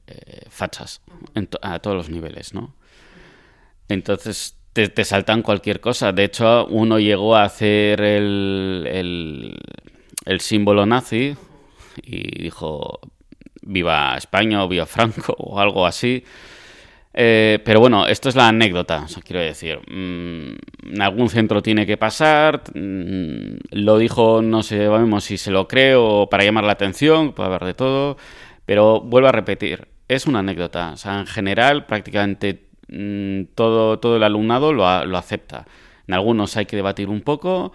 eh, 0.08 0.46
fachas 0.50 1.02
a 1.62 1.80
todos 1.80 1.96
los 1.96 2.10
niveles, 2.10 2.56
¿no? 2.56 2.74
Entonces 3.88 4.58
te, 4.74 4.88
te 4.90 5.06
saltan 5.06 5.44
cualquier 5.44 5.80
cosa. 5.80 6.12
De 6.12 6.24
hecho, 6.24 6.66
uno 6.68 6.98
llegó 7.00 7.36
a 7.36 7.44
hacer 7.44 8.02
el, 8.02 9.60
el 10.26 10.40
símbolo 10.40 10.86
nazi 10.86 11.36
y 12.02 12.42
dijo 12.44 13.00
viva 13.62 14.18
España 14.18 14.64
o 14.64 14.68
viva 14.68 14.86
Franco 14.86 15.34
o 15.38 15.60
algo 15.60 15.86
así. 15.86 16.24
Eh, 17.16 17.60
pero 17.64 17.80
bueno, 17.80 18.08
esto 18.08 18.28
es 18.30 18.36
la 18.36 18.48
anécdota, 18.48 19.04
o 19.04 19.08
sea, 19.08 19.22
quiero 19.22 19.40
decir, 19.40 19.78
mm, 19.88 20.94
en 20.94 21.02
algún 21.02 21.30
centro 21.30 21.62
tiene 21.62 21.86
que 21.86 21.96
pasar, 21.96 22.64
mm, 22.74 23.56
lo 23.72 23.98
dijo, 24.00 24.42
no 24.42 24.64
sé, 24.64 24.88
vamos 24.88 25.24
si 25.26 25.38
se 25.38 25.52
lo 25.52 25.68
cree 25.68 25.94
o 25.96 26.28
para 26.30 26.44
llamar 26.44 26.64
la 26.64 26.72
atención, 26.74 27.34
puede 27.34 27.50
haber 27.50 27.66
de 27.66 27.74
todo, 27.76 28.18
pero 28.66 29.00
vuelvo 29.02 29.28
a 29.28 29.32
repetir, 29.32 29.88
es 30.08 30.26
una 30.26 30.40
anécdota, 30.40 30.94
o 30.94 30.98
sea, 30.98 31.20
en 31.20 31.28
general 31.28 31.86
prácticamente 31.86 32.64
mm, 32.88 33.44
todo, 33.54 34.00
todo 34.00 34.16
el 34.18 34.24
alumnado 34.24 34.74
lo, 34.74 34.88
a- 34.88 35.06
lo 35.06 35.18
acepta. 35.18 35.66
En 36.08 36.16
algunos 36.16 36.58
hay 36.58 36.66
que 36.66 36.76
debatir 36.76 37.10
un 37.10 37.22
poco, 37.22 37.74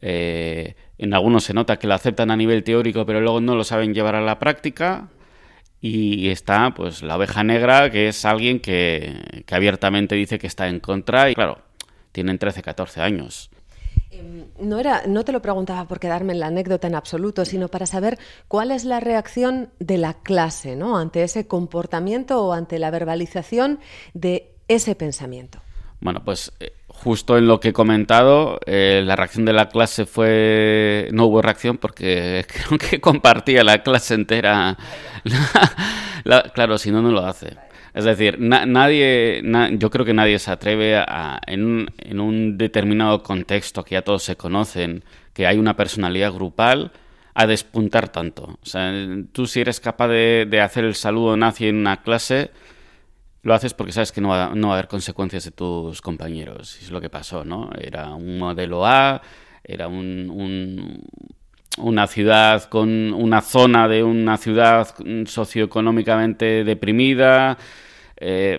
eh, 0.00 0.74
en 0.98 1.12
algunos 1.12 1.42
se 1.44 1.54
nota 1.54 1.78
que 1.78 1.86
lo 1.88 1.94
aceptan 1.94 2.30
a 2.30 2.36
nivel 2.36 2.62
teórico, 2.62 3.04
pero 3.04 3.20
luego 3.20 3.40
no 3.40 3.54
lo 3.56 3.64
saben 3.64 3.94
llevar 3.94 4.14
a 4.14 4.20
la 4.22 4.38
práctica. 4.38 5.08
Y 5.88 6.28
está, 6.30 6.72
pues, 6.74 7.02
la 7.02 7.16
oveja 7.16 7.44
negra, 7.44 7.90
que 7.90 8.08
es 8.08 8.24
alguien 8.24 8.60
que, 8.60 9.44
que 9.46 9.54
abiertamente 9.54 10.14
dice 10.14 10.38
que 10.38 10.46
está 10.46 10.68
en 10.68 10.80
contra. 10.80 11.30
Y 11.30 11.34
claro, 11.34 11.58
tienen 12.12 12.38
13, 12.38 12.62
14 12.62 13.00
años. 13.02 13.50
No, 14.58 14.78
era, 14.78 15.02
no 15.06 15.24
te 15.24 15.32
lo 15.32 15.42
preguntaba 15.42 15.86
por 15.86 16.00
quedarme 16.00 16.32
en 16.32 16.40
la 16.40 16.46
anécdota 16.46 16.86
en 16.86 16.94
absoluto, 16.94 17.44
sino 17.44 17.68
para 17.68 17.86
saber 17.86 18.18
cuál 18.48 18.70
es 18.70 18.84
la 18.84 19.00
reacción 19.00 19.70
de 19.78 19.98
la 19.98 20.14
clase 20.14 20.76
¿no? 20.76 20.96
ante 20.96 21.22
ese 21.22 21.46
comportamiento 21.46 22.42
o 22.42 22.52
ante 22.52 22.78
la 22.78 22.90
verbalización 22.90 23.80
de 24.14 24.54
ese 24.68 24.94
pensamiento. 24.94 25.60
Bueno, 26.00 26.24
pues 26.24 26.52
eh, 26.60 26.72
justo 27.02 27.38
en 27.38 27.46
lo 27.46 27.60
que 27.60 27.68
he 27.68 27.72
comentado, 27.72 28.58
eh, 28.66 29.02
la 29.04 29.16
reacción 29.16 29.44
de 29.44 29.52
la 29.52 29.68
clase 29.68 30.06
fue... 30.06 31.08
No 31.12 31.26
hubo 31.26 31.40
reacción 31.42 31.78
porque 31.78 32.44
creo 32.66 32.78
que 32.78 33.00
compartía 33.00 33.62
la 33.64 33.82
clase 33.82 34.14
entera. 34.14 34.76
La- 36.24 36.42
claro, 36.54 36.78
si 36.78 36.90
no, 36.90 37.02
no 37.02 37.10
lo 37.10 37.24
hace. 37.24 37.56
Es 37.94 38.04
decir, 38.04 38.38
na- 38.40 38.66
nadie, 38.66 39.40
na- 39.44 39.70
yo 39.70 39.90
creo 39.90 40.04
que 40.04 40.12
nadie 40.14 40.38
se 40.38 40.50
atreve 40.50 40.96
a, 40.96 41.40
en, 41.46 41.64
un, 41.64 41.90
en 41.98 42.20
un 42.20 42.58
determinado 42.58 43.22
contexto 43.22 43.84
que 43.84 43.94
ya 43.94 44.02
todos 44.02 44.22
se 44.22 44.36
conocen, 44.36 45.04
que 45.32 45.46
hay 45.46 45.58
una 45.58 45.76
personalidad 45.76 46.32
grupal, 46.32 46.90
a 47.34 47.46
despuntar 47.46 48.08
tanto. 48.08 48.58
O 48.62 48.66
sea, 48.66 48.92
tú 49.32 49.46
si 49.46 49.60
eres 49.60 49.78
capaz 49.80 50.08
de, 50.08 50.46
de 50.48 50.60
hacer 50.60 50.84
el 50.84 50.94
saludo 50.94 51.36
nazi 51.36 51.68
en 51.68 51.76
una 51.76 52.02
clase, 52.02 52.50
lo 53.46 53.54
haces 53.54 53.74
porque 53.74 53.92
sabes 53.92 54.12
que 54.12 54.20
no 54.20 54.28
va, 54.30 54.46
a 54.46 54.72
haber 54.72 54.88
consecuencias 54.88 55.44
de 55.44 55.52
tus 55.52 56.02
compañeros. 56.02 56.78
Es 56.82 56.90
lo 56.90 57.00
que 57.00 57.08
pasó, 57.10 57.44
¿no? 57.44 57.70
Era 57.80 58.14
un 58.14 58.38
modelo 58.38 58.84
A, 58.86 59.22
era 59.64 59.88
un, 59.88 60.28
un- 60.30 61.04
una 61.78 62.06
ciudad 62.06 62.64
con 62.70 63.12
una 63.12 63.40
zona 63.42 63.86
de 63.88 64.02
una 64.02 64.36
ciudad 64.38 64.88
socioeconómicamente 65.26 66.64
deprimida, 66.64 67.58
eh, 68.18 68.58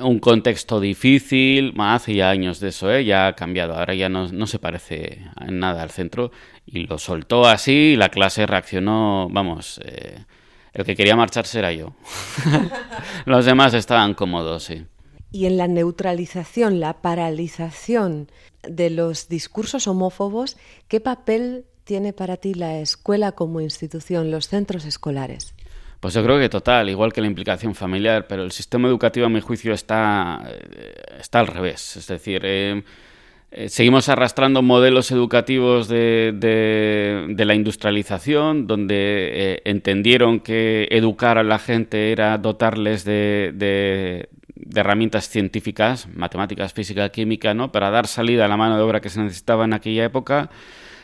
un 0.00 0.18
contexto 0.18 0.78
difícil. 0.80 1.72
Hace 1.78 2.14
ya 2.14 2.30
años 2.30 2.60
de 2.60 2.68
eso, 2.68 2.92
¿eh? 2.92 3.04
ya 3.04 3.28
ha 3.28 3.34
cambiado. 3.34 3.74
Ahora 3.74 3.94
ya 3.94 4.08
no, 4.08 4.28
no 4.28 4.46
se 4.46 4.58
parece 4.58 5.26
en 5.40 5.58
nada 5.58 5.82
al 5.82 5.90
centro. 5.90 6.30
Y 6.66 6.86
lo 6.86 6.98
soltó 6.98 7.46
así 7.46 7.72
y 7.94 7.96
la 7.96 8.10
clase 8.10 8.46
reaccionó, 8.46 9.28
vamos. 9.30 9.80
eh, 9.84 10.24
el 10.72 10.84
que 10.84 10.96
quería 10.96 11.16
marcharse 11.16 11.58
era 11.58 11.72
yo. 11.72 11.94
Los 13.26 13.44
demás 13.44 13.74
estaban 13.74 14.14
cómodos, 14.14 14.64
sí. 14.64 14.86
Y 15.30 15.46
en 15.46 15.56
la 15.56 15.68
neutralización, 15.68 16.80
la 16.80 17.00
paralización 17.00 18.30
de 18.62 18.90
los 18.90 19.28
discursos 19.28 19.86
homófobos, 19.86 20.58
¿qué 20.88 21.00
papel 21.00 21.64
tiene 21.84 22.12
para 22.12 22.36
ti 22.36 22.52
la 22.52 22.78
escuela 22.78 23.32
como 23.32 23.60
institución, 23.60 24.30
los 24.30 24.48
centros 24.48 24.84
escolares? 24.84 25.54
Pues 26.00 26.14
yo 26.14 26.22
creo 26.24 26.38
que 26.38 26.48
total, 26.48 26.90
igual 26.90 27.12
que 27.12 27.20
la 27.20 27.28
implicación 27.28 27.74
familiar, 27.74 28.26
pero 28.26 28.42
el 28.42 28.52
sistema 28.52 28.88
educativo, 28.88 29.26
a 29.26 29.28
mi 29.28 29.40
juicio, 29.40 29.72
está, 29.72 30.42
eh, 30.48 30.94
está 31.20 31.40
al 31.40 31.46
revés. 31.46 31.96
Es 31.96 32.08
decir, 32.08 32.42
eh, 32.44 32.82
eh, 33.52 33.68
seguimos 33.68 34.08
arrastrando 34.08 34.62
modelos 34.62 35.10
educativos 35.10 35.88
de, 35.88 36.32
de- 36.34 37.26
de 37.34 37.44
la 37.44 37.54
industrialización, 37.54 38.66
donde 38.66 38.94
eh, 38.96 39.62
entendieron 39.64 40.40
que 40.40 40.88
educar 40.90 41.38
a 41.38 41.42
la 41.42 41.58
gente 41.58 42.12
era 42.12 42.38
dotarles 42.38 43.04
de, 43.04 43.52
de- 43.54 44.28
herramientas 44.74 45.28
científicas, 45.28 46.08
matemáticas, 46.14 46.72
física, 46.72 47.08
química, 47.10 47.52
¿no? 47.52 47.72
para 47.72 47.90
dar 47.90 48.06
salida 48.06 48.44
a 48.46 48.48
la 48.48 48.56
mano 48.56 48.76
de 48.76 48.82
obra 48.82 49.00
que 49.00 49.10
se 49.10 49.20
necesitaba 49.20 49.64
en 49.64 49.74
aquella 49.74 50.04
época. 50.04 50.50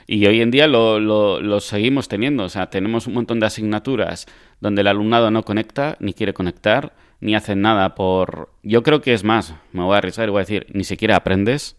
Y 0.07 0.25
hoy 0.25 0.41
en 0.41 0.51
día 0.51 0.67
lo, 0.69 0.99
lo- 1.01 1.41
lo 1.43 1.61
seguimos 1.61 2.09
teniendo. 2.09 2.45
O 2.45 2.49
sea, 2.49 2.71
tenemos 2.71 3.07
un 3.07 3.13
montón 3.15 3.41
de 3.41 3.47
asignaturas 3.47 4.27
donde 4.61 4.81
el 4.81 4.87
alumnado 4.89 5.31
no 5.31 5.43
conecta, 5.45 5.97
ni 6.01 6.15
quiere 6.15 6.33
conectar, 6.33 6.95
ni 7.21 7.35
hace 7.35 7.57
nada 7.57 7.95
por... 7.95 8.49
Yo 8.63 8.83
creo 8.83 9.03
que 9.03 9.13
es 9.13 9.23
más, 9.23 9.55
me 9.73 9.83
voy 9.83 9.95
a 9.95 9.99
arriesgar 9.99 10.29
y 10.29 10.31
voy 10.31 10.39
a 10.39 10.45
decir, 10.47 10.67
ni 10.73 10.85
siquiera 10.85 11.17
aprendes. 11.17 11.77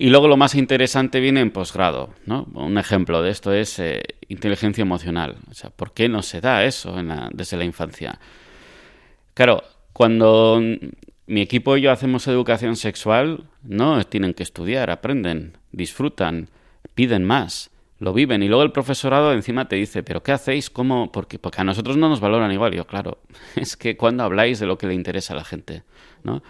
Y 0.00 0.10
luego 0.10 0.28
lo 0.28 0.36
más 0.36 0.54
interesante 0.54 1.18
viene 1.18 1.40
en 1.40 1.50
posgrado, 1.50 2.10
¿no? 2.24 2.46
Un 2.54 2.78
ejemplo 2.78 3.20
de 3.20 3.30
esto 3.30 3.52
es 3.52 3.80
eh, 3.80 4.00
inteligencia 4.28 4.82
emocional. 4.82 5.36
O 5.50 5.54
sea, 5.54 5.70
¿por 5.70 5.92
qué 5.92 6.08
no 6.08 6.22
se 6.22 6.40
da 6.40 6.62
eso 6.64 7.00
en 7.00 7.08
la- 7.08 7.28
desde 7.32 7.56
la 7.56 7.64
infancia? 7.64 8.20
Claro, 9.34 9.64
cuando 9.92 10.60
mi 11.26 11.40
equipo 11.40 11.76
y 11.76 11.80
yo 11.82 11.90
hacemos 11.90 12.28
educación 12.28 12.76
sexual, 12.76 13.44
no 13.64 14.04
tienen 14.06 14.34
que 14.34 14.44
estudiar, 14.44 14.90
aprenden, 14.90 15.56
disfrutan, 15.72 16.48
piden 16.94 17.24
más, 17.24 17.70
lo 17.98 18.12
viven. 18.12 18.44
Y 18.44 18.48
luego 18.48 18.62
el 18.62 18.70
profesorado 18.70 19.32
encima 19.32 19.66
te 19.66 19.74
dice, 19.74 20.04
¿pero 20.04 20.22
qué 20.22 20.30
hacéis? 20.30 20.70
¿Cómo? 20.70 21.10
Porque, 21.10 21.40
porque 21.40 21.60
a 21.60 21.64
nosotros 21.64 21.96
no 21.96 22.08
nos 22.08 22.20
valoran 22.20 22.52
igual. 22.52 22.72
Yo, 22.72 22.86
claro, 22.86 23.18
es 23.56 23.76
que 23.76 23.96
cuando 23.96 24.22
habláis 24.22 24.60
de 24.60 24.66
lo 24.66 24.78
que 24.78 24.86
le 24.86 24.94
interesa 24.94 25.34
a 25.34 25.38
la 25.38 25.44
gente, 25.44 25.82
¿no? 26.22 26.42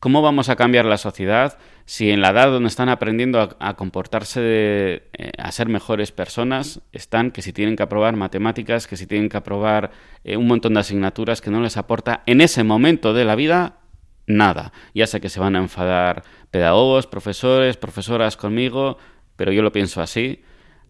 ¿Cómo 0.00 0.22
vamos 0.22 0.48
a 0.48 0.56
cambiar 0.56 0.86
la 0.86 0.96
sociedad 0.96 1.58
si 1.84 2.10
en 2.10 2.22
la 2.22 2.30
edad 2.30 2.50
donde 2.50 2.68
están 2.68 2.88
aprendiendo 2.88 3.54
a, 3.58 3.74
comportarse, 3.74 4.40
de, 4.40 5.10
eh, 5.12 5.32
a 5.36 5.52
ser 5.52 5.68
mejores 5.68 6.10
personas, 6.10 6.80
están 6.92 7.30
que 7.30 7.42
si 7.42 7.52
tienen 7.52 7.76
que 7.76 7.82
aprobar 7.82 8.16
matemáticas, 8.16 8.86
que 8.86 8.96
si 8.96 9.06
tienen 9.06 9.28
que 9.28 9.36
aprobar 9.36 9.90
eh, 10.24 10.38
un 10.38 10.46
montón 10.46 10.72
de 10.72 10.80
asignaturas 10.80 11.42
que 11.42 11.50
no 11.50 11.60
les 11.60 11.76
aporta 11.76 12.22
en 12.24 12.40
ese 12.40 12.64
momento 12.64 13.12
de 13.12 13.26
la 13.26 13.34
vida 13.34 13.80
nada? 14.26 14.72
Ya 14.94 15.06
sé 15.06 15.20
que 15.20 15.28
se 15.28 15.38
van 15.38 15.54
a 15.54 15.58
enfadar 15.58 16.24
pedagogos, 16.50 17.06
profesores, 17.06 17.76
profesoras 17.76 18.38
conmigo, 18.38 18.96
pero 19.36 19.52
yo 19.52 19.60
lo 19.60 19.70
pienso 19.70 20.00
así. 20.00 20.42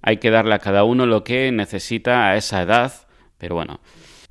Hay 0.02 0.18
que 0.18 0.30
darle 0.30 0.54
a 0.54 0.60
cada 0.60 0.84
uno 0.84 1.04
lo 1.04 1.24
que 1.24 1.50
necesita 1.50 2.28
a 2.28 2.36
esa 2.36 2.62
edad, 2.62 2.92
pero 3.38 3.56
bueno, 3.56 3.80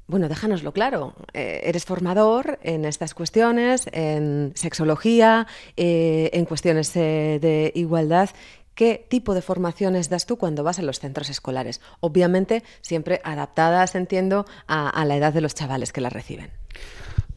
Bueno, 0.10 0.28
déjanoslo 0.28 0.72
claro. 0.72 1.14
Eh, 1.34 1.62
eres 1.66 1.86
formador 1.86 2.58
en 2.64 2.84
estas 2.86 3.14
cuestiones, 3.14 3.88
en 3.94 4.54
sexología, 4.56 5.46
eh, 5.78 6.32
en 6.34 6.46
cuestiones 6.46 6.96
eh, 6.96 7.38
de 7.40 7.72
igualdad. 7.76 8.32
¿Qué 8.74 9.06
tipo 9.08 9.36
de 9.36 9.44
formaciones 9.44 10.10
das 10.10 10.26
tú 10.26 10.38
cuando 10.38 10.64
vas 10.64 10.80
a 10.80 10.82
los 10.82 11.00
centros 11.00 11.30
escolares? 11.30 11.80
Obviamente, 12.00 12.64
siempre 12.82 13.22
adaptadas, 13.24 13.94
entiendo, 13.94 14.48
a, 14.66 15.06
la 15.06 15.16
edad 15.16 15.32
de 15.32 15.42
los 15.42 15.54
chavales 15.54 15.94
que 15.94 16.02
las 16.02 16.12
reciben. 16.12 16.50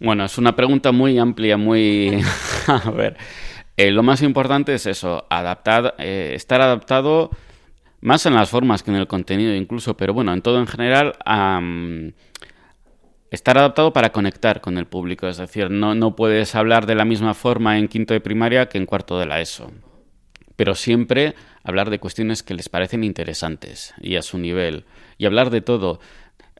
Bueno, 0.01 0.25
es 0.25 0.39
una 0.39 0.57
pregunta 0.57 0.93
muy 0.93 1.19
amplia, 1.19 1.59
muy... 1.59 2.23
a 2.69 2.91
ver, 2.91 3.19
lo 3.77 4.03
más 4.03 4.23
importante 4.23 4.73
es 4.73 4.87
eso, 4.87 5.27
adaptar, 5.29 5.95
estar 5.99 6.63
adaptado 6.63 7.29
más 8.01 8.25
en 8.25 8.33
las 8.33 8.49
formas 8.49 8.83
que 8.83 8.93
en 8.93 8.97
el 8.97 9.07
contenido 9.07 9.55
incluso, 9.55 9.95
pero 9.95 10.15
bueno, 10.15 10.33
en 10.33 10.41
todo 10.41 10.59
en 10.59 10.67
general, 10.67 11.15
estar 13.33 13.57
adaptado 13.57 13.95
para 13.95 14.13
conectar 14.13 14.61
con 14.61 14.77
el 14.79 14.87
público. 14.87 15.27
Es 15.27 15.39
decir, 15.39 15.71
no, 15.71 15.95
no 15.95 16.15
puedes 16.15 16.55
hablar 16.55 16.87
de 16.87 16.95
la 16.95 17.07
misma 17.07 17.33
forma 17.35 17.79
en 17.79 17.89
quinto 17.89 18.15
de 18.15 18.21
primaria 18.21 18.69
que 18.69 18.79
en 18.79 18.87
cuarto 18.87 19.19
de 19.19 19.27
la 19.27 19.41
ESO. 19.41 19.73
Pero 20.55 20.75
siempre 20.75 21.35
hablar 21.65 21.89
de 21.89 21.99
cuestiones 21.99 22.43
que 22.43 22.55
les 22.55 22.69
parecen 22.69 23.03
interesantes 23.03 23.95
y 24.01 24.17
a 24.17 24.23
su 24.23 24.39
nivel. 24.39 24.85
Y 25.17 25.25
hablar 25.25 25.49
de 25.49 25.63
todo. 25.63 25.99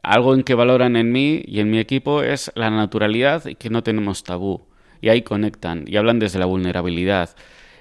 Algo 0.01 0.33
en 0.33 0.43
que 0.43 0.55
valoran 0.55 0.95
en 0.95 1.11
mí 1.11 1.43
y 1.45 1.59
en 1.59 1.69
mi 1.69 1.77
equipo 1.77 2.23
es 2.23 2.51
la 2.55 2.71
naturalidad 2.71 3.45
y 3.45 3.55
que 3.55 3.69
no 3.69 3.83
tenemos 3.83 4.23
tabú. 4.23 4.65
Y 4.99 5.09
ahí 5.09 5.21
conectan 5.21 5.85
y 5.87 5.97
hablan 5.97 6.17
desde 6.17 6.39
la 6.39 6.45
vulnerabilidad. 6.45 7.35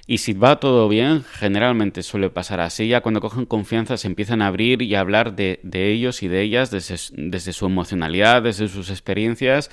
Y 0.06 0.18
si 0.18 0.32
va 0.32 0.58
todo 0.58 0.88
bien, 0.88 1.24
generalmente 1.24 2.02
suele 2.02 2.28
pasar 2.28 2.60
así. 2.60 2.88
Ya 2.88 3.02
cuando 3.02 3.20
cogen 3.20 3.46
confianza 3.46 3.96
se 3.96 4.08
empiezan 4.08 4.42
a 4.42 4.48
abrir 4.48 4.82
y 4.82 4.94
a 4.94 5.00
hablar 5.00 5.36
de, 5.36 5.60
de 5.62 5.92
ellos 5.92 6.22
y 6.22 6.28
de 6.28 6.42
ellas 6.42 6.70
desde, 6.70 6.96
desde 7.12 7.52
su 7.52 7.66
emocionalidad, 7.66 8.42
desde 8.42 8.68
sus 8.68 8.90
experiencias. 8.90 9.70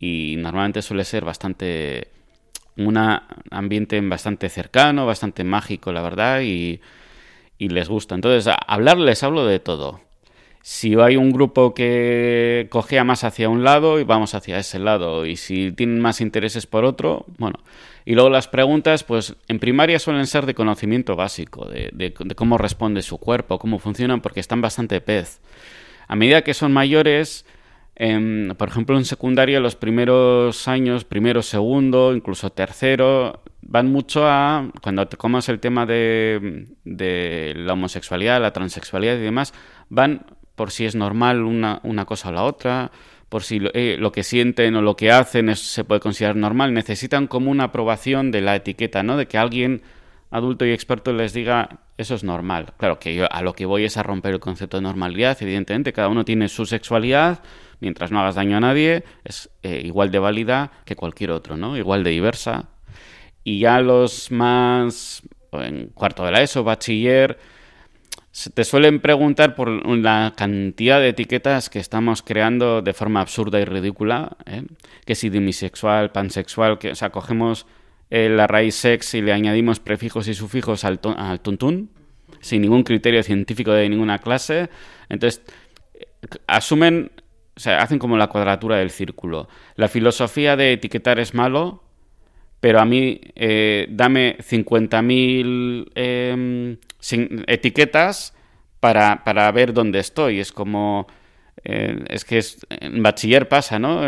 Y 0.00 0.36
normalmente 0.38 0.82
suele 0.82 1.04
ser 1.04 1.24
bastante 1.24 2.08
un 2.76 2.96
ambiente 3.50 4.00
bastante 4.00 4.48
cercano, 4.48 5.06
bastante 5.06 5.44
mágico, 5.44 5.92
la 5.92 6.02
verdad, 6.02 6.42
y, 6.42 6.80
y 7.58 7.68
les 7.68 7.88
gusta. 7.88 8.14
Entonces, 8.14 8.46
a 8.46 8.54
hablar 8.54 8.98
les 8.98 9.22
hablo 9.22 9.46
de 9.46 9.58
todo. 9.60 10.00
Si 10.62 10.94
hay 10.94 11.16
un 11.16 11.30
grupo 11.30 11.74
que 11.74 12.68
cogea 12.70 13.04
más 13.04 13.24
hacia 13.24 13.48
un 13.48 13.64
lado 13.64 14.00
y 14.00 14.04
vamos 14.04 14.34
hacia 14.34 14.58
ese 14.58 14.78
lado, 14.78 15.26
y 15.26 15.36
si 15.36 15.72
tienen 15.72 16.00
más 16.00 16.20
intereses 16.20 16.66
por 16.66 16.84
otro, 16.84 17.26
bueno. 17.38 17.58
Y 18.08 18.14
luego 18.14 18.30
las 18.30 18.48
preguntas, 18.48 19.04
pues 19.04 19.36
en 19.48 19.58
primaria 19.58 19.98
suelen 19.98 20.26
ser 20.26 20.46
de 20.46 20.54
conocimiento 20.54 21.14
básico, 21.14 21.66
de, 21.66 22.14
cómo 22.34 22.56
responde 22.56 23.02
su 23.02 23.18
cuerpo, 23.18 23.58
cómo 23.58 23.78
funcionan, 23.78 24.22
porque 24.22 24.40
están 24.40 24.62
bastante 24.62 25.02
pez. 25.02 25.42
A 26.06 26.16
medida 26.16 26.40
que 26.40 26.54
son 26.54 26.72
mayores, 26.72 27.44
eh, 27.96 28.48
por 28.56 28.68
ejemplo, 28.70 28.96
en 28.96 29.04
secundaria, 29.04 29.60
los 29.60 29.76
primeros 29.76 30.68
años, 30.68 31.04
primero, 31.04 31.42
segundo, 31.42 32.14
incluso 32.14 32.48
tercero, 32.48 33.42
van 33.60 33.92
mucho 33.92 34.26
a, 34.26 34.70
cuando 34.82 35.06
te 35.06 35.18
comas 35.18 35.50
el 35.50 35.60
tema 35.60 35.84
de, 35.84 36.66
de 36.84 37.52
la 37.58 37.74
homosexualidad, 37.74 38.40
la 38.40 38.54
transexualidad 38.54 39.16
y 39.16 39.20
demás, 39.20 39.52
van 39.90 40.24
por 40.54 40.70
si 40.70 40.86
es 40.86 40.94
normal 40.94 41.42
una, 41.42 41.80
una 41.82 42.06
cosa 42.06 42.30
o 42.30 42.32
la 42.32 42.44
otra, 42.44 42.90
por 43.28 43.42
si 43.42 43.58
lo, 43.60 43.70
eh, 43.74 43.96
lo 43.98 44.12
que 44.12 44.22
sienten 44.22 44.74
o 44.76 44.82
lo 44.82 44.96
que 44.96 45.10
hacen 45.10 45.48
es, 45.48 45.60
se 45.60 45.84
puede 45.84 46.00
considerar 46.00 46.36
normal, 46.36 46.72
necesitan 46.72 47.26
como 47.26 47.50
una 47.50 47.64
aprobación 47.64 48.30
de 48.30 48.40
la 48.40 48.56
etiqueta, 48.56 49.02
¿no? 49.02 49.16
De 49.16 49.26
que 49.26 49.38
alguien 49.38 49.82
adulto 50.30 50.66
y 50.66 50.72
experto 50.72 51.12
les 51.12 51.32
diga 51.32 51.80
eso 51.96 52.14
es 52.14 52.22
normal. 52.22 52.74
Claro 52.76 52.98
que 52.98 53.14
yo 53.14 53.30
a 53.30 53.42
lo 53.42 53.54
que 53.54 53.66
voy 53.66 53.84
es 53.84 53.96
a 53.96 54.02
romper 54.02 54.34
el 54.34 54.40
concepto 54.40 54.76
de 54.76 54.82
normalidad, 54.82 55.36
evidentemente, 55.40 55.92
cada 55.92 56.08
uno 56.08 56.24
tiene 56.24 56.48
su 56.48 56.64
sexualidad, 56.64 57.42
mientras 57.80 58.12
no 58.12 58.20
hagas 58.20 58.36
daño 58.36 58.56
a 58.56 58.60
nadie, 58.60 59.04
es 59.24 59.50
eh, 59.62 59.82
igual 59.84 60.10
de 60.10 60.18
válida 60.18 60.70
que 60.84 60.96
cualquier 60.96 61.32
otro, 61.32 61.56
¿no? 61.56 61.76
Igual 61.76 62.04
de 62.04 62.10
diversa. 62.10 62.68
Y 63.42 63.60
ya 63.60 63.80
los 63.80 64.30
más 64.30 65.22
en 65.52 65.88
cuarto 65.88 66.24
de 66.24 66.32
la 66.32 66.42
ESO, 66.42 66.62
bachiller, 66.64 67.38
te 68.54 68.64
suelen 68.64 69.00
preguntar 69.00 69.54
por 69.54 69.68
la 69.68 70.32
cantidad 70.36 71.00
de 71.00 71.08
etiquetas 71.08 71.70
que 71.70 71.78
estamos 71.78 72.22
creando 72.22 72.82
de 72.82 72.92
forma 72.92 73.20
absurda 73.20 73.60
y 73.60 73.64
ridícula, 73.64 74.36
¿eh? 74.46 74.64
que 75.04 75.14
si 75.14 75.28
demisexual, 75.28 76.12
pansexual, 76.12 76.78
que 76.78 76.92
o 76.92 76.94
sea, 76.94 77.10
cogemos 77.10 77.66
eh, 78.10 78.28
la 78.28 78.46
raíz 78.46 78.74
sex 78.74 79.14
y 79.14 79.22
le 79.22 79.32
añadimos 79.32 79.80
prefijos 79.80 80.28
y 80.28 80.34
sufijos 80.34 80.84
al, 80.84 81.00
al 81.16 81.40
tuntún, 81.40 81.90
sin 82.40 82.62
ningún 82.62 82.84
criterio 82.84 83.22
científico 83.22 83.72
de 83.72 83.88
ninguna 83.88 84.18
clase. 84.18 84.68
Entonces, 85.08 85.42
asumen, 86.46 87.10
o 87.56 87.60
sea, 87.60 87.82
hacen 87.82 87.98
como 87.98 88.16
la 88.16 88.28
cuadratura 88.28 88.76
del 88.76 88.90
círculo. 88.90 89.48
La 89.74 89.88
filosofía 89.88 90.56
de 90.56 90.74
etiquetar 90.74 91.18
es 91.18 91.34
malo, 91.34 91.82
pero 92.60 92.80
a 92.80 92.84
mí 92.84 93.20
eh, 93.34 93.86
dame 93.90 94.36
50.000 94.38 96.78
eh, 97.12 97.44
etiquetas 97.46 98.34
para, 98.80 99.24
para, 99.24 99.50
ver 99.52 99.72
dónde 99.72 99.98
estoy. 99.98 100.40
Es 100.40 100.52
como, 100.52 101.06
eh, 101.64 102.04
es 102.08 102.24
que 102.24 102.38
es, 102.38 102.66
en 102.70 103.02
bachiller 103.02 103.48
pasa, 103.48 103.78
¿no? 103.78 104.02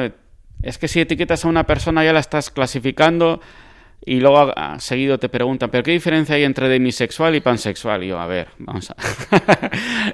Es 0.63 0.79
que 0.79 0.89
si 0.89 1.01
etiquetas 1.01 1.45
a 1.45 1.49
una 1.49 1.67
persona 1.67 2.05
ya 2.05 2.13
la 2.13 2.21
estás 2.21 2.51
clasificando 2.51 3.41
y 4.05 4.21
luego 4.21 4.53
a, 4.57 4.81
seguido 4.81 5.19
te 5.19 5.29
preguntan, 5.29 5.71
¿pero 5.71 5.83
qué 5.83 5.91
diferencia 5.91 6.35
hay 6.35 6.45
entre 6.45 6.69
demisexual 6.69 7.35
y 7.35 7.41
pansexual? 7.41 8.03
Y 8.03 8.09
yo, 8.09 8.19
a 8.19 8.27
ver, 8.27 8.49
vamos 8.59 8.91
a... 8.91 8.97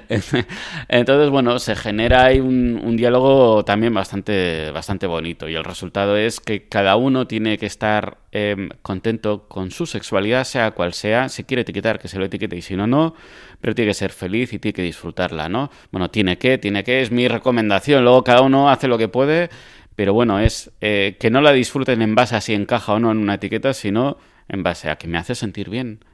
Entonces, 0.89 1.29
bueno, 1.29 1.57
se 1.59 1.75
genera 1.75 2.25
ahí 2.25 2.39
un, 2.39 2.81
un, 2.83 2.97
diálogo 2.97 3.63
también 3.63 3.93
bastante, 3.93 4.71
bastante 4.71 5.07
bonito 5.07 5.47
y 5.47 5.55
el 5.55 5.63
resultado 5.63 6.17
es 6.17 6.41
que 6.41 6.67
cada 6.67 6.97
uno 6.97 7.27
tiene 7.27 7.57
que 7.57 7.65
estar 7.65 8.17
eh, 8.33 8.69
contento 8.81 9.47
con 9.47 9.71
su 9.71 9.85
sexualidad, 9.85 10.43
sea 10.43 10.71
cual 10.71 10.93
sea. 10.93 11.29
Si 11.29 11.43
quiere 11.45 11.61
etiquetar, 11.61 11.97
que 11.97 12.07
se 12.07 12.19
lo 12.19 12.25
etiquete 12.25 12.57
y 12.57 12.61
si 12.61 12.75
no, 12.75 12.85
no. 12.85 13.15
Pero 13.61 13.73
tiene 13.73 13.89
que 13.91 13.95
ser 13.95 14.11
feliz 14.11 14.53
y 14.53 14.59
tiene 14.59 14.73
que 14.73 14.83
disfrutarla, 14.83 15.49
¿no? 15.49 15.71
Bueno, 15.91 16.11
tiene 16.11 16.37
que, 16.37 16.57
tiene 16.57 16.83
que, 16.83 17.01
es 17.01 17.09
mi 17.09 17.27
recomendación. 17.27 18.03
Luego 18.03 18.23
cada 18.23 18.41
uno 18.41 18.69
hace 18.69 18.87
lo 18.87 18.97
que 18.97 19.07
puede 19.07 19.49
pero 19.97 20.13
bueno, 20.13 20.39
es 20.39 20.69
eh, 20.79 21.17
que 21.19 21.31
no 21.31 21.41
la 21.41 21.51
disfruten 21.51 22.03
en 22.03 22.13
base 22.13 22.35
a 22.35 22.41
si 22.41 22.53
encaja 22.53 22.93
o 22.93 22.99
no 22.99 23.09
en 23.09 23.17
una 23.17 23.33
etiqueta, 23.33 23.73
sino 23.73 24.17
en 24.47 24.61
base 24.61 24.91
a 24.91 24.95
que 24.97 25.07
me 25.07 25.17
hace 25.17 25.33
sentir 25.33 25.71
bien 25.71 26.05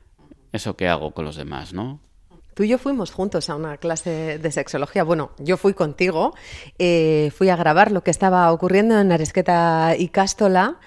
eso 0.54 0.78
que 0.78 0.88
hago 0.88 1.12
con 1.12 1.26
los 1.26 1.36
demás, 1.36 1.74
¿no? 1.74 2.00
Tú 2.54 2.64
y 2.64 2.70
yo 2.70 2.78
fuimos 2.78 3.12
juntos 3.12 3.50
a 3.50 3.58
una 3.58 3.76
clase 3.76 4.40
de 4.40 4.52
sexología. 4.52 5.04
Bueno, 5.04 5.32
yo 5.38 5.58
fui 5.58 5.74
contigo, 5.74 6.34
eh, 6.80 7.30
fui 7.36 7.50
a 7.50 7.58
grabar 7.58 7.92
lo 7.92 8.06
que 8.06 8.12
estaba 8.12 8.50
ocurriendo 8.54 8.98
en 8.98 9.12
Aresqueta 9.12 9.96
y 9.98 10.08
Cástola. 10.08 10.78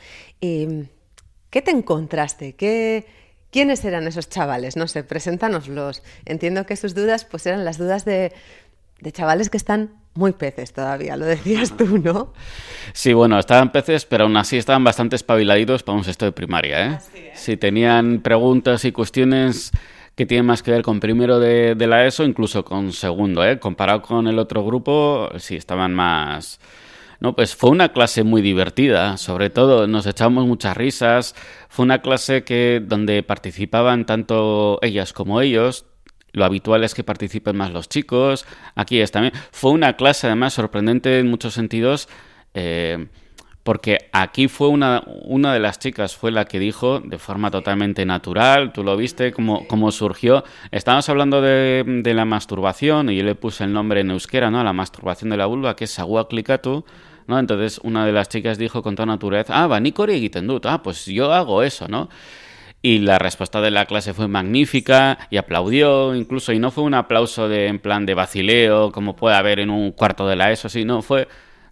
Eh, 0.41 0.87
¿Qué 1.51 1.61
te 1.61 1.73
encontraste? 1.73 2.55
¿Qué, 2.55 3.05
¿Quiénes 3.51 3.85
eran 3.85 4.09
esos 4.09 4.31
chavales? 4.31 4.75
No 4.75 4.89
sé, 4.89 5.05
preséntanoslos. 5.05 6.03
Entiendo 6.25 6.65
que 6.65 6.77
sus 6.77 6.95
dudas 6.95 7.27
pues 7.27 7.45
eran 7.45 7.67
las 7.67 7.77
dudas 7.77 8.07
de, 8.07 8.33
de 9.03 9.13
chavales 9.13 9.51
que 9.51 9.59
están 9.59 10.06
muy 10.17 10.33
peces 10.33 10.73
todavía, 10.73 11.17
lo 11.17 11.25
decías 11.25 11.77
tú, 11.77 11.99
¿no? 11.99 12.33
Sí, 12.93 13.13
bueno, 13.13 13.39
estaban 13.39 13.73
peces, 13.73 14.05
pero 14.05 14.25
aún 14.25 14.37
así 14.37 14.57
estaban 14.57 14.85
bastante 14.85 15.17
espabiladitos 15.17 15.83
para 15.83 15.99
un 15.99 16.05
sexto 16.05 16.25
de 16.25 16.33
primaria, 16.33 16.87
¿eh? 16.87 16.99
Si 17.35 17.57
tenían 17.57 18.21
preguntas 18.21 18.85
y 18.85 18.93
cuestiones 18.93 19.71
que 20.15 20.27
tienen 20.27 20.47
más 20.47 20.63
que 20.63 20.71
ver 20.71 20.83
con 20.83 20.99
primero 20.99 21.39
de, 21.39 21.75
de 21.75 21.87
la 21.87 22.07
ESO, 22.07 22.25
incluso 22.25 22.65
con 22.65 22.93
segundo, 22.93 23.45
¿eh? 23.45 23.59
Comparado 23.59 24.03
con 24.03 24.27
el 24.27 24.39
otro 24.39 24.65
grupo, 24.65 25.29
sí, 25.39 25.57
estaban 25.57 25.95
más... 25.95 26.59
No, 27.19 27.35
pues 27.35 27.57
fue 27.57 27.71
una 27.71 27.93
clase 27.93 28.25
muy 28.25 28.43
divertida, 28.43 29.17
sobre 29.17 29.49
todo 29.49 29.87
nos 29.87 30.07
echamos 30.07 30.47
muchas 30.47 30.77
risas. 30.77 31.35
Fue 31.69 31.85
una 31.85 32.03
clase 32.03 32.45
que 32.45 32.83
donde 32.85 33.23
participaban 33.23 34.05
tanto 34.05 34.79
ellas 34.83 35.15
como 35.15 35.41
ellos. 35.41 35.87
Lo 36.37 36.45
habitual 36.45 36.85
es 36.85 36.95
que 36.95 37.03
participen 37.03 37.57
más 37.57 37.73
los 37.73 37.89
chicos. 37.89 38.45
Aquí 38.75 39.01
es 39.01 39.11
también. 39.11 39.33
Fue 39.53 39.71
una 39.71 39.97
clase 39.97 40.27
además 40.27 40.53
sorprendente 40.53 41.19
en 41.19 41.31
muchos 41.31 41.55
sentidos. 41.55 42.09
eh, 42.53 43.07
porque 43.67 44.11
aquí 44.13 44.47
fue 44.47 44.69
una, 44.69 45.03
una 45.25 45.53
de 45.53 45.59
las 45.59 45.81
chicas, 45.81 46.15
fue 46.15 46.31
la 46.31 46.45
que 46.45 46.61
dijo 46.61 47.01
de 47.01 47.19
forma 47.19 47.51
totalmente 47.51 48.07
natural, 48.07 48.73
tú 48.73 48.85
lo 48.85 48.97
viste, 48.97 49.33
cómo, 49.33 49.67
cómo 49.67 49.91
surgió. 49.91 50.45
Estábamos 50.71 51.09
hablando 51.09 51.43
de, 51.43 52.13
la 52.15 52.25
masturbación 52.25 53.11
y 53.11 53.17
yo 53.17 53.25
le 53.25 53.35
puse 53.35 53.65
el 53.65 53.73
nombre 53.73 54.03
en 54.03 54.13
euskera, 54.13 54.53
¿no? 54.53 54.63
La 54.63 54.73
masturbación 54.73 55.31
de 55.31 55.37
la 55.37 55.47
vulva, 55.47 55.75
que 55.75 55.83
es 55.83 55.91
sagua 55.91 56.29
klikatu, 56.29 56.85
¿no? 57.27 57.41
Entonces 57.41 57.81
una 57.83 58.07
de 58.07 58.13
las 58.13 58.29
chicas 58.29 58.57
dijo 58.57 58.85
con 58.85 58.95
toda 58.95 59.07
naturaleza, 59.07 59.55
ah, 59.57 59.81
hori 59.97 60.15
egiten 60.15 60.47
dut, 60.47 60.65
ah, 60.67 60.81
pues 60.81 61.05
yo 61.07 61.33
hago 61.33 61.65
eso, 61.65 61.89
¿no? 61.89 62.09
Y 62.83 62.99
la 62.99 63.19
respuesta 63.19 63.61
de 63.61 63.71
la 63.71 63.87
clase 63.87 64.15
fue 64.15 64.29
magnífica 64.29 65.19
y 65.31 65.39
aplaudió 65.39 66.15
incluso, 66.15 66.53
y 66.53 66.59
no 66.59 66.71
fue 66.71 66.85
un 66.85 66.95
aplauso 66.95 67.49
de, 67.49 67.67
en 67.67 67.79
plan 67.79 68.07
de 68.07 68.15
vacileo, 68.15 68.93
como 68.93 69.17
puede 69.17 69.37
haber 69.37 69.59
en 69.59 69.71
un 69.71 69.93
cuarto 69.93 70.29
de 70.29 70.37
la 70.37 70.53
ESO, 70.53 70.69
sino 70.69 71.03
fue 71.03 71.27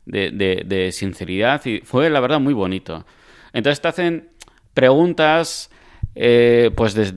de, 0.07 0.31
de, 0.31 0.63
de 0.65 0.93
sinceridad 0.93 1.65
y 1.67 1.81
fue 1.81 2.11
la 2.11 2.21
verdad 2.21 2.41
muy 2.41 2.55
bonito. 2.55 3.07
Entonces 3.53 3.81
te 3.81 3.89
hacen 3.89 4.31
preguntas 4.73 5.71
eh, 6.15 6.71
pues 6.77 7.15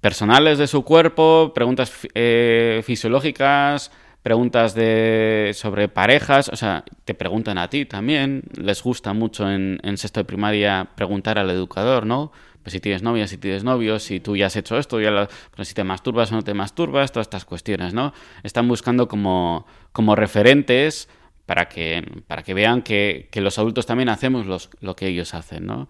personales 0.00 0.58
de 0.58 0.66
su 0.66 0.84
cuerpo, 0.84 1.52
preguntas 1.54 2.06
eh, 2.14 2.82
fisiológicas, 2.84 3.90
preguntas 4.22 4.74
de 4.74 5.52
sobre 5.54 5.88
parejas, 5.88 6.48
o 6.48 6.56
sea, 6.56 6.84
te 7.04 7.14
preguntan 7.14 7.58
a 7.58 7.68
ti 7.68 7.84
también, 7.86 8.42
les 8.56 8.82
gusta 8.82 9.12
mucho 9.12 9.50
en, 9.50 9.78
en 9.82 9.96
sexto 9.96 10.20
de 10.20 10.24
primaria 10.24 10.88
preguntar 10.94 11.38
al 11.38 11.50
educador, 11.50 12.06
¿no? 12.06 12.32
Pues 12.64 12.72
si 12.72 12.80
tienes 12.80 13.02
novia, 13.02 13.28
si 13.28 13.38
tienes 13.38 13.62
novio, 13.62 13.98
si 14.00 14.18
tú 14.18 14.34
ya 14.36 14.46
has 14.46 14.56
hecho 14.56 14.76
esto, 14.78 14.98
ya 15.00 15.10
lo- 15.12 15.28
si 15.64 15.74
te 15.74 15.84
masturbas 15.84 16.32
o 16.32 16.34
no 16.34 16.42
te 16.42 16.54
masturbas, 16.54 17.12
todas 17.12 17.26
estas 17.26 17.44
cuestiones, 17.44 17.94
¿no? 17.94 18.12
Están 18.42 18.66
buscando 18.66 19.06
como, 19.06 19.66
como 19.92 20.16
referentes 20.16 21.08
para 21.46 21.68
que, 21.68 22.02
para 22.26 22.42
que 22.42 22.54
vean 22.54 22.82
que, 22.82 23.28
que 23.30 23.40
los 23.42 23.58
adultos 23.58 23.84
también 23.86 24.08
hacemos 24.08 24.46
los, 24.46 24.70
lo 24.80 24.96
que 24.96 25.06
ellos 25.08 25.34
hacen, 25.34 25.66
¿no? 25.66 25.88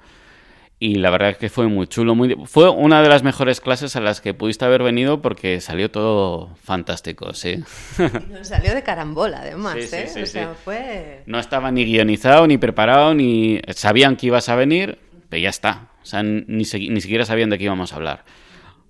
Y 0.80 0.96
la 0.96 1.08
verdad 1.10 1.30
es 1.30 1.38
que 1.38 1.48
fue 1.48 1.68
muy 1.68 1.86
chulo, 1.86 2.16
muy 2.16 2.36
fue 2.46 2.68
una 2.68 3.00
de 3.00 3.08
las 3.08 3.22
mejores 3.22 3.60
clases 3.60 3.94
a 3.94 4.00
las 4.00 4.20
que 4.20 4.34
pudiste 4.34 4.64
haber 4.64 4.82
venido 4.82 5.22
porque 5.22 5.60
salió 5.60 5.88
todo 5.92 6.50
fantástico, 6.60 7.32
sí. 7.32 7.62
Nos 8.30 8.48
salió 8.48 8.74
de 8.74 8.82
carambola, 8.82 9.38
además, 9.42 9.76
Sí, 9.80 9.94
¿eh? 9.96 10.06
sí, 10.12 10.22
o 10.22 10.26
sea, 10.26 10.48
sí. 10.54 10.60
fue... 10.64 11.22
No 11.26 11.38
estaba 11.38 11.70
ni 11.70 11.84
guionizado, 11.84 12.48
ni 12.48 12.58
preparado, 12.58 13.14
ni 13.14 13.60
sabían 13.76 14.16
que 14.16 14.26
ibas 14.26 14.48
a 14.48 14.56
venir, 14.56 14.98
pero 15.28 15.40
ya 15.40 15.50
está. 15.50 15.90
O 16.04 16.06
sea, 16.06 16.22
ni, 16.22 16.64
se- 16.64 16.78
ni 16.78 17.00
siquiera 17.00 17.24
sabían 17.24 17.50
de 17.50 17.58
qué 17.58 17.64
íbamos 17.64 17.92
a 17.92 17.96
hablar. 17.96 18.24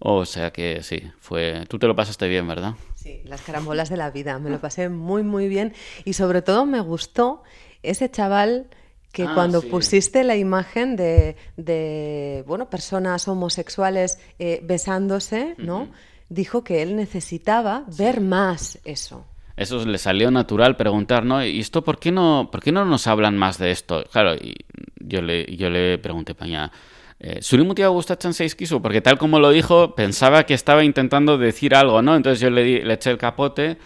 O 0.00 0.26
sea 0.26 0.50
que 0.52 0.82
sí, 0.82 1.00
fue. 1.20 1.64
Tú 1.68 1.78
te 1.78 1.86
lo 1.86 1.96
pasaste 1.96 2.28
bien, 2.28 2.46
¿verdad? 2.46 2.74
Sí, 2.94 3.22
las 3.24 3.40
carambolas 3.40 3.88
de 3.88 3.96
la 3.96 4.10
vida. 4.10 4.38
Me 4.38 4.50
lo 4.50 4.60
pasé 4.60 4.88
muy, 4.90 5.22
muy 5.22 5.48
bien. 5.48 5.72
Y 6.04 6.12
sobre 6.14 6.42
todo 6.42 6.66
me 6.66 6.80
gustó 6.80 7.42
ese 7.82 8.10
chaval 8.10 8.66
que 9.12 9.24
Ah, 9.24 9.32
cuando 9.34 9.60
sí. 9.60 9.68
pusiste 9.68 10.24
la 10.24 10.36
imagen 10.36 10.96
de, 10.96 11.36
de, 11.56 12.44
bueno, 12.46 12.68
personas 12.68 13.28
homosexuales 13.28 14.18
eh, 14.38 14.60
besándose, 14.64 15.54
¿no? 15.58 15.88
Dijo 16.28 16.64
que 16.64 16.82
él 16.82 16.96
necesitaba 16.96 17.84
ver 17.96 18.20
más 18.20 18.80
eso. 18.84 19.24
Eso 19.56 19.84
le 19.86 19.98
salió 19.98 20.32
natural 20.32 20.76
preguntar, 20.76 21.24
¿no? 21.24 21.44
¿Y 21.44 21.60
esto 21.60 21.84
por 21.84 22.00
qué 22.00 22.10
no, 22.10 22.48
por 22.50 22.60
qué 22.60 22.72
no 22.72 22.84
nos 22.84 23.06
hablan 23.06 23.38
más 23.38 23.56
de 23.58 23.70
esto? 23.70 24.04
Claro, 24.10 24.34
y 24.34 24.56
yo 24.98 25.22
le, 25.22 25.46
yo 25.56 25.70
le 25.70 25.96
pregunté, 25.98 26.34
Paña, 26.34 26.72
eh, 27.20 27.40
¿Zuri 27.42 27.62
mutia 27.64 27.88
gustatzen 27.88 28.34
zaizkizu? 28.34 28.82
Porque 28.82 29.00
tal 29.00 29.18
como 29.18 29.38
lo 29.38 29.50
dijo, 29.50 29.94
pensaba 29.94 30.44
que 30.44 30.54
estaba 30.54 30.84
intentando 30.84 31.38
decir 31.38 31.74
algo, 31.74 32.02
¿no? 32.02 32.16
Entonces 32.16 32.40
yo 32.40 32.50
le, 32.50 32.84
le 32.84 32.94
eché 32.94 33.10
el 33.10 33.18
capote 33.18 33.78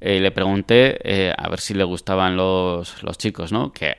eh, 0.00 0.16
y 0.16 0.20
le 0.20 0.30
pregunté 0.30 0.98
eh, 1.04 1.32
a 1.36 1.48
ver 1.48 1.60
si 1.60 1.74
le 1.74 1.84
gustaban 1.84 2.36
los, 2.36 3.02
los 3.02 3.18
chicos, 3.18 3.52
¿no? 3.52 3.72
Que 3.72 3.96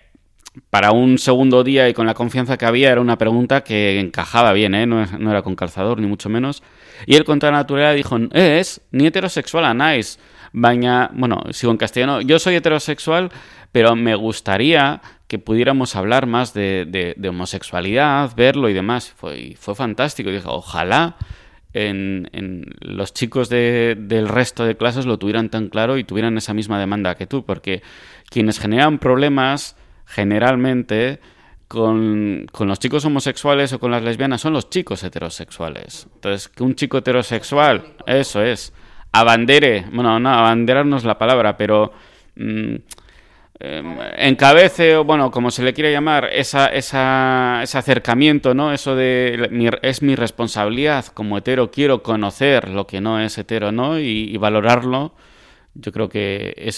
para 0.69 0.91
un 0.91 1.17
segundo 1.17 1.63
día 1.63 1.89
y 1.89 1.93
con 1.93 2.05
la 2.05 2.13
confianza 2.13 2.57
que 2.57 2.65
había 2.65 2.91
era 2.91 3.01
una 3.01 3.17
pregunta 3.17 3.63
que 3.63 3.99
encajaba 3.99 4.53
bien, 4.53 4.75
¿eh? 4.75 4.85
No, 4.85 5.31
era 5.31 5.41
con 5.41 5.55
calzador, 5.55 5.99
ni 5.99 6.07
mucho 6.07 6.29
menos. 6.29 6.61
Y 7.05 7.15
él 7.15 7.23
con 7.23 7.39
toda 7.39 7.51
naturalidad 7.51 7.95
dijo, 7.95 8.17
"Eh, 8.31 8.59
es 8.59 8.81
ni 8.91 9.07
heterosexual 9.07 9.65
a 9.65 9.73
naiz, 9.73 10.19
baina, 10.51 11.09
bueno, 11.13 11.41
sigo 11.51 11.71
en 11.71 11.77
castellano, 11.77 12.21
yo 12.21 12.37
soy 12.37 12.55
heterosexual, 12.55 13.31
pero 13.71 13.95
me 13.95 14.13
gustaría 14.15 15.01
que 15.33 15.39
pudiéramos 15.39 15.95
hablar 15.95 16.27
más 16.27 16.53
de, 16.53 16.85
de- 17.17 17.27
homosexualidad, 17.29 18.29
verlo 18.35 18.69
y 18.69 18.73
demás. 18.73 19.11
Fue, 19.17 19.39
y 19.39 19.55
fue 19.55 19.73
fantástico. 19.73 20.29
Y 20.29 20.33
dije, 20.33 20.45
ojalá 20.47 21.15
en, 21.73 22.29
en 22.33 22.65
los 22.81 23.15
chicos 23.15 23.49
de- 23.49 23.95
del 23.99 24.27
resto 24.27 24.63
de 24.63 24.77
clases 24.77 25.07
lo 25.07 25.17
tuvieran 25.17 25.49
tan 25.49 25.69
claro 25.69 25.97
y 25.97 26.03
tuvieran 26.03 26.37
esa 26.37 26.53
misma 26.53 26.79
demanda 26.79 27.15
que 27.15 27.25
tú, 27.25 27.43
porque 27.45 27.81
quienes 28.29 28.59
generan 28.59 28.99
problemas 28.99 29.75
generalmente 30.05 31.19
con, 31.67 32.45
con 32.51 32.67
los 32.67 32.77
chicos 32.77 33.03
homosexuales 33.05 33.73
o 33.73 33.79
con 33.79 33.89
las 33.89 34.03
lesbianas 34.03 34.39
son 34.39 34.53
los 34.53 34.69
chicos 34.69 35.03
heterosexuales. 35.03 36.07
Entonces, 36.13 36.47
que 36.47 36.61
un 36.61 36.75
chico 36.75 36.99
heterosexual, 36.99 37.95
eso 38.05 38.43
es, 38.43 38.71
abandere, 39.11 39.85
bueno, 39.91 40.19
no, 40.19 40.29
abanderar 40.29 40.85
no 40.85 40.97
es 40.97 41.05
la 41.05 41.17
palabra, 41.17 41.57
pero 41.57 41.91
mm, 42.35 42.75
encabece, 43.63 44.97
o 44.97 45.05
bueno, 45.05 45.31
como 45.31 45.49
se 45.49 45.63
le 45.63 45.73
quiere 45.73 45.91
llamar, 45.91 46.29
esa, 46.33 46.67
ese 46.67 46.97
acercamiento, 46.97 48.53
¿no? 48.53 48.73
Eso 48.73 48.95
de 48.95 49.77
es 49.81 50.01
mi 50.01 50.15
responsabilidad 50.15 51.05
como 51.07 51.37
hetero, 51.37 51.71
quiero 51.71 52.03
conocer 52.03 52.69
lo 52.69 52.85
que 52.85 52.99
no 52.99 53.21
es 53.21 53.37
hetero, 53.37 53.71
¿no? 53.71 53.99
Y, 53.99 54.35
valorarlo. 54.37 55.15
Yo 55.75 55.91
creo 55.91 56.09
que 56.09 56.69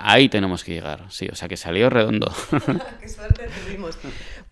ahí 0.00 0.28
tenemos 0.28 0.64
que 0.64 0.72
llegar, 0.72 1.04
sí, 1.10 1.28
o 1.30 1.34
sea 1.34 1.48
que 1.48 1.56
salió 1.56 1.90
redondo. 1.90 2.32
Qué 3.00 3.08
suerte 3.08 3.48
tuvimos. 3.64 3.98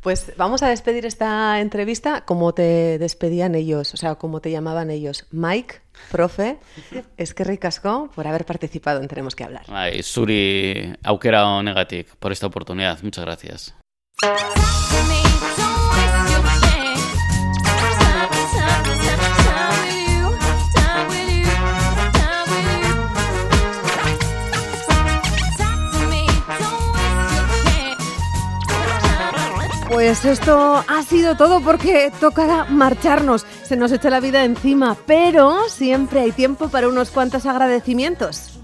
Pues 0.00 0.32
vamos 0.36 0.62
a 0.62 0.68
despedir 0.68 1.06
esta 1.06 1.60
entrevista 1.60 2.24
como 2.24 2.54
te 2.54 2.98
despedían 2.98 3.56
ellos, 3.56 3.94
o 3.94 3.96
sea, 3.96 4.14
como 4.14 4.40
te 4.40 4.50
llamaban 4.50 4.90
ellos. 4.90 5.26
Mike, 5.32 5.80
profe, 6.10 6.58
es 7.16 7.34
que 7.34 7.42
ricasco 7.42 8.08
por 8.14 8.26
haber 8.28 8.44
participado 8.46 9.00
en 9.00 9.08
Tenemos 9.08 9.34
que 9.34 9.44
hablar. 9.44 9.64
Ay, 9.68 10.02
Suri 10.02 10.94
aukera 11.02 11.48
honegatik 11.48 12.14
por 12.16 12.30
esta 12.30 12.46
oportunidad. 12.46 13.02
Muchas 13.02 13.24
gracias. 13.24 13.74
Pues 29.98 30.24
esto 30.24 30.84
ha 30.86 31.02
sido 31.02 31.36
todo 31.36 31.60
porque 31.60 32.12
tocará 32.20 32.66
marcharnos. 32.66 33.44
Se 33.64 33.74
nos 33.74 33.90
echa 33.90 34.10
la 34.10 34.20
vida 34.20 34.44
encima, 34.44 34.96
pero 35.06 35.68
siempre 35.68 36.20
hay 36.20 36.30
tiempo 36.30 36.68
para 36.68 36.88
unos 36.88 37.10
cuantos 37.10 37.46
agradecimientos. 37.46 38.60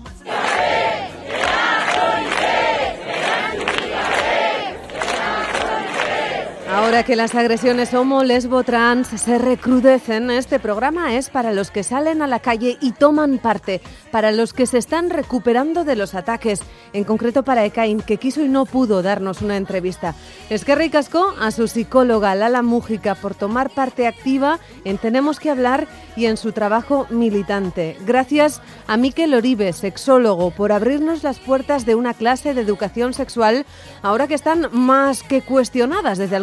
Ahora 6.74 7.04
que 7.04 7.14
las 7.14 7.36
agresiones 7.36 7.94
homo, 7.94 8.24
lesbo, 8.24 8.64
trans 8.64 9.06
se 9.06 9.38
recrudecen, 9.38 10.28
este 10.32 10.58
programa 10.58 11.14
es 11.14 11.30
para 11.30 11.52
los 11.52 11.70
que 11.70 11.84
salen 11.84 12.20
a 12.20 12.26
la 12.26 12.40
calle 12.40 12.78
y 12.80 12.90
toman 12.90 13.38
parte, 13.38 13.80
para 14.10 14.32
los 14.32 14.52
que 14.52 14.66
se 14.66 14.78
están 14.78 15.08
recuperando 15.08 15.84
de 15.84 15.94
los 15.94 16.16
ataques, 16.16 16.62
en 16.92 17.04
concreto 17.04 17.44
para 17.44 17.64
Ekain, 17.64 18.00
que 18.00 18.16
quiso 18.16 18.42
y 18.42 18.48
no 18.48 18.66
pudo 18.66 19.02
darnos 19.02 19.40
una 19.40 19.56
entrevista. 19.56 20.16
Es 20.50 20.64
que 20.64 20.74
ricasco 20.74 21.32
a 21.40 21.52
su 21.52 21.68
psicóloga 21.68 22.34
Lala 22.34 22.62
Mújica 22.62 23.14
por 23.14 23.36
tomar 23.36 23.70
parte 23.70 24.08
activa 24.08 24.58
en 24.84 24.98
Tenemos 24.98 25.38
que 25.38 25.50
hablar 25.50 25.86
y 26.16 26.26
en 26.26 26.36
su 26.36 26.50
trabajo 26.50 27.06
militante. 27.08 27.96
Gracias 28.04 28.60
a 28.88 28.96
Miquel 28.96 29.34
Oribe, 29.34 29.72
sexólogo, 29.72 30.50
por 30.50 30.72
abrirnos 30.72 31.22
las 31.22 31.38
puertas 31.38 31.86
de 31.86 31.94
una 31.94 32.14
clase 32.14 32.52
de 32.52 32.62
educación 32.62 33.14
sexual 33.14 33.64
ahora 34.02 34.26
que 34.26 34.34
están 34.34 34.68
más 34.72 35.22
que 35.22 35.40
cuestionadas 35.40 36.18
desde 36.18 36.34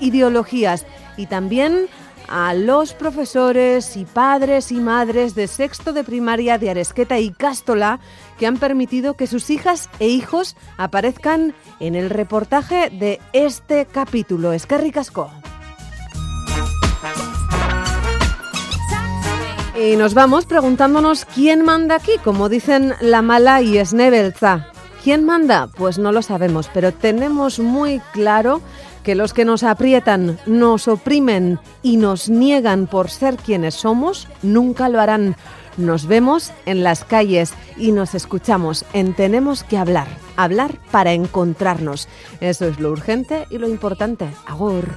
ideologías 0.00 0.86
y 1.16 1.26
también 1.26 1.88
a 2.28 2.54
los 2.54 2.94
profesores 2.94 3.96
y 3.96 4.04
padres 4.04 4.72
y 4.72 4.76
madres 4.76 5.34
de 5.34 5.46
sexto 5.46 5.92
de 5.92 6.04
primaria 6.04 6.56
de 6.56 6.70
Aresqueta 6.70 7.18
y 7.18 7.30
Cástola 7.30 8.00
que 8.38 8.46
han 8.46 8.56
permitido 8.56 9.14
que 9.14 9.26
sus 9.26 9.50
hijas 9.50 9.90
e 9.98 10.08
hijos 10.08 10.56
aparezcan 10.78 11.54
en 11.80 11.94
el 11.94 12.10
reportaje 12.10 12.90
de 12.90 13.20
este 13.32 13.86
capítulo. 13.86 14.52
Es 14.52 14.66
que. 14.66 14.92
Y 19.78 19.96
nos 19.96 20.14
vamos 20.14 20.46
preguntándonos 20.46 21.24
quién 21.24 21.62
manda 21.64 21.96
aquí, 21.96 22.12
como 22.22 22.48
dicen 22.48 22.94
la 23.00 23.20
mala 23.22 23.62
y 23.62 23.84
Snebelza. 23.84 24.68
¿Quién 25.02 25.24
manda? 25.24 25.66
Pues 25.66 25.98
no 25.98 26.12
lo 26.12 26.22
sabemos, 26.22 26.70
pero 26.72 26.92
tenemos 26.92 27.58
muy 27.58 28.00
claro 28.12 28.60
que 29.02 29.14
los 29.14 29.32
que 29.32 29.44
nos 29.44 29.62
aprietan, 29.62 30.38
nos 30.46 30.88
oprimen 30.88 31.58
y 31.82 31.96
nos 31.96 32.28
niegan 32.28 32.86
por 32.86 33.10
ser 33.10 33.36
quienes 33.36 33.74
somos, 33.74 34.28
nunca 34.42 34.88
lo 34.88 35.00
harán. 35.00 35.36
Nos 35.76 36.06
vemos 36.06 36.52
en 36.66 36.82
las 36.82 37.04
calles 37.04 37.54
y 37.76 37.92
nos 37.92 38.14
escuchamos 38.14 38.84
en 38.92 39.14
Tenemos 39.14 39.64
que 39.64 39.78
hablar, 39.78 40.06
hablar 40.36 40.78
para 40.90 41.12
encontrarnos. 41.12 42.08
Eso 42.40 42.66
es 42.66 42.78
lo 42.78 42.90
urgente 42.90 43.46
y 43.50 43.58
lo 43.58 43.68
importante. 43.68 44.28
Agur. 44.46 44.96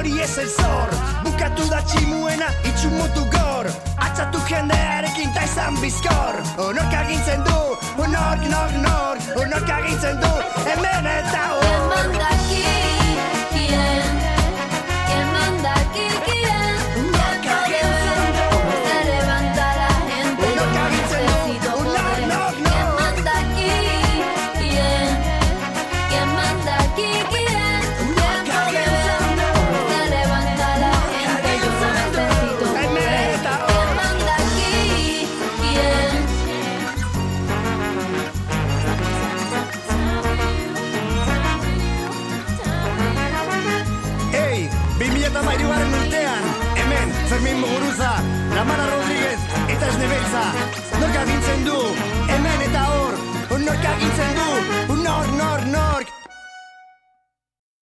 Inori 0.00 0.22
ez 0.22 0.34
zor. 0.56 0.88
Bukatu 1.24 1.68
da 1.68 1.80
tximuena, 1.82 2.48
itxumutu 2.64 3.24
gor. 3.32 3.66
Atzatu 3.98 4.40
jendearekin 4.48 5.32
ta 5.34 5.44
izan 5.44 5.76
bizkor. 5.80 6.40
Nork 6.56 6.94
agintzen 6.94 7.44
du, 7.44 7.60
nork, 7.98 8.48
nork, 8.48 8.76
nork. 8.84 9.48
Nork 9.50 9.70
agintzen 9.70 10.20
du, 10.20 10.32
hemen 10.66 11.06
eta 11.06 11.40
¿Quién 11.40 11.50
hor 11.50 11.88
manda 11.88 12.79